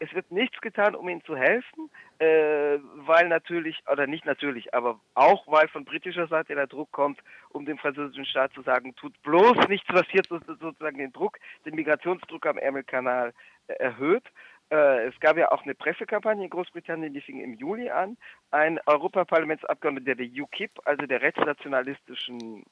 Es 0.00 0.12
wird 0.14 0.32
nichts 0.32 0.60
getan, 0.60 0.96
um 0.96 1.08
ihnen 1.08 1.22
zu 1.22 1.36
helfen, 1.36 1.88
äh, 2.18 2.78
weil 3.06 3.28
natürlich, 3.28 3.80
oder 3.90 4.08
nicht 4.08 4.26
natürlich, 4.26 4.74
aber 4.74 4.98
auch 5.14 5.46
weil 5.46 5.68
von 5.68 5.84
britischer 5.84 6.26
Seite 6.26 6.56
der 6.56 6.66
Druck 6.66 6.90
kommt, 6.90 7.20
um 7.50 7.66
dem 7.66 7.78
französischen 7.78 8.24
Staat 8.24 8.52
zu 8.52 8.62
sagen, 8.62 8.96
tut 8.96 9.14
bloß 9.22 9.68
nichts, 9.68 9.86
was 9.92 10.06
hier 10.08 10.22
sozusagen 10.28 10.98
den 10.98 11.12
Druck, 11.12 11.38
den 11.64 11.76
Migrationsdruck 11.76 12.46
am 12.46 12.58
Ärmelkanal 12.58 13.32
äh, 13.68 13.74
erhöht. 13.74 14.24
Äh, 14.72 15.08
es 15.08 15.20
gab 15.20 15.36
ja 15.36 15.52
auch 15.52 15.64
eine 15.64 15.74
Pressekampagne 15.74 16.44
in 16.44 16.50
Großbritannien, 16.50 17.12
die 17.12 17.20
fing 17.20 17.40
im 17.40 17.52
Juli 17.52 17.90
an. 17.90 18.16
Ein 18.52 18.80
Europaparlamentsabgeordneter 18.86 20.14
der 20.14 20.26
UKIP, 20.26 20.70
also 20.86 21.04
der 21.04 21.20
rechtsnationalistischen 21.20 22.64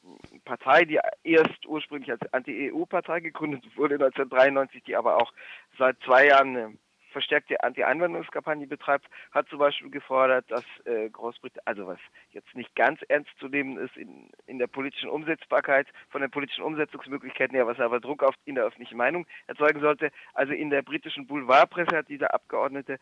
Partei, 0.46 0.86
die 0.86 0.98
erst 1.24 1.66
ursprünglich 1.66 2.10
als 2.10 2.22
Anti-EU-Partei 2.32 3.20
gegründet 3.20 3.64
wurde 3.76 3.96
1993, 3.96 4.82
die 4.84 4.96
aber 4.96 5.18
auch 5.18 5.30
seit 5.76 6.00
zwei 6.02 6.28
Jahren 6.28 6.56
eine 6.56 6.78
verstärkte 7.10 7.62
Anti-Einwanderungskampagne 7.62 8.66
betreibt, 8.66 9.06
hat 9.32 9.48
zum 9.48 9.58
Beispiel 9.58 9.90
gefordert, 9.90 10.50
dass 10.50 10.64
äh, 10.84 11.08
Großbritannien, 11.10 11.66
also 11.66 11.86
was 11.86 11.98
jetzt 12.30 12.54
nicht 12.54 12.74
ganz 12.74 13.00
ernst 13.08 13.30
zu 13.38 13.48
nehmen 13.48 13.78
ist 13.78 13.96
in, 13.96 14.30
in 14.46 14.58
der 14.58 14.66
politischen 14.66 15.08
Umsetzbarkeit, 15.08 15.86
von 16.08 16.20
den 16.20 16.30
politischen 16.30 16.64
Umsetzungsmöglichkeiten 16.64 17.54
her, 17.54 17.66
was 17.66 17.80
aber 17.80 18.00
Druck 18.00 18.22
auf 18.22 18.34
in 18.44 18.54
der 18.54 18.64
öffentlichen 18.64 18.96
Meinung 18.96 19.26
erzeugen 19.46 19.80
sollte. 19.80 20.10
Also 20.34 20.52
in 20.52 20.70
der 20.70 20.82
britischen 20.82 21.26
Boulevardpresse 21.26 21.96
hat 21.96 22.08
dieser 22.08 22.34
Abgeordnete 22.34 22.98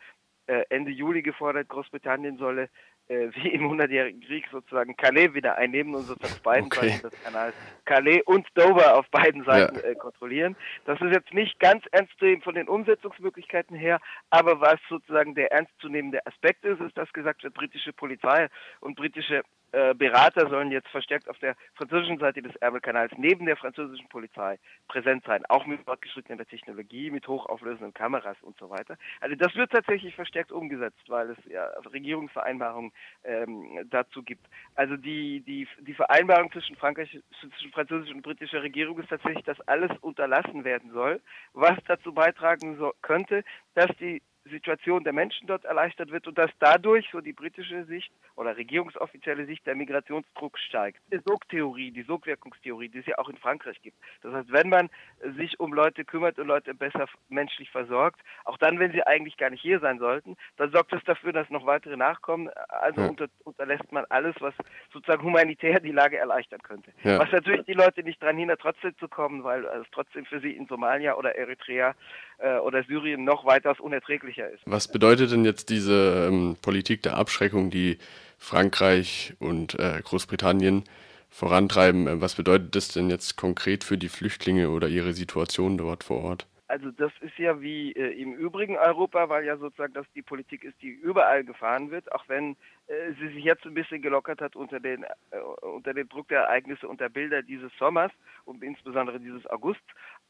äh, 0.48 0.64
Ende 0.70 0.90
Juli 0.90 1.22
gefordert, 1.22 1.68
Großbritannien 1.68 2.38
solle 2.38 2.70
äh, 3.08 3.28
wie 3.34 3.48
im 3.48 3.68
Hundertjährigen 3.68 4.20
Krieg 4.20 4.46
sozusagen 4.50 4.96
Calais 4.96 5.34
wieder 5.34 5.56
einnehmen 5.56 5.94
und 5.94 6.02
sozusagen 6.02 6.34
auf 6.34 6.42
beiden 6.42 6.66
okay. 6.66 6.88
Seiten 6.90 7.08
des 7.08 7.22
Kanals 7.22 7.54
Calais 7.84 8.22
und 8.26 8.46
Dover 8.54 8.96
auf 8.98 9.08
beiden 9.10 9.44
Seiten 9.44 9.76
ja. 9.76 9.82
äh, 9.82 9.94
kontrollieren. 9.94 10.56
Das 10.84 11.00
ist 11.00 11.12
jetzt 11.12 11.32
nicht 11.32 11.58
ganz 11.58 11.84
ernst 11.92 12.12
zu 12.18 12.26
nehmen 12.26 12.42
von 12.42 12.54
den 12.54 12.68
Umsetzungsmöglichkeiten 12.68 13.76
her, 13.76 14.00
aber 14.30 14.60
was 14.60 14.78
sozusagen 14.88 15.34
der 15.34 15.52
ernstzunehmende 15.52 16.24
Aspekt 16.26 16.64
ist, 16.64 16.80
ist, 16.80 16.96
dass 16.96 17.12
gesagt 17.12 17.42
wird, 17.42 17.54
britische 17.54 17.92
Polizei 17.92 18.48
und 18.80 18.96
britische 18.96 19.42
Berater 19.70 20.48
sollen 20.48 20.70
jetzt 20.70 20.88
verstärkt 20.88 21.28
auf 21.28 21.38
der 21.38 21.54
französischen 21.74 22.18
Seite 22.18 22.42
des 22.42 22.56
Ärmelkanals 22.56 23.12
neben 23.16 23.46
der 23.46 23.56
französischen 23.56 24.08
Polizei 24.08 24.58
präsent 24.88 25.24
sein, 25.26 25.44
auch 25.48 25.66
mit 25.66 25.82
fortgeschrittener 25.82 26.46
Technologie, 26.46 27.10
mit 27.10 27.28
hochauflösenden 27.28 27.92
Kameras 27.92 28.36
und 28.42 28.58
so 28.58 28.70
weiter. 28.70 28.96
Also 29.20 29.36
das 29.36 29.54
wird 29.54 29.70
tatsächlich 29.70 30.14
verstärkt 30.14 30.52
umgesetzt, 30.52 31.02
weil 31.08 31.30
es 31.30 31.38
ja 31.46 31.66
Regierungsvereinbarungen 31.92 32.92
ähm, 33.24 33.86
dazu 33.90 34.22
gibt. 34.22 34.46
Also 34.74 34.96
die, 34.96 35.40
die, 35.40 35.68
die 35.80 35.94
Vereinbarung 35.94 36.50
zwischen 36.52 36.76
Frankreich, 36.76 37.10
zwischen 37.40 37.72
französischer 37.72 38.14
und 38.14 38.22
britischer 38.22 38.62
Regierung 38.62 38.98
ist 38.98 39.10
tatsächlich, 39.10 39.44
dass 39.44 39.60
alles 39.68 39.90
unterlassen 40.00 40.64
werden 40.64 40.92
soll, 40.92 41.20
was 41.52 41.76
dazu 41.86 42.12
beitragen 42.12 42.76
so, 42.78 42.92
könnte, 43.02 43.44
dass 43.74 43.90
die 43.98 44.22
Situation 44.48 45.04
der 45.04 45.12
Menschen 45.12 45.46
dort 45.46 45.64
erleichtert 45.64 46.10
wird 46.10 46.26
und 46.26 46.36
dass 46.36 46.50
dadurch, 46.58 47.08
so 47.12 47.20
die 47.20 47.32
britische 47.32 47.84
Sicht 47.84 48.12
oder 48.36 48.56
regierungsoffizielle 48.56 49.46
Sicht, 49.46 49.66
der 49.66 49.74
Migrationsdruck 49.74 50.58
steigt. 50.58 51.00
Die 51.12 51.20
Sogtheorie, 51.24 51.90
die 51.90 52.02
Sogwirkungstheorie, 52.02 52.88
die 52.88 52.98
es 52.98 53.06
ja 53.06 53.18
auch 53.18 53.28
in 53.28 53.36
Frankreich 53.36 53.80
gibt. 53.82 53.96
Das 54.22 54.32
heißt, 54.32 54.52
wenn 54.52 54.68
man 54.68 54.90
sich 55.36 55.58
um 55.60 55.72
Leute 55.72 56.04
kümmert 56.04 56.38
und 56.38 56.46
Leute 56.46 56.74
besser 56.74 57.06
menschlich 57.28 57.70
versorgt, 57.70 58.20
auch 58.44 58.58
dann, 58.58 58.78
wenn 58.78 58.92
sie 58.92 59.06
eigentlich 59.06 59.36
gar 59.36 59.50
nicht 59.50 59.62
hier 59.62 59.80
sein 59.80 59.98
sollten, 59.98 60.36
dann 60.56 60.70
sorgt 60.70 60.92
das 60.92 61.02
dafür, 61.04 61.32
dass 61.32 61.50
noch 61.50 61.66
weitere 61.66 61.96
nachkommen. 61.96 62.48
Also 62.68 63.00
ja. 63.00 63.08
unter, 63.08 63.26
unterlässt 63.44 63.90
man 63.92 64.04
alles, 64.08 64.34
was 64.40 64.54
sozusagen 64.92 65.22
humanitär 65.22 65.80
die 65.80 65.92
Lage 65.92 66.18
erleichtern 66.18 66.62
könnte. 66.62 66.92
Ja. 67.02 67.18
Was 67.18 67.32
natürlich 67.32 67.66
die 67.66 67.74
Leute 67.74 68.02
nicht 68.02 68.22
daran 68.22 68.36
hindert, 68.36 68.60
trotzdem 68.60 68.96
zu 68.98 69.08
kommen, 69.08 69.44
weil 69.44 69.64
es 69.64 69.86
trotzdem 69.92 70.24
für 70.24 70.40
sie 70.40 70.52
in 70.52 70.66
Somalia 70.66 71.14
oder 71.14 71.36
Eritrea 71.36 71.94
äh, 72.38 72.58
oder 72.58 72.82
Syrien 72.84 73.24
noch 73.24 73.44
weitaus 73.44 73.80
unerträglicher 73.80 74.48
ist. 74.50 74.62
Was 74.66 74.88
bedeutet 74.90 75.32
denn 75.32 75.44
jetzt 75.44 75.70
diese 75.70 76.28
ähm, 76.28 76.56
Politik 76.62 77.02
der 77.02 77.16
Abschreckung, 77.16 77.70
die 77.70 77.98
Frankreich 78.38 79.34
und 79.38 79.78
äh, 79.78 80.00
Großbritannien 80.02 80.84
vorantreiben? 81.30 82.06
Äh, 82.06 82.20
was 82.20 82.34
bedeutet 82.34 82.74
das 82.74 82.88
denn 82.88 83.10
jetzt 83.10 83.36
konkret 83.36 83.84
für 83.84 83.98
die 83.98 84.08
Flüchtlinge 84.08 84.70
oder 84.70 84.88
ihre 84.88 85.12
Situation 85.12 85.78
dort 85.78 86.04
vor 86.04 86.22
Ort? 86.22 86.46
Also 86.68 86.90
das 86.90 87.12
ist 87.22 87.38
ja 87.38 87.62
wie 87.62 87.92
äh, 87.92 88.20
im 88.20 88.34
übrigen 88.34 88.76
Europa, 88.76 89.30
weil 89.30 89.46
ja 89.46 89.56
sozusagen 89.56 89.94
das 89.94 90.04
die 90.14 90.20
Politik 90.20 90.64
ist, 90.64 90.80
die 90.82 90.90
überall 90.90 91.42
gefahren 91.42 91.90
wird, 91.90 92.12
auch 92.12 92.24
wenn 92.28 92.56
äh, 92.88 93.12
sie 93.18 93.28
sich 93.28 93.42
jetzt 93.42 93.64
ein 93.64 93.72
bisschen 93.72 94.02
gelockert 94.02 94.42
hat 94.42 94.54
unter 94.54 94.78
den 94.78 95.04
äh, 95.30 95.40
unter 95.62 95.94
dem 95.94 96.10
Druck 96.10 96.28
der 96.28 96.42
Ereignisse 96.42 96.86
und 96.86 97.00
der 97.00 97.08
Bilder 97.08 97.42
dieses 97.42 97.72
Sommers 97.78 98.12
und 98.44 98.62
insbesondere 98.62 99.18
dieses 99.18 99.46
August. 99.46 99.80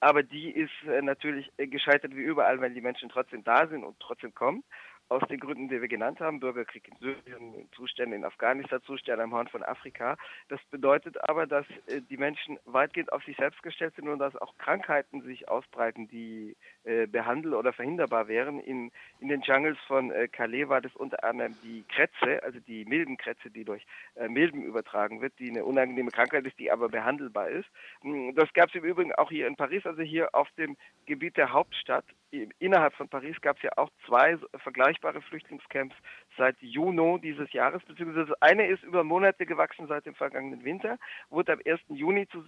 Aber 0.01 0.22
die 0.22 0.51
ist 0.51 0.72
äh, 0.86 1.03
natürlich 1.03 1.51
äh, 1.57 1.66
gescheitert 1.66 2.14
wie 2.14 2.22
überall, 2.22 2.61
wenn 2.61 2.74
die 2.74 2.80
Menschen 2.80 3.09
trotzdem 3.09 3.44
da 3.44 3.66
sind 3.66 3.84
und 3.84 3.99
trotzdem 4.01 4.34
kommen 4.34 4.64
aus 5.09 5.23
den 5.29 5.41
Gründen, 5.41 5.69
die 5.69 5.81
wir 5.81 5.89
genannt 5.89 6.21
haben, 6.21 6.41
Bürgerkrieg 6.41 6.89
in 6.89 6.97
Syrien, 6.99 7.69
Zustände 7.75 8.17
in 8.17 8.25
Afghanistan, 8.25 8.83
Zustände 8.83 9.23
am 9.23 9.33
Horn 9.33 9.49
von 9.49 9.63
Afrika. 9.63 10.17
Das 10.49 10.61
bedeutet 10.71 11.17
aber, 11.29 11.47
dass 11.47 11.67
äh, 11.87 12.01
die 12.11 12.17
Menschen 12.17 12.59
weitgehend 12.65 13.13
auf 13.13 13.25
sich 13.25 13.37
selbst 13.37 13.63
gestellt 13.63 13.95
sind 13.97 14.09
und 14.09 14.19
dass 14.19 14.37
auch 14.37 14.57
Krankheiten 14.59 15.23
sich 15.23 15.49
ausbreiten, 15.49 16.09
die 16.09 16.57
äh, 16.85 17.07
behandel- 17.07 17.55
oder 17.55 17.73
verhinderbar 17.73 18.29
wären. 18.29 18.61
In, 18.61 18.91
in 19.21 19.29
den 19.29 19.41
Jungles 19.43 19.79
von 19.87 20.11
äh, 20.11 20.29
Calais 20.29 20.69
war 20.69 20.81
das 20.81 20.95
unter 20.95 21.25
anderem 21.25 21.55
die 21.63 21.85
Krätze, 21.89 22.43
also 22.43 22.59
die 22.61 22.85
Milbenkrätze, 22.85 23.51
die 23.51 23.65
durch 23.65 23.87
äh, 24.17 24.29
Milben 24.29 24.63
übertragen 24.63 25.21
wird, 25.21 25.39
die 25.39 25.51
eine 25.51 25.65
unangenehme 25.65 26.11
Krankheit 26.11 26.47
ist, 26.47 26.59
die 26.59 26.71
aber 26.71 26.89
behandelbar 26.89 27.49
ist. 27.49 27.69
Hm, 28.03 28.35
das 28.35 28.53
gab 28.53 28.69
es 28.69 28.75
im 28.75 28.85
Übrigen 28.85 29.15
auch 29.15 29.31
hier 29.31 29.47
in 29.47 29.57
Paris, 29.57 29.87
also 29.87 30.03
hier 30.03 30.35
auf 30.35 30.49
dem 30.59 30.77
Gebiet 31.07 31.37
der 31.37 31.53
Hauptstadt. 31.53 32.05
Innerhalb 32.31 32.95
von 32.95 33.09
Paris 33.09 33.41
gab 33.41 33.57
es 33.57 33.62
ja 33.62 33.70
auch 33.76 33.91
zwei 34.07 34.37
vergleichbare 34.62 35.22
Flüchtlingscamps 35.22 35.97
seit 36.37 36.61
Juni 36.61 37.20
dieses 37.22 37.51
Jahres, 37.53 37.83
beziehungsweise 37.85 38.35
eine 38.41 38.66
ist 38.66 38.83
über 38.83 39.03
Monate 39.03 39.47
gewachsen 39.47 39.87
seit 39.87 40.05
dem 40.05 40.14
vergangenen 40.14 40.62
Winter, 40.62 40.99
wurde 41.31 41.55
am 41.55 41.61
1. 41.64 41.81
Juni 41.89 42.29
zu, 42.29 42.45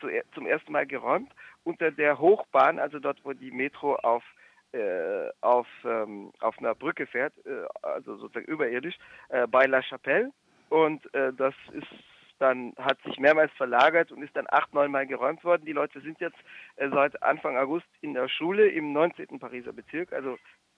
zu, 0.00 0.08
zum 0.34 0.46
ersten 0.46 0.70
Mal 0.70 0.86
geräumt 0.86 1.32
unter 1.64 1.90
der 1.90 2.18
Hochbahn, 2.18 2.78
also 2.78 3.00
dort, 3.00 3.24
wo 3.24 3.32
die 3.32 3.50
Metro 3.50 3.96
auf 3.96 4.22
äh, 4.74 5.30
auf, 5.40 5.68
ähm, 5.84 6.32
auf 6.40 6.58
einer 6.58 6.74
Brücke 6.74 7.06
fährt, 7.06 7.32
äh, 7.46 7.64
also 7.82 8.16
sozusagen 8.16 8.46
überirdisch, 8.46 8.96
äh, 9.28 9.46
bei 9.46 9.66
La 9.66 9.82
Chapelle. 9.82 10.32
Und 10.68 11.14
äh, 11.14 11.32
das 11.32 11.54
ist 11.72 11.86
dann 12.38 12.74
hat 12.78 13.00
sich 13.02 13.18
mehrmals 13.18 13.52
verlagert 13.52 14.12
und 14.12 14.22
ist 14.22 14.36
dann 14.36 14.46
acht, 14.48 14.72
neun 14.74 14.90
Mal 14.90 15.06
geräumt 15.06 15.44
worden. 15.44 15.64
Die 15.64 15.72
Leute 15.72 16.00
sind 16.00 16.20
jetzt 16.20 16.38
äh, 16.76 16.88
seit 16.90 17.22
Anfang 17.22 17.56
August 17.56 17.86
in 18.00 18.14
der 18.14 18.28
Schule 18.28 18.68
im 18.68 18.92
19. 18.92 19.38
Pariser 19.38 19.72
Bezirk, 19.72 20.12
also 20.12 20.36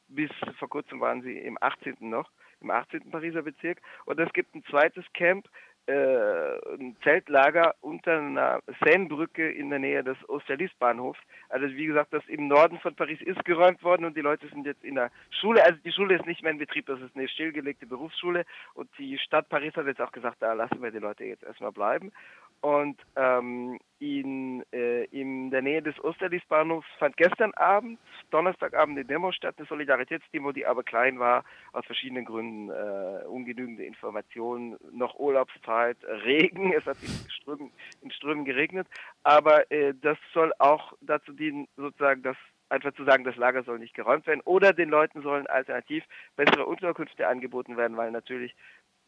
bis 0.09 0.30
vor 0.59 0.68
kurzem 0.68 1.00
waren 1.00 1.22
sie 1.22 1.36
im 1.38 1.59
18. 1.61 1.96
noch, 2.00 2.30
im 2.61 2.70
18. 2.70 3.11
Pariser 3.11 3.42
Bezirk. 3.42 3.80
Und 4.04 4.20
es 4.20 4.32
gibt 4.32 4.54
ein 4.54 4.64
zweites 4.64 5.04
Camp, 5.14 5.48
ein 5.89 6.97
Zeltlager 7.03 7.74
unter 7.80 8.18
einer 8.18 8.61
Seinebrücke 8.84 9.49
in 9.49 9.70
der 9.70 9.78
Nähe 9.78 10.03
des 10.03 10.16
Austerlitz-Bahnhofs. 10.28 11.20
Also 11.49 11.68
wie 11.68 11.87
gesagt, 11.87 12.12
das 12.12 12.26
im 12.26 12.49
Norden 12.49 12.78
von 12.80 12.95
Paris 12.95 13.20
ist 13.20 13.45
geräumt 13.45 13.82
worden 13.84 14.05
und 14.05 14.16
die 14.16 14.20
Leute 14.20 14.49
sind 14.49 14.66
jetzt 14.66 14.82
in 14.82 14.97
der 14.97 15.11
Schule. 15.30 15.64
Also 15.64 15.78
die 15.84 15.93
Schule 15.93 16.16
ist 16.16 16.26
nicht 16.26 16.43
mehr 16.43 16.53
in 16.53 16.59
Betrieb, 16.59 16.87
das 16.87 17.01
ist 17.01 17.14
eine 17.14 17.28
stillgelegte 17.28 17.87
Berufsschule 17.87 18.45
und 18.74 18.89
die 18.99 19.16
Stadt 19.18 19.49
Paris 19.49 19.74
hat 19.76 19.87
jetzt 19.87 20.01
auch 20.01 20.12
gesagt, 20.12 20.39
da 20.41 20.55
lassen 20.55 20.82
wir 20.82 20.91
die 20.91 20.99
Leute 20.99 21.24
jetzt 21.24 21.45
erstmal 21.45 21.72
bleiben. 21.72 22.12
Und 22.66 23.00
ähm, 23.14 23.78
in, 24.00 24.64
äh, 24.72 25.04
in 25.04 25.52
der 25.52 25.62
Nähe 25.62 25.82
des 25.82 26.02
Osterlies-Bahnhofs 26.02 26.88
fand 26.98 27.16
gestern 27.16 27.54
Abend, 27.54 28.00
Donnerstagabend, 28.32 28.98
eine 28.98 29.04
Demo 29.04 29.30
statt, 29.30 29.54
eine 29.56 29.68
Solidaritätsdemo, 29.68 30.50
die 30.50 30.66
aber 30.66 30.82
klein 30.82 31.20
war, 31.20 31.44
aus 31.72 31.86
verschiedenen 31.86 32.24
Gründen, 32.24 32.70
äh, 32.70 33.24
ungenügende 33.28 33.84
Informationen, 33.84 34.76
noch 34.90 35.16
Urlaubszeit, 35.16 35.96
Regen, 36.24 36.72
es 36.76 36.84
hat 36.86 36.96
in 37.02 37.30
Strömen, 37.30 37.70
in 38.02 38.10
Strömen 38.10 38.44
geregnet, 38.44 38.88
aber 39.22 39.70
äh, 39.70 39.94
das 40.02 40.18
soll 40.34 40.52
auch 40.58 40.92
dazu 41.02 41.34
dienen, 41.34 41.68
sozusagen, 41.76 42.24
dass 42.24 42.36
einfach 42.68 42.94
zu 42.94 43.04
sagen, 43.04 43.22
das 43.22 43.36
Lager 43.36 43.62
soll 43.62 43.78
nicht 43.78 43.94
geräumt 43.94 44.26
werden 44.26 44.40
oder 44.44 44.72
den 44.72 44.88
Leuten 44.88 45.22
sollen 45.22 45.46
alternativ 45.46 46.02
bessere 46.34 46.66
Unterkünfte 46.66 47.28
angeboten 47.28 47.76
werden, 47.76 47.96
weil 47.96 48.10
natürlich 48.10 48.56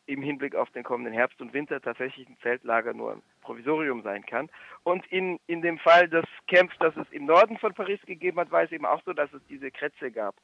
im 0.09 0.22
Hinblick 0.22 0.54
auf 0.54 0.70
den 0.70 0.84
kommenden 0.84 1.12
Herbst 1.12 1.40
und 1.40 1.52
Winter 1.52 1.80
tatsächlich 1.80 2.26
ein 2.26 2.38
Zeltlager 2.42 2.94
nur 2.94 3.12
ein 3.12 3.22
Provisorium 3.42 4.02
sein 4.02 4.24
kann. 4.24 4.48
Und 4.82 5.06
in, 5.12 5.38
in 5.46 5.61
dem 5.61 5.78
Fall 5.78 6.09
des 6.09 6.24
Camps, 6.46 6.74
das 6.80 6.96
es 6.96 7.06
im 7.11 7.26
Norden 7.26 7.59
von 7.59 7.74
Paris 7.74 8.00
gegeben 8.06 8.40
hat, 8.40 8.50
war 8.50 8.62
es 8.62 8.72
eben 8.72 8.86
auch 8.86 9.02
so, 9.04 9.12
dass 9.12 9.32
es 9.34 9.42
diese 9.50 9.70
Krätze 9.70 10.11
gab. 10.11 10.34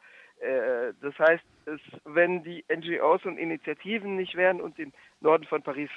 Äh, 0.40 0.92
das 1.00 1.18
heißt, 1.18 1.44
es, 1.64 1.80
wenn 2.04 2.42
die 2.42 2.62
NGOs 2.70 3.24
und 3.24 3.38
Initiativen 3.38 4.16
nicht 4.16 4.34
wären 4.34 4.60
und 4.60 4.78
im 4.78 4.92
Norden 5.20 5.44
von 5.44 5.62
Paris 5.62 5.90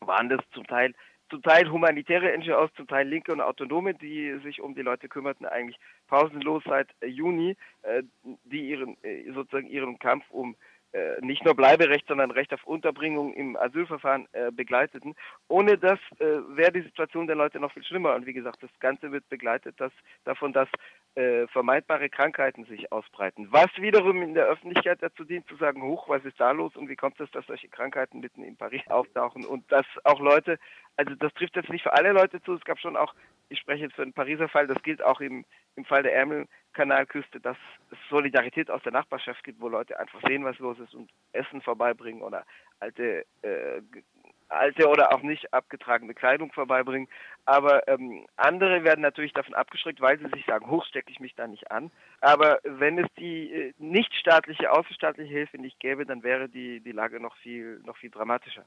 waren 0.00 0.30
das 0.30 0.40
zum 0.52 0.66
Teil 0.66 0.94
zum 1.30 1.40
Teil 1.40 1.70
humanitäre 1.70 2.36
NGOs, 2.36 2.70
zum 2.74 2.86
Teil 2.86 3.08
linke 3.08 3.32
und 3.32 3.40
autonome, 3.40 3.94
die 3.94 4.38
sich 4.44 4.60
um 4.60 4.74
die 4.74 4.82
Leute 4.82 5.08
kümmerten, 5.08 5.46
eigentlich 5.46 5.78
pausenlos 6.06 6.62
seit 6.66 6.88
Juni, 7.02 7.56
äh, 7.82 8.02
die 8.44 8.68
ihren 8.68 9.02
äh, 9.02 9.32
sozusagen 9.32 9.66
ihren 9.66 9.98
Kampf 9.98 10.24
um 10.28 10.52
äh, 10.52 10.56
nicht 11.20 11.44
nur 11.44 11.54
Bleiberecht, 11.54 12.06
sondern 12.06 12.30
Recht 12.30 12.52
auf 12.52 12.64
Unterbringung 12.64 13.32
im 13.34 13.56
Asylverfahren 13.56 14.26
äh, 14.32 14.50
begleiteten. 14.50 15.14
Ohne 15.48 15.78
das 15.78 15.98
äh, 16.18 16.24
wäre 16.56 16.72
die 16.72 16.82
Situation 16.82 17.26
der 17.26 17.36
Leute 17.36 17.60
noch 17.60 17.72
viel 17.72 17.84
schlimmer. 17.84 18.14
Und 18.14 18.26
wie 18.26 18.32
gesagt, 18.32 18.62
das 18.62 18.70
Ganze 18.80 19.10
wird 19.12 19.28
begleitet 19.28 19.74
dass, 19.78 19.92
davon, 20.24 20.52
dass 20.52 20.68
äh, 21.14 21.46
vermeidbare 21.48 22.08
Krankheiten 22.08 22.64
sich 22.64 22.90
ausbreiten. 22.90 23.48
Was 23.50 23.68
wiederum 23.76 24.22
in 24.22 24.34
der 24.34 24.46
Öffentlichkeit 24.46 25.02
dazu 25.02 25.24
dient, 25.24 25.46
zu 25.46 25.56
sagen, 25.56 25.82
hoch, 25.82 26.08
was 26.08 26.24
ist 26.24 26.40
da 26.40 26.52
los 26.52 26.74
und 26.76 26.88
wie 26.88 26.96
kommt 26.96 27.20
es, 27.20 27.30
dass 27.32 27.46
solche 27.46 27.68
Krankheiten 27.68 28.20
mitten 28.20 28.42
in 28.42 28.56
Paris 28.56 28.82
auftauchen 28.88 29.44
und 29.44 29.70
dass 29.70 29.86
auch 30.04 30.20
Leute, 30.20 30.58
also 30.96 31.14
das 31.14 31.32
trifft 31.34 31.56
jetzt 31.56 31.68
nicht 31.68 31.82
für 31.82 31.92
alle 31.92 32.12
Leute 32.12 32.42
zu, 32.42 32.54
es 32.54 32.64
gab 32.64 32.78
schon 32.78 32.96
auch, 32.96 33.14
ich 33.50 33.58
spreche 33.58 33.84
jetzt 33.84 33.94
für 33.94 34.04
den 34.04 34.14
Pariser 34.14 34.48
Fall, 34.48 34.66
das 34.66 34.82
gilt 34.82 35.02
auch 35.02 35.20
im, 35.20 35.44
im 35.76 35.84
Fall 35.84 36.02
der 36.02 36.14
Ärmel, 36.14 36.46
Kanalküste, 36.72 37.38
dass 37.40 37.58
es 37.90 37.98
Solidarität 38.08 38.70
aus 38.70 38.82
der 38.82 38.92
Nachbarschaft 38.92 39.44
gibt, 39.44 39.60
wo 39.60 39.68
Leute 39.68 39.98
einfach 39.98 40.22
sehen, 40.26 40.44
was 40.44 40.58
los 40.58 40.78
ist 40.78 40.94
und 40.94 41.10
Essen 41.32 41.60
vorbeibringen 41.60 42.22
oder 42.22 42.46
alte, 42.80 43.26
äh, 43.42 43.82
alte 44.52 44.88
oder 44.88 45.14
auch 45.14 45.22
nicht 45.22 45.52
abgetragene 45.52 46.14
Kleidung 46.14 46.52
vorbeibringen. 46.52 47.08
Aber 47.44 47.88
ähm, 47.88 48.26
andere 48.36 48.84
werden 48.84 49.00
natürlich 49.00 49.32
davon 49.32 49.54
abgeschreckt, 49.54 50.00
weil 50.00 50.18
sie 50.18 50.28
sich 50.34 50.44
sagen, 50.46 50.70
hoch 50.70 50.84
stecke 50.86 51.10
ich 51.10 51.20
mich 51.20 51.34
da 51.34 51.46
nicht 51.46 51.70
an. 51.70 51.90
Aber 52.20 52.60
wenn 52.64 52.98
es 52.98 53.08
die 53.18 53.52
äh, 53.52 53.72
nichtstaatliche, 53.78 54.70
außerstaatliche 54.70 55.32
Hilfe 55.32 55.58
nicht 55.58 55.80
gäbe, 55.80 56.06
dann 56.06 56.22
wäre 56.22 56.48
die, 56.48 56.80
die 56.80 56.92
Lage 56.92 57.20
noch 57.20 57.36
viel, 57.36 57.80
noch 57.84 57.96
viel 57.96 58.10
dramatischer. 58.10 58.64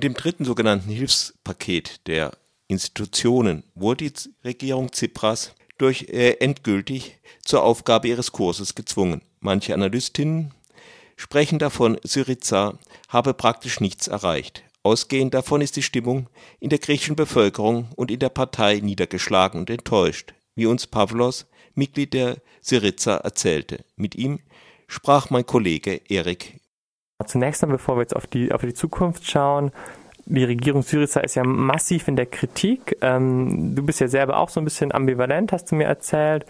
Mit 0.00 0.04
dem 0.04 0.14
dritten 0.14 0.46
sogenannten 0.46 0.88
Hilfspaket 0.88 2.06
der 2.06 2.32
Institutionen 2.68 3.64
wurde 3.74 4.10
die 4.10 4.30
Regierung 4.42 4.90
Tsipras 4.90 5.54
durch 5.76 6.04
äh, 6.08 6.38
endgültig 6.40 7.18
zur 7.44 7.62
Aufgabe 7.62 8.08
ihres 8.08 8.32
Kurses 8.32 8.74
gezwungen. 8.74 9.20
Manche 9.40 9.74
Analystinnen 9.74 10.54
sprechen 11.16 11.58
davon, 11.58 11.98
Syriza 12.02 12.78
habe 13.08 13.34
praktisch 13.34 13.80
nichts 13.80 14.08
erreicht. 14.08 14.62
Ausgehend 14.82 15.34
davon 15.34 15.60
ist 15.60 15.76
die 15.76 15.82
Stimmung 15.82 16.30
in 16.60 16.70
der 16.70 16.78
griechischen 16.78 17.14
Bevölkerung 17.14 17.90
und 17.94 18.10
in 18.10 18.20
der 18.20 18.30
Partei 18.30 18.80
niedergeschlagen 18.80 19.60
und 19.60 19.68
enttäuscht, 19.68 20.32
wie 20.54 20.64
uns 20.64 20.86
Pavlos, 20.86 21.44
Mitglied 21.74 22.14
der 22.14 22.38
Syriza, 22.62 23.16
erzählte. 23.16 23.84
Mit 23.96 24.14
ihm 24.14 24.40
sprach 24.88 25.28
mein 25.28 25.44
Kollege 25.44 26.00
Erik. 26.08 26.58
Zunächst 27.26 27.62
einmal, 27.62 27.78
bevor 27.78 27.96
wir 27.96 28.02
jetzt 28.02 28.16
auf 28.16 28.26
die, 28.26 28.52
auf 28.52 28.60
die 28.60 28.74
Zukunft 28.74 29.28
schauen, 29.28 29.72
die 30.26 30.44
Regierung 30.44 30.82
Syriza 30.82 31.20
ist 31.20 31.34
ja 31.34 31.44
massiv 31.44 32.06
in 32.06 32.16
der 32.16 32.26
Kritik. 32.26 32.96
Ähm, 33.00 33.74
du 33.74 33.82
bist 33.82 34.00
ja 34.00 34.08
selber 34.08 34.38
auch 34.38 34.48
so 34.48 34.60
ein 34.60 34.64
bisschen 34.64 34.92
ambivalent, 34.92 35.52
hast 35.52 35.70
du 35.70 35.74
mir 35.74 35.86
erzählt. 35.86 36.46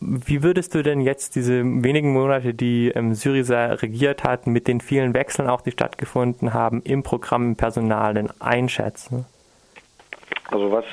Wie 0.00 0.42
würdest 0.42 0.74
du 0.74 0.82
denn 0.82 1.00
jetzt 1.00 1.34
diese 1.34 1.62
wenigen 1.64 2.12
Monate, 2.12 2.52
die 2.52 2.88
ähm, 2.88 3.14
Syriza 3.14 3.66
regiert 3.66 4.24
hat, 4.24 4.46
mit 4.46 4.68
den 4.68 4.82
vielen 4.82 5.14
Wechseln 5.14 5.48
auch, 5.48 5.62
die 5.62 5.70
stattgefunden 5.70 6.52
haben, 6.52 6.82
im 6.82 7.02
Programm, 7.02 7.50
im 7.50 7.56
Personal 7.56 8.12
denn 8.12 8.30
einschätzen? 8.40 9.24
Also 10.50 10.70
was 10.70 10.84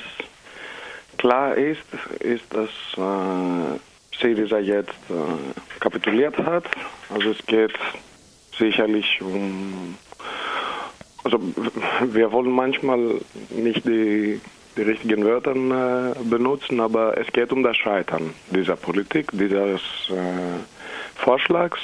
klar 1.18 1.54
ist, 1.54 1.82
ist, 2.20 2.44
dass 2.54 2.70
äh, 2.96 3.78
Syriza 4.18 4.58
jetzt 4.58 4.90
äh, 5.10 5.80
kapituliert 5.80 6.38
hat. 6.38 6.64
Also 7.12 7.30
es 7.32 7.46
geht 7.46 7.74
sicherlich 8.58 9.20
um 9.20 9.96
also 11.24 11.40
wir 12.06 12.32
wollen 12.32 12.50
manchmal 12.50 13.20
nicht 13.50 13.84
die 13.84 14.40
die 14.76 14.82
richtigen 14.82 15.24
Wörter 15.24 15.54
äh, 15.54 16.24
benutzen, 16.24 16.80
aber 16.80 17.18
es 17.18 17.26
geht 17.32 17.52
um 17.52 17.62
das 17.62 17.76
Scheitern 17.76 18.34
dieser 18.50 18.76
Politik, 18.76 19.30
dieses 19.32 19.80
äh, 20.10 20.60
Vorschlags. 21.14 21.80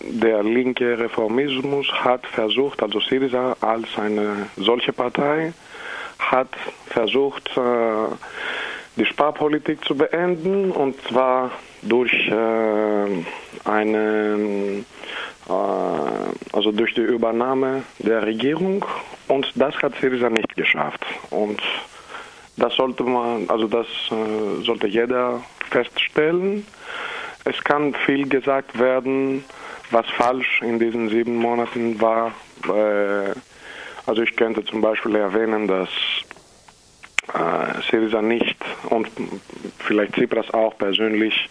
Der 0.00 0.42
linke 0.42 0.98
Reformismus 0.98 1.90
hat 1.92 2.26
versucht, 2.26 2.82
also 2.82 3.00
Syriza 3.00 3.56
als 3.60 3.86
eine 3.98 4.48
solche 4.56 4.92
Partei, 4.92 5.52
hat 6.18 6.48
versucht, 6.86 7.48
äh, 7.56 8.14
die 8.96 9.06
Sparpolitik 9.06 9.84
zu 9.84 9.96
beenden 9.96 10.70
und 10.70 11.00
zwar 11.02 11.50
durch 11.82 12.12
äh, 12.12 13.24
einen 13.64 14.84
äh, 15.48 15.52
also 16.52 16.72
durch 16.72 16.94
die 16.94 17.00
Übernahme 17.02 17.82
der 17.98 18.22
Regierung 18.22 18.84
und 19.28 19.50
das 19.54 19.74
hat 19.82 19.94
Syriza 20.00 20.28
nicht 20.28 20.54
geschafft. 20.56 21.04
Und 21.30 21.60
das 22.56 22.74
sollte 22.74 23.04
man, 23.04 23.48
also 23.48 23.66
das 23.66 23.86
äh, 24.10 24.62
sollte 24.64 24.86
jeder 24.86 25.42
feststellen. 25.70 26.66
Es 27.44 27.62
kann 27.64 27.94
viel 27.94 28.28
gesagt 28.28 28.78
werden, 28.78 29.44
was 29.90 30.06
falsch 30.16 30.60
in 30.60 30.78
diesen 30.78 31.08
sieben 31.08 31.36
Monaten 31.36 32.00
war. 32.00 32.32
Äh, 32.66 33.32
also 34.06 34.22
ich 34.22 34.36
könnte 34.36 34.64
zum 34.64 34.80
Beispiel 34.80 35.16
erwähnen, 35.16 35.66
dass 35.66 35.88
Syriza 37.90 38.22
nicht 38.22 38.56
und 38.88 39.06
vielleicht 39.80 40.14
Tsipras 40.14 40.50
auch 40.54 40.78
persönlich 40.78 41.50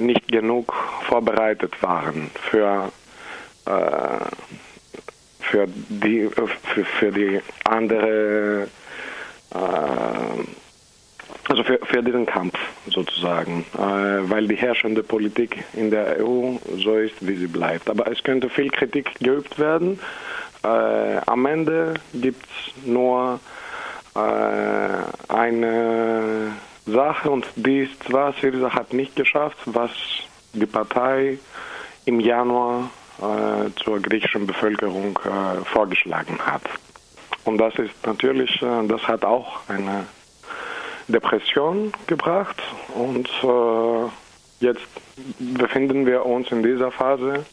nicht 0.00 0.26
genug 0.26 0.74
vorbereitet 1.04 1.80
waren 1.82 2.30
für, 2.50 2.90
äh, 3.66 3.70
für, 5.40 5.66
die, 5.68 6.28
für, 6.28 6.84
für 6.84 7.12
die 7.12 7.40
andere, 7.64 8.68
äh, 9.54 9.58
also 11.48 11.62
für, 11.62 11.78
für 11.84 12.02
diesen 12.02 12.26
Kampf 12.26 12.58
sozusagen, 12.86 13.64
äh, 13.74 13.78
weil 13.78 14.48
die 14.48 14.56
herrschende 14.56 15.02
Politik 15.02 15.64
in 15.74 15.90
der 15.90 16.24
EU 16.24 16.56
so 16.78 16.96
ist, 16.96 17.14
wie 17.20 17.36
sie 17.36 17.46
bleibt. 17.46 17.88
Aber 17.90 18.10
es 18.10 18.22
könnte 18.22 18.48
viel 18.48 18.70
Kritik 18.70 19.14
geübt 19.20 19.58
werden. 19.58 20.00
Äh, 20.64 21.20
am 21.26 21.46
Ende 21.46 21.94
gibt 22.14 22.44
es 22.44 22.86
nur 22.86 23.38
äh, 24.14 24.18
eine 25.28 26.52
Sache 26.86 27.30
und 27.30 27.46
die 27.56 27.80
ist 27.80 28.02
zwar, 28.04 28.32
Syriza 28.34 28.74
hat 28.74 28.92
nicht 28.92 29.16
geschafft, 29.16 29.58
was 29.66 29.90
die 30.54 30.66
Partei 30.66 31.38
im 32.04 32.20
Januar 32.20 32.90
äh, 33.20 33.70
zur 33.82 34.00
griechischen 34.00 34.46
Bevölkerung 34.46 35.18
äh, 35.24 35.64
vorgeschlagen 35.64 36.38
hat. 36.38 36.62
Und 37.44 37.58
das 37.58 37.74
ist 37.76 37.94
natürlich, 38.06 38.62
äh, 38.62 38.86
das 38.86 39.06
hat 39.06 39.24
auch 39.24 39.68
eine 39.68 40.06
Depression 41.08 41.92
gebracht 42.06 42.62
und 42.94 43.28
äh, 43.42 44.64
jetzt 44.64 44.86
befinden 45.38 46.06
wir 46.06 46.24
uns 46.24 46.50
in 46.50 46.62
dieser 46.62 46.90
Phase, 46.90 47.44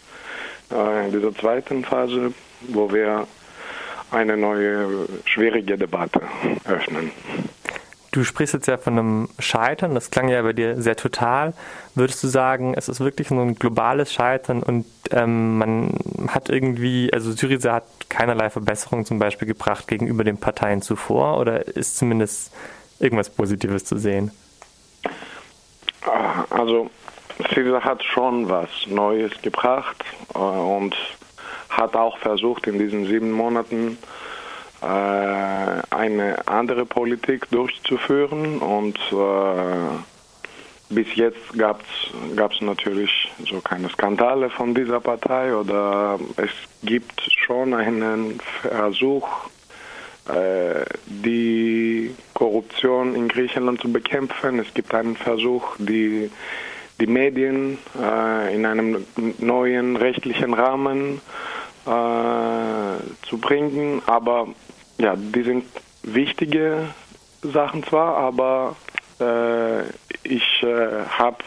äh, 0.71 1.05
in 1.07 1.11
dieser 1.11 1.35
zweiten 1.35 1.83
Phase, 1.83 2.33
wo 2.69 2.91
wir 2.91 3.27
eine 4.11 4.37
neue 4.37 5.07
schwierige 5.25 5.77
Debatte 5.77 6.21
öffnen. 6.65 7.11
Du 8.11 8.25
sprichst 8.25 8.53
jetzt 8.53 8.67
ja 8.67 8.77
von 8.77 8.99
einem 8.99 9.29
Scheitern, 9.39 9.95
das 9.95 10.11
klang 10.11 10.27
ja 10.27 10.41
bei 10.41 10.51
dir 10.51 10.81
sehr 10.81 10.97
total. 10.97 11.53
Würdest 11.95 12.21
du 12.21 12.27
sagen, 12.27 12.73
es 12.75 12.89
ist 12.89 12.99
wirklich 12.99 13.29
so 13.29 13.39
ein 13.39 13.55
globales 13.55 14.11
Scheitern 14.11 14.61
und 14.61 14.85
ähm, 15.11 15.57
man 15.57 15.97
hat 16.27 16.49
irgendwie, 16.49 17.09
also 17.13 17.31
Syriza 17.31 17.75
hat 17.75 17.85
keinerlei 18.09 18.49
Verbesserung 18.49 19.05
zum 19.05 19.17
Beispiel 19.17 19.47
gebracht 19.47 19.87
gegenüber 19.87 20.25
den 20.25 20.37
Parteien 20.37 20.81
zuvor 20.81 21.39
oder 21.39 21.65
ist 21.67 21.97
zumindest 21.97 22.51
irgendwas 22.99 23.29
Positives 23.29 23.85
zu 23.85 23.97
sehen? 23.97 24.31
Also 26.49 26.89
Syriza 27.53 27.81
hat 27.81 28.03
schon 28.03 28.49
was 28.49 28.69
Neues 28.87 29.31
gebracht 29.41 30.03
äh, 30.35 30.37
und 30.37 30.97
hat 31.69 31.95
auch 31.95 32.17
versucht 32.17 32.67
in 32.67 32.77
diesen 32.77 33.05
sieben 33.05 33.31
Monaten 33.31 33.97
eine 34.81 36.47
andere 36.47 36.85
Politik 36.85 37.49
durchzuführen 37.51 38.59
und 38.59 38.97
äh, 39.11 40.01
bis 40.89 41.15
jetzt 41.15 41.57
gab 41.57 41.81
es 41.81 42.61
natürlich 42.61 43.31
so 43.49 43.61
keine 43.61 43.89
Skandale 43.89 44.49
von 44.49 44.75
dieser 44.75 44.99
Partei 44.99 45.55
oder 45.55 46.19
es 46.35 46.49
gibt 46.83 47.21
schon 47.45 47.73
einen 47.73 48.39
Versuch, 48.61 49.27
äh, 50.27 50.83
die 51.05 52.13
Korruption 52.33 53.15
in 53.15 53.27
Griechenland 53.27 53.81
zu 53.81 53.91
bekämpfen. 53.91 54.59
Es 54.59 54.73
gibt 54.73 54.93
einen 54.93 55.15
Versuch, 55.15 55.75
die, 55.77 56.29
die 56.99 57.07
Medien 57.07 57.77
äh, 57.97 58.53
in 58.53 58.65
einem 58.65 59.05
neuen 59.39 59.95
rechtlichen 59.95 60.53
Rahmen 60.53 61.21
äh, 61.85 63.27
zu 63.27 63.37
bringen, 63.37 64.01
aber 64.05 64.47
ja, 64.97 65.15
die 65.15 65.43
sind 65.43 65.65
wichtige 66.03 66.87
Sachen 67.41 67.83
zwar, 67.83 68.17
aber 68.17 68.75
äh, 69.19 69.81
ich 70.23 70.63
äh, 70.63 71.05
habe 71.09 71.37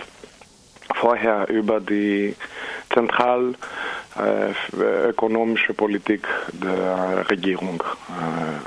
vorher 0.95 1.49
über 1.49 1.81
die 1.81 2.37
zentralökonomische 2.93 5.73
äh, 5.73 5.75
Politik 5.75 6.29
der 6.53 7.25
Regierung 7.31 7.83
äh, 8.09 8.61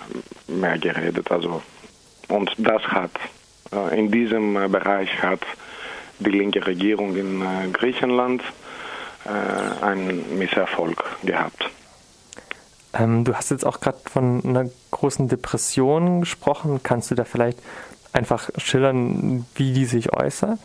mehr 0.51 0.77
geredet. 0.77 1.31
Also, 1.31 1.61
und 2.29 2.51
das 2.57 2.81
hat 2.83 3.11
äh, 3.73 3.97
in 3.97 4.11
diesem 4.11 4.53
Bereich 4.71 5.21
hat 5.21 5.39
die 6.19 6.31
linke 6.31 6.65
Regierung 6.65 7.15
in 7.15 7.43
äh, 9.27 9.83
einen 9.83 10.39
Misserfolg 10.39 11.03
gehabt. 11.23 11.69
Ähm, 12.93 13.23
du 13.23 13.35
hast 13.35 13.51
jetzt 13.51 13.65
auch 13.65 13.79
gerade 13.79 13.97
von 14.05 14.41
einer 14.43 14.69
großen 14.91 15.27
Depression 15.27 16.21
gesprochen. 16.21 16.79
Kannst 16.83 17.11
du 17.11 17.15
da 17.15 17.25
vielleicht 17.25 17.59
einfach 18.13 18.49
schildern, 18.57 19.45
wie 19.55 19.73
die 19.73 19.85
sich 19.85 20.13
äußert? 20.13 20.59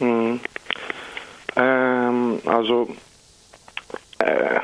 Mhm. 0.00 0.40
Ähm, 1.56 2.40
also 2.44 2.88
äh, 4.18 4.60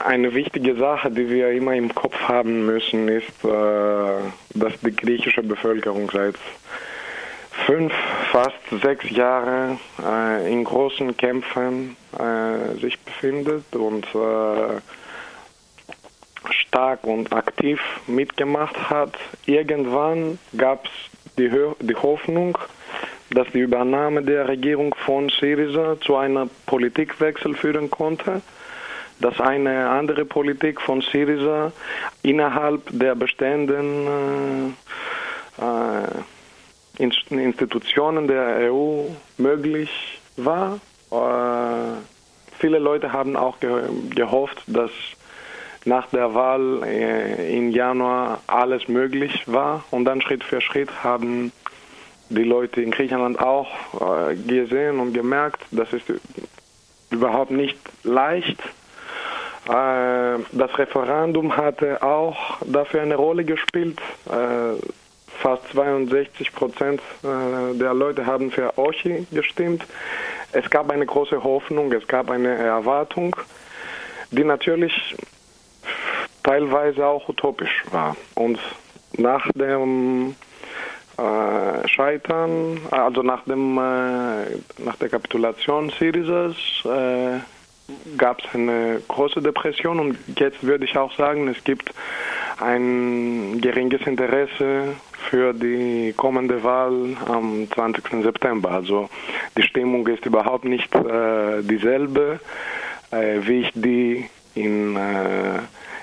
eine 0.00 0.34
wichtige 0.34 0.76
Sache, 0.76 1.10
die 1.10 1.28
wir 1.28 1.50
immer 1.50 1.74
im 1.74 1.94
Kopf 1.94 2.14
haben 2.20 2.66
müssen, 2.66 3.08
ist, 3.08 3.44
äh, 3.44 4.20
dass 4.54 4.72
die 4.82 4.94
griechische 4.94 5.42
Bevölkerung 5.42 6.10
seit 6.12 6.36
fünf, 7.66 7.92
fast 8.30 8.82
sechs 8.82 9.10
Jahren 9.10 9.78
äh, 10.02 10.52
in 10.52 10.64
großen 10.64 11.16
Kämpfen 11.16 11.96
äh, 12.18 12.80
sich 12.80 12.98
befindet 13.00 13.64
und 13.74 14.06
äh, 14.14 14.80
stark 16.50 17.04
und 17.04 17.32
aktiv 17.32 17.80
mitgemacht 18.06 18.90
hat. 18.90 19.16
Irgendwann 19.46 20.38
gab 20.56 20.86
es 20.86 20.90
die, 21.36 21.50
die 21.80 21.94
Hoffnung, 21.96 22.56
dass 23.30 23.48
die 23.52 23.60
Übernahme 23.60 24.22
der 24.22 24.48
Regierung 24.48 24.94
von 24.94 25.28
Syriza 25.28 26.00
zu 26.00 26.16
einem 26.16 26.50
Politikwechsel 26.66 27.54
führen 27.54 27.90
konnte. 27.90 28.42
dass 29.20 29.40
eine 29.40 29.88
andere 29.90 30.24
Politik 30.24 30.80
von 30.80 31.00
Syriza 31.00 31.72
innerhalb 32.22 32.82
der 32.90 33.14
bestehenden 33.14 34.74
äh, 35.60 35.64
äh, 35.64 36.08
Institutionen 36.98 38.26
der 38.26 38.72
EU 38.72 39.04
möglich 39.36 40.20
war. 40.36 40.80
Äh, 41.10 42.00
viele 42.58 42.78
Leute 42.78 43.12
haben 43.12 43.36
auch 43.36 43.60
ge 43.60 43.82
gehofft, 44.14 44.62
dass 44.66 44.90
nach 45.84 46.06
der 46.10 46.34
Wahl 46.34 46.82
äh, 46.84 47.56
im 47.56 47.70
Januar 47.70 48.40
alles 48.46 48.88
möglich 48.88 49.44
war 49.46 49.84
und 49.90 50.04
dann 50.04 50.20
Schritt 50.20 50.44
für 50.44 50.60
Schritt 50.60 51.04
haben 51.04 51.52
die 52.30 52.44
Leute 52.44 52.82
in 52.82 52.90
Griechenland 52.90 53.38
auch 53.38 54.28
äh, 54.28 54.36
gesehen 54.36 55.00
und 55.00 55.14
gemerkt, 55.14 55.62
das 55.70 55.92
ist 55.92 56.12
überhaupt 57.10 57.50
nicht 57.50 57.78
leicht. 58.02 58.58
Das 59.66 60.78
Referendum 60.78 61.54
hatte 61.54 62.02
auch 62.02 62.58
dafür 62.64 63.02
eine 63.02 63.16
Rolle 63.16 63.44
gespielt. 63.44 64.00
Fast 65.40 65.68
62 65.72 66.52
Prozent 66.52 67.00
äh, 67.22 67.76
der 67.78 67.94
Leute 67.94 68.26
haben 68.26 68.50
für 68.50 68.76
Ochi 68.76 69.26
gestimmt. 69.30 69.84
Es 70.52 70.68
gab 70.70 70.90
eine 70.90 71.06
große 71.06 71.42
Hoffnung, 71.44 71.92
es 71.92 72.06
gab 72.08 72.30
eine 72.30 72.56
Erwartung, 72.56 73.36
die 74.30 74.44
natürlich 74.44 75.16
teilweise 76.42 77.06
auch 77.06 77.28
utopisch 77.28 77.84
war. 77.90 78.16
Und 78.34 78.58
nach 79.12 79.48
dem 79.52 80.34
äh, 81.18 81.88
Scheitern, 81.88 82.80
also 82.90 83.22
nach, 83.22 83.44
dem, 83.44 83.78
äh, 83.78 84.56
nach 84.78 84.96
der 85.00 85.08
Kapitulation 85.08 85.90
Syrizas, 85.90 86.56
gab 88.16 88.40
es 88.40 88.54
eine 88.54 89.00
große 89.08 89.40
Depression 89.40 89.98
und 90.00 90.18
jetzt 90.38 90.62
würde 90.62 90.84
ich 90.84 90.96
auch 90.96 91.14
sagen, 91.16 91.48
es 91.48 91.62
gibt 91.64 91.92
ein 92.60 93.60
geringes 93.60 94.06
Interesse 94.06 94.94
für 95.30 95.52
die 95.52 96.14
kommende 96.16 96.62
Wahl 96.62 97.16
am 97.26 97.68
20. 97.70 98.22
September. 98.22 98.70
Also 98.70 99.08
die 99.56 99.62
Stimmung 99.62 100.06
ist 100.06 100.24
überhaupt 100.26 100.64
nicht 100.64 100.94
äh, 100.94 101.62
dieselbe, 101.62 102.40
äh, 103.10 103.40
wie 103.42 103.60
ich 103.60 103.72
die 103.74 104.28
in 104.54 104.96
äh, 104.96 105.60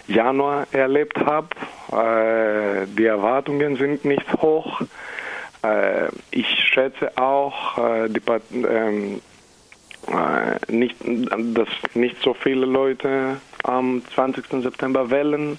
Januar 0.08 0.68
erlebt 0.72 1.18
habe. 1.26 1.48
Äh, 1.92 2.88
die 2.98 3.06
Erwartungen 3.06 3.76
sind 3.78 4.06
nicht 4.06 4.32
hoch. 4.42 4.82
Äh, 5.64 6.08
ich 6.32 6.48
schätze 6.48 7.18
auch, 7.18 7.78
äh, 7.78 8.10
die, 8.10 8.22
ähm, 8.54 9.16
äh, 9.16 9.35
nicht, 10.68 10.96
dass 11.02 11.68
nicht 11.94 12.18
so 12.22 12.34
viele 12.34 12.66
Leute 12.66 13.38
am 13.64 14.04
20. 14.14 14.64
September 14.64 15.10
wählen 15.10 15.58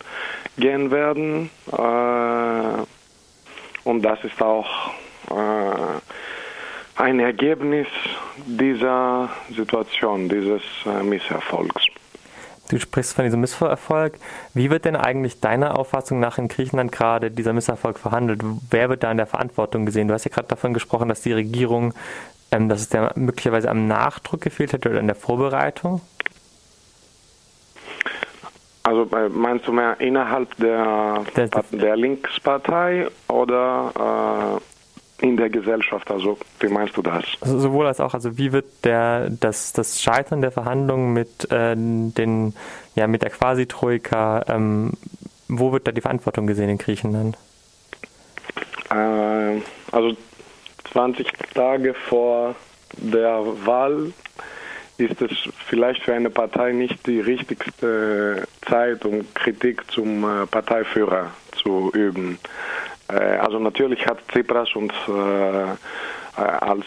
gehen 0.56 0.90
werden. 0.90 1.50
Äh, 1.72 2.82
und 3.84 4.02
das 4.02 4.22
ist 4.24 4.40
auch 4.42 4.90
äh, 5.30 6.00
ein 6.96 7.20
Ergebnis 7.20 7.88
dieser 8.46 9.28
Situation, 9.50 10.28
dieses 10.28 10.62
Misserfolgs. 11.02 11.86
Du 12.68 12.80
sprichst 12.80 13.14
von 13.14 13.24
diesem 13.24 13.40
Misserfolg. 13.40 14.18
Wie 14.52 14.70
wird 14.70 14.86
denn 14.86 14.96
eigentlich 14.96 15.40
deiner 15.40 15.78
Auffassung 15.78 16.18
nach 16.18 16.38
in 16.38 16.48
Griechenland 16.48 16.90
gerade 16.90 17.30
dieser 17.30 17.52
Misserfolg 17.52 17.98
verhandelt? 17.98 18.40
Wer 18.70 18.88
wird 18.88 19.04
da 19.04 19.10
in 19.10 19.18
der 19.18 19.26
Verantwortung 19.26 19.86
gesehen? 19.86 20.08
Du 20.08 20.14
hast 20.14 20.24
ja 20.24 20.32
gerade 20.32 20.48
davon 20.48 20.74
gesprochen, 20.74 21.08
dass 21.08 21.20
die 21.20 21.32
Regierung, 21.32 21.94
dass 22.68 22.80
es 22.80 22.88
der 22.88 23.12
möglicherweise 23.16 23.70
am 23.70 23.86
Nachdruck 23.86 24.40
gefehlt 24.40 24.72
hätte 24.72 24.90
oder 24.90 25.00
in 25.00 25.06
der 25.06 25.16
Vorbereitung. 25.16 26.00
Also 28.82 29.08
meinst 29.30 29.66
du 29.66 29.72
mehr 29.72 30.00
innerhalb 30.00 30.56
der, 30.58 31.24
der, 31.34 31.48
der 31.72 31.96
Linkspartei 31.96 33.08
oder 33.26 34.60
äh, 35.20 35.24
in 35.26 35.36
der 35.36 35.50
Gesellschaft? 35.50 36.08
Also 36.08 36.38
wie 36.60 36.68
meinst 36.68 36.96
du 36.96 37.02
das? 37.02 37.24
Also 37.40 37.58
sowohl 37.58 37.86
als 37.86 37.98
auch. 37.98 38.14
Also 38.14 38.38
wie 38.38 38.52
wird 38.52 38.84
der 38.84 39.30
das, 39.30 39.72
das 39.72 40.00
Scheitern 40.00 40.40
der 40.40 40.52
Verhandlungen 40.52 41.12
mit 41.12 41.50
äh, 41.50 41.74
den 41.74 42.54
ja 42.94 43.08
mit 43.08 43.22
der 43.22 43.30
Quasi-Troika, 43.30 44.44
ähm, 44.48 44.92
wo 45.48 45.72
wird 45.72 45.88
da 45.88 45.92
die 45.92 46.00
Verantwortung 46.00 46.46
gesehen 46.46 46.68
in 46.68 46.78
Griechenland? 46.78 47.36
Äh, 48.90 49.60
also 49.90 50.16
20 50.92 51.32
Tage 51.54 51.94
vor 51.94 52.54
der 52.98 53.42
Wahl 53.64 54.12
ist 54.98 55.20
es 55.20 55.30
vielleicht 55.66 56.02
für 56.02 56.14
eine 56.14 56.30
Partei 56.30 56.72
nicht 56.72 57.06
die 57.06 57.20
richtigste 57.20 58.46
Zeit, 58.68 59.04
um 59.04 59.26
Kritik 59.34 59.90
zum 59.90 60.24
äh, 60.24 60.46
Parteiführer 60.46 61.32
zu 61.52 61.90
üben. 61.92 62.38
Äh, 63.08 63.14
also 63.14 63.58
natürlich 63.58 64.06
hat 64.06 64.18
Tsipras 64.28 64.74
uns 64.74 64.94
äh, 65.08 66.42
als 66.42 66.84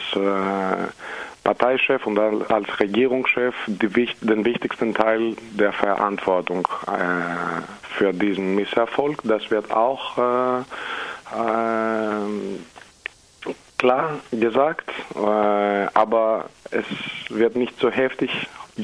Parteichef 1.44 2.06
und 2.06 2.20
als 2.20 2.80
Regierungschef 2.80 3.56
den 3.66 4.46
wichtigsten 4.46 4.94
Teil 4.94 5.36
der 5.54 5.74
Verantwortung 5.74 6.68
für 7.82 8.14
diesen 8.14 8.54
Misserfolg. 8.54 9.18
Das 9.24 9.50
wird 9.50 9.72
auch 9.72 10.64
klar 13.80 14.20
gesagt, 14.32 14.92
aber 15.16 16.46
es 16.70 16.86
wird 17.30 17.56
nicht 17.56 17.80
so 17.80 17.90
heftig 17.90 18.30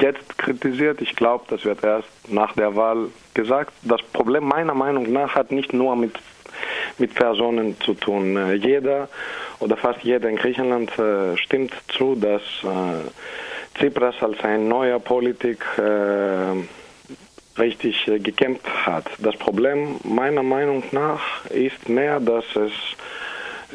jetzt 0.01 0.37
kritisiert. 0.37 1.01
Ich 1.01 1.15
glaube, 1.15 1.45
das 1.49 1.65
wird 1.65 1.83
erst 1.83 2.07
nach 2.27 2.53
der 2.53 2.75
Wahl 2.75 3.09
gesagt. 3.33 3.73
Das 3.83 4.01
Problem 4.01 4.45
meiner 4.45 4.73
Meinung 4.73 5.11
nach 5.11 5.35
hat 5.35 5.51
nicht 5.51 5.73
nur 5.73 5.95
mit, 5.95 6.13
mit 6.97 7.13
Personen 7.15 7.79
zu 7.81 7.93
tun. 7.93 8.35
Äh, 8.35 8.53
jeder 8.53 9.09
oder 9.59 9.77
fast 9.77 10.01
jeder 10.03 10.29
in 10.29 10.35
Griechenland 10.35 10.97
äh, 10.99 11.37
stimmt 11.37 11.73
zu, 11.87 12.15
dass 12.15 12.41
äh, 12.63 13.77
Tsipras 13.77 14.15
als 14.21 14.41
ein 14.43 14.67
neuer 14.67 14.99
Politik 14.99 15.65
richtig 17.57 18.05
gekämpft 18.05 18.65
hat. 18.85 19.05
Das 19.19 19.35
Problem 19.35 19.99
meiner 20.03 20.43
Meinung 20.43 20.83
nach 20.91 21.45
ist 21.49 21.89
mehr, 21.89 22.21
dass 22.21 22.45
es 22.55 22.71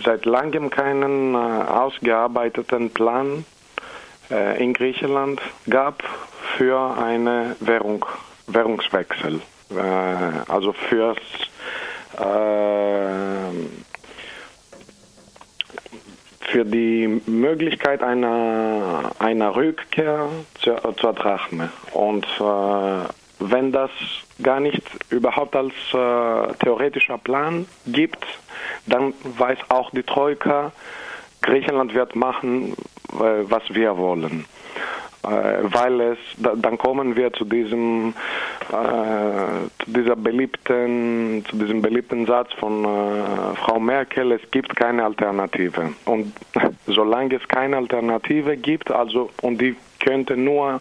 seit 0.05 0.25
langem 0.25 0.71
keinen 0.71 1.35
ausgearbeiteten 1.37 2.91
Plan 2.91 3.45
äh, 4.31 4.63
in 4.63 4.73
Griechenland 4.73 5.41
gab 5.69 6.03
für 6.57 6.97
eine 6.97 7.57
Währung, 7.61 8.05
Währungswechsel. 8.47 9.41
Äh, 9.71 9.81
also 10.49 10.73
fürs 10.73 11.19
äh, 12.17 13.51
für 16.41 16.65
die 16.65 17.23
Möglichkeit 17.27 18.03
einer, 18.03 19.13
einer 19.21 19.55
Rückkehr 19.55 20.29
zur, 20.61 20.97
zur 20.97 21.13
Drachme. 21.13 21.71
Und 21.93 22.27
äh, 22.41 23.05
wenn 23.39 23.71
das 23.71 23.91
gar 24.43 24.61
nicht 24.61 24.83
überhaupt 25.11 25.57
als 25.57 25.73
äh, 25.93 26.55
theoretischer 26.63 27.19
Plan 27.19 27.67
gibt, 27.87 28.27
dann 28.87 29.15
weiß 29.25 29.59
auch 29.69 29.91
die 29.91 30.03
Troika, 30.03 30.73
Griechenland 31.43 31.95
wird 31.95 32.15
machen, 32.17 32.75
was 33.09 33.63
wir 33.71 33.97
wollen. 33.97 34.45
Äh, 35.23 35.29
weil 35.65 36.01
es, 36.01 36.19
dann 36.39 36.79
kommen 36.79 37.15
wir 37.15 37.31
zu 37.35 37.45
diesem, 37.45 38.15
äh, 38.71 39.85
zu 39.85 39.91
dieser 39.91 40.17
beliebten, 40.17 41.45
zu 41.47 41.57
diesem 41.57 41.83
beliebten 41.83 42.25
Satz 42.25 42.53
von 42.55 42.85
äh, 42.85 43.55
Frau 43.57 43.79
Merkel, 43.79 44.33
es 44.33 44.41
gibt 44.51 44.75
keine 44.77 45.05
Alternative. 45.05 45.93
Und 46.07 46.33
solange 46.87 47.37
es 47.37 47.47
keine 47.49 47.77
Alternative 47.77 48.57
gibt, 48.57 48.91
also, 48.91 49.29
und 49.43 49.61
die 49.61 49.77
könnte 49.99 50.39
nur 50.39 50.81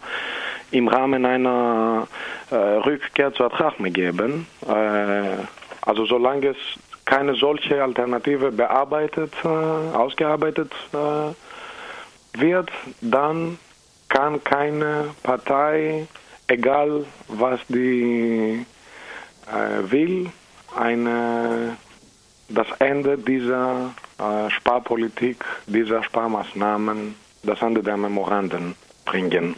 im 0.70 0.88
Rahmen 0.88 1.26
einer 1.26 2.08
äh, 2.50 2.54
Rückkehr 2.54 3.34
zur 3.34 3.50
Drachme 3.50 3.90
geben, 3.90 4.46
äh, 4.66 5.36
also 5.82 6.06
solange 6.06 6.48
es 6.48 6.56
keine 7.04 7.34
solche 7.34 7.82
Alternative 7.82 8.52
bearbeitet, 8.52 9.34
äh, 9.44 9.48
ausgearbeitet 9.48 10.72
wird, 12.32 12.70
dann 13.00 13.58
kann 14.10 14.44
keine 14.44 15.14
Partei, 15.22 16.06
egal 16.48 17.06
was 17.28 17.60
die 17.68 18.66
äh, 19.46 19.90
will, 19.90 20.30
eine, 20.76 21.76
das 22.48 22.66
Ende 22.78 23.16
dieser 23.16 23.94
äh, 24.18 24.50
Sparpolitik, 24.50 25.44
dieser 25.66 26.02
Sparmaßnahmen, 26.02 27.14
das 27.42 27.62
Ende 27.62 27.82
der 27.82 27.96
Memoranden 27.96 28.74
bringen. 29.06 29.56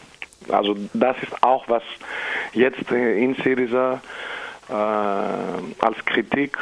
Also 0.48 0.76
das 0.92 1.16
ist 1.22 1.42
auch, 1.42 1.68
was 1.68 1.82
jetzt 2.52 2.90
in 2.90 3.34
Syriza 3.42 4.00
äh, 4.68 4.72
als 4.72 6.04
Kritik, 6.06 6.56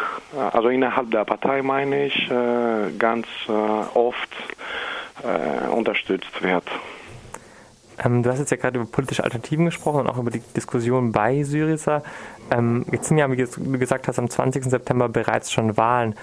also 0.53 0.69
innerhalb 0.69 1.11
der 1.11 1.25
Partei 1.25 1.63
meine 1.63 2.07
ich, 2.07 2.31
äh, 2.31 2.93
ganz 2.99 3.27
äh, 3.49 3.53
oft 3.53 4.31
äh, 5.23 5.69
unterstützt 5.69 6.43
wird. 6.43 6.65
Ähm, 8.03 8.23
du 8.23 8.31
hast 8.31 8.39
jetzt 8.39 8.51
ja 8.51 8.57
gerade 8.57 8.79
über 8.79 8.91
politische 8.91 9.25
Alternativen 9.25 9.67
gesprochen 9.67 10.01
und 10.01 10.07
auch 10.07 10.19
über 10.19 10.31
die 10.31 10.43
Diskussion 10.57 11.13
bei 11.13 11.43
Syriza. 11.43 12.03
Ähm, 12.51 12.87
jetzt 12.91 13.09
sind 13.09 13.19
ja, 13.19 13.31
wie 13.31 13.37
du 13.37 13.79
gesagt 13.79 14.09
hast, 14.09 14.19
am 14.19 14.31
20. 14.31 14.65
September 14.65 15.09
bereits 15.09 15.53
schon 15.53 15.77
Wahlen. 15.77 16.15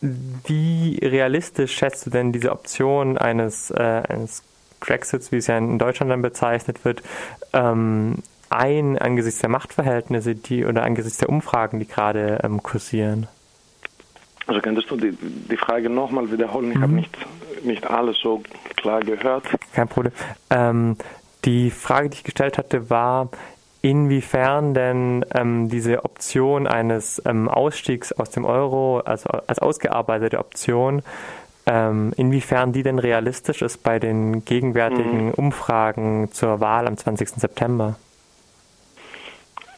Wie 0.00 0.98
realistisch 1.02 1.74
schätzt 1.74 2.06
du 2.06 2.10
denn 2.10 2.32
diese 2.32 2.52
Option 2.52 3.18
eines, 3.18 3.70
äh, 3.70 4.02
eines 4.08 4.42
Brexits, 4.80 5.32
wie 5.32 5.36
es 5.36 5.46
ja 5.46 5.56
in 5.56 5.78
Deutschland 5.78 6.10
dann 6.10 6.22
bezeichnet 6.22 6.84
wird, 6.84 7.02
ähm, 7.52 8.22
ein 8.50 8.98
angesichts 8.98 9.40
der 9.40 9.50
Machtverhältnisse, 9.50 10.34
die 10.34 10.64
oder 10.64 10.82
angesichts 10.84 11.18
der 11.18 11.28
Umfragen, 11.28 11.78
die 11.78 11.86
gerade 11.86 12.40
ähm, 12.42 12.62
kursieren? 12.62 13.28
Also 14.46 14.60
könntest 14.60 14.90
du 14.90 14.96
die, 14.96 15.12
die 15.12 15.56
Frage 15.56 15.90
nochmal 15.90 16.30
wiederholen? 16.30 16.70
Ich 16.70 16.78
mhm. 16.78 16.82
habe 16.82 16.92
nicht, 16.92 17.16
nicht 17.64 17.86
alles 17.86 18.18
so 18.18 18.42
klar 18.76 19.00
gehört. 19.00 19.44
Kein 19.74 19.88
Problem. 19.88 20.12
Ähm, 20.50 20.96
die 21.44 21.70
Frage, 21.70 22.10
die 22.10 22.16
ich 22.16 22.24
gestellt 22.24 22.58
hatte, 22.58 22.90
war, 22.90 23.28
inwiefern 23.82 24.74
denn 24.74 25.24
ähm, 25.34 25.68
diese 25.68 26.04
Option 26.04 26.66
eines 26.66 27.22
ähm, 27.24 27.48
Ausstiegs 27.48 28.12
aus 28.12 28.30
dem 28.30 28.44
Euro, 28.44 29.00
also 29.00 29.30
als 29.30 29.58
ausgearbeitete 29.58 30.38
Option, 30.38 31.02
ähm, 31.66 32.12
inwiefern 32.16 32.72
die 32.72 32.82
denn 32.82 32.98
realistisch 32.98 33.62
ist 33.62 33.82
bei 33.82 33.98
den 33.98 34.44
gegenwärtigen 34.44 35.26
mhm. 35.26 35.34
Umfragen 35.34 36.30
zur 36.32 36.60
Wahl 36.60 36.86
am 36.86 36.96
20. 36.96 37.28
September? 37.30 37.96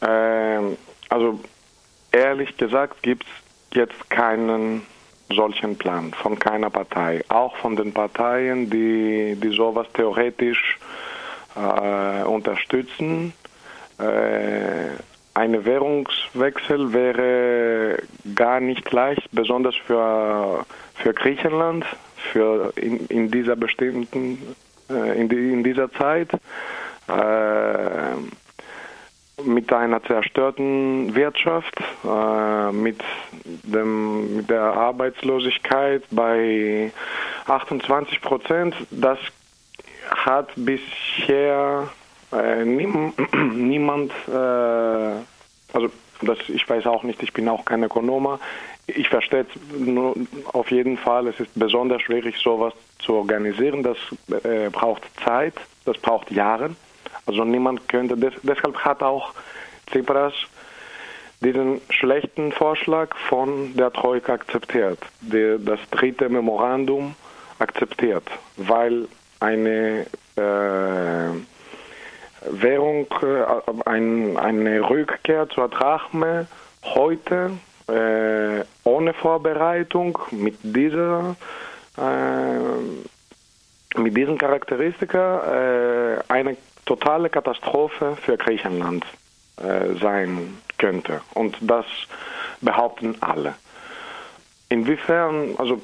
Ähm, 0.01 0.77
also 1.09 1.39
ehrlich 2.11 2.57
gesagt 2.57 3.01
gibt 3.01 3.23
es 3.23 3.48
jetzt 3.73 4.09
keinen 4.09 4.81
solchen 5.31 5.77
Plan 5.77 6.11
von 6.13 6.39
keiner 6.39 6.69
Partei, 6.69 7.23
auch 7.29 7.55
von 7.57 7.75
den 7.75 7.93
Parteien, 7.93 8.69
die, 8.69 9.35
die 9.35 9.55
sowas 9.55 9.87
theoretisch 9.93 10.79
äh, 11.55 12.23
unterstützen. 12.23 13.33
Äh, 13.99 14.89
ein 15.35 15.65
Währungswechsel 15.65 16.91
wäre 16.93 18.01
gar 18.35 18.59
nicht 18.59 18.91
leicht, 18.91 19.29
besonders 19.31 19.75
für, 19.75 20.65
für 20.95 21.13
Griechenland, 21.13 21.85
für 22.31 22.73
in, 22.75 23.05
in 23.07 23.31
dieser 23.31 23.55
bestimmten, 23.55 24.55
äh, 24.89 25.19
in, 25.19 25.29
die, 25.29 25.53
in 25.53 25.63
dieser 25.63 25.91
Zeit. 25.91 26.29
Mit 29.69 29.77
einer 29.77 30.01
zerstörten 30.01 31.13
Wirtschaft, 31.13 31.75
äh, 32.03 32.71
mit, 32.71 33.03
dem, 33.43 34.37
mit 34.37 34.49
der 34.49 34.63
Arbeitslosigkeit 34.63 36.01
bei 36.09 36.91
28 37.45 38.19
Prozent, 38.19 38.73
das 38.89 39.19
hat 40.09 40.49
bisher 40.55 41.87
äh, 42.31 42.65
nie, 42.65 42.87
niemand, 43.53 44.11
äh, 44.27 44.31
also 44.31 45.91
das, 46.23 46.39
ich 46.47 46.67
weiß 46.67 46.87
auch 46.87 47.03
nicht, 47.03 47.21
ich 47.21 47.31
bin 47.31 47.47
auch 47.47 47.63
kein 47.63 47.83
Ökonomer, 47.83 48.39
ich 48.87 49.07
verstehe 49.07 49.45
nur 49.77 50.15
auf 50.51 50.71
jeden 50.71 50.97
Fall, 50.97 51.27
es 51.27 51.39
ist 51.39 51.51
besonders 51.53 52.01
schwierig, 52.01 52.37
sowas 52.39 52.73
zu 52.97 53.13
organisieren, 53.13 53.83
das 53.83 53.97
äh, 54.43 54.71
braucht 54.71 55.03
Zeit, 55.23 55.53
das 55.85 55.99
braucht 55.99 56.31
Jahre. 56.31 56.71
Also 57.29 57.45
niemand 57.45 57.87
könnte, 57.87 58.17
des, 58.17 58.33
deshalb 58.41 58.75
hat 58.79 59.03
auch 59.03 59.33
Tsipras 59.85 60.33
diesen 61.41 61.79
schlechten 61.91 62.51
Vorschlag 62.51 63.15
von 63.29 63.75
der 63.77 63.93
Troika 63.93 64.33
akzeptiert, 64.33 64.97
der, 65.21 65.59
das 65.59 65.79
dritte 65.91 66.27
Memorandum 66.27 67.13
akzeptiert, 67.59 68.23
weil 68.57 69.07
eine 69.39 70.07
äh, 70.35 70.41
Währung, 72.49 73.05
äh, 73.21 73.45
ein, 73.85 74.35
eine 74.35 74.89
Rückkehr 74.89 75.47
zur 75.49 75.69
Drachme 75.69 76.47
heute 76.83 77.51
äh, 77.87 78.63
ohne 78.83 79.13
Vorbereitung 79.13 80.17
mit 80.31 80.57
dieser 80.63 81.35
äh, 81.95 83.19
mit 83.97 84.15
diesen 84.15 84.37
Charakteristika 84.37 86.17
äh, 86.17 86.19
eine 86.27 86.57
totale 86.89 87.29
Katastrophe 87.29 88.17
für 88.25 88.35
Griechenland 88.35 89.05
äh, 89.57 89.93
sein 90.01 90.57
könnte. 90.79 91.21
Und 91.35 91.55
das 91.61 91.85
behaupten 92.61 93.15
alle. 93.21 93.53
Inwiefern, 94.69 95.53
also 95.59 95.79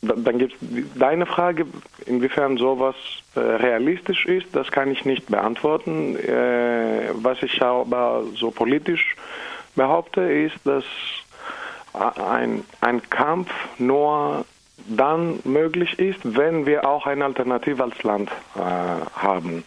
dann 0.00 0.38
gibt 0.38 0.52
es 0.52 0.58
deine 0.94 1.26
Frage, 1.26 1.66
inwiefern 2.06 2.56
sowas 2.56 2.94
äh, 3.34 3.40
realistisch 3.40 4.26
ist, 4.26 4.46
das 4.52 4.70
kann 4.70 4.92
ich 4.92 5.04
nicht 5.04 5.26
beantworten. 5.26 6.16
Äh, 6.16 7.08
was 7.14 7.42
ich 7.42 7.60
aber 7.60 8.22
so 8.36 8.52
politisch 8.52 9.16
behaupte, 9.74 10.20
ist, 10.20 10.56
dass 10.64 10.84
ein, 11.92 12.64
ein 12.80 13.02
Kampf 13.10 13.50
nur 13.78 14.44
dann 14.86 15.40
möglich 15.44 15.98
ist, 15.98 16.20
wenn 16.22 16.66
wir 16.66 16.86
auch 16.86 17.06
eine 17.06 17.24
Alternative 17.24 17.82
als 17.82 18.00
Land 18.04 18.30
äh, 18.54 18.60
haben. 19.16 19.64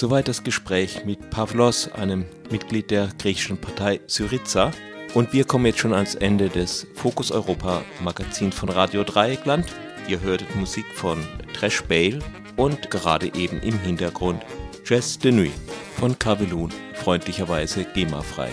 Soweit 0.00 0.28
das 0.28 0.42
Gespräch 0.42 1.04
mit 1.04 1.28
Pavlos, 1.28 1.92
einem 1.92 2.24
Mitglied 2.50 2.90
der 2.90 3.10
griechischen 3.18 3.58
Partei 3.58 4.00
Syriza. 4.06 4.70
Und 5.12 5.34
wir 5.34 5.44
kommen 5.44 5.66
jetzt 5.66 5.80
schon 5.80 5.92
ans 5.92 6.14
Ende 6.14 6.48
des 6.48 6.86
Fokus 6.94 7.30
Europa 7.30 7.82
Magazins 8.02 8.54
von 8.54 8.70
Radio 8.70 9.04
Dreieckland. 9.04 9.66
Ihr 10.08 10.22
hörtet 10.22 10.56
Musik 10.56 10.86
von 10.94 11.18
Trash 11.52 11.82
Bale 11.82 12.20
und 12.56 12.90
gerade 12.90 13.26
eben 13.34 13.60
im 13.60 13.78
Hintergrund 13.78 14.42
Jazz 14.86 15.18
de 15.18 15.32
Nuit 15.32 15.52
von 15.98 16.18
Kavelun, 16.18 16.70
freundlicherweise 16.94 17.84
GEMA-frei. 17.84 18.48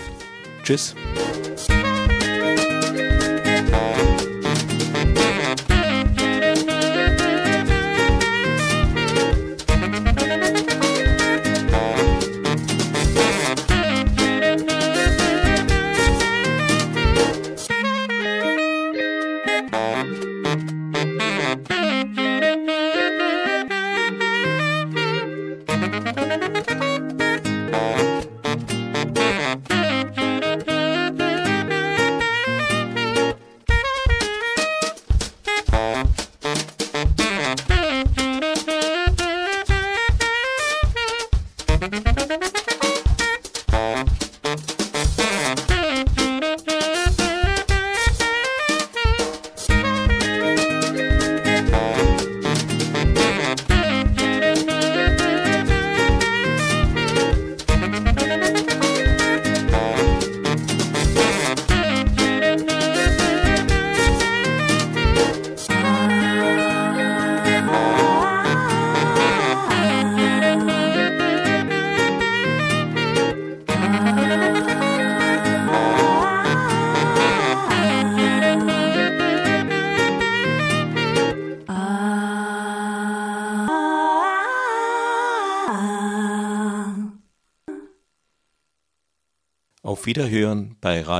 Tschüss. 0.62 0.94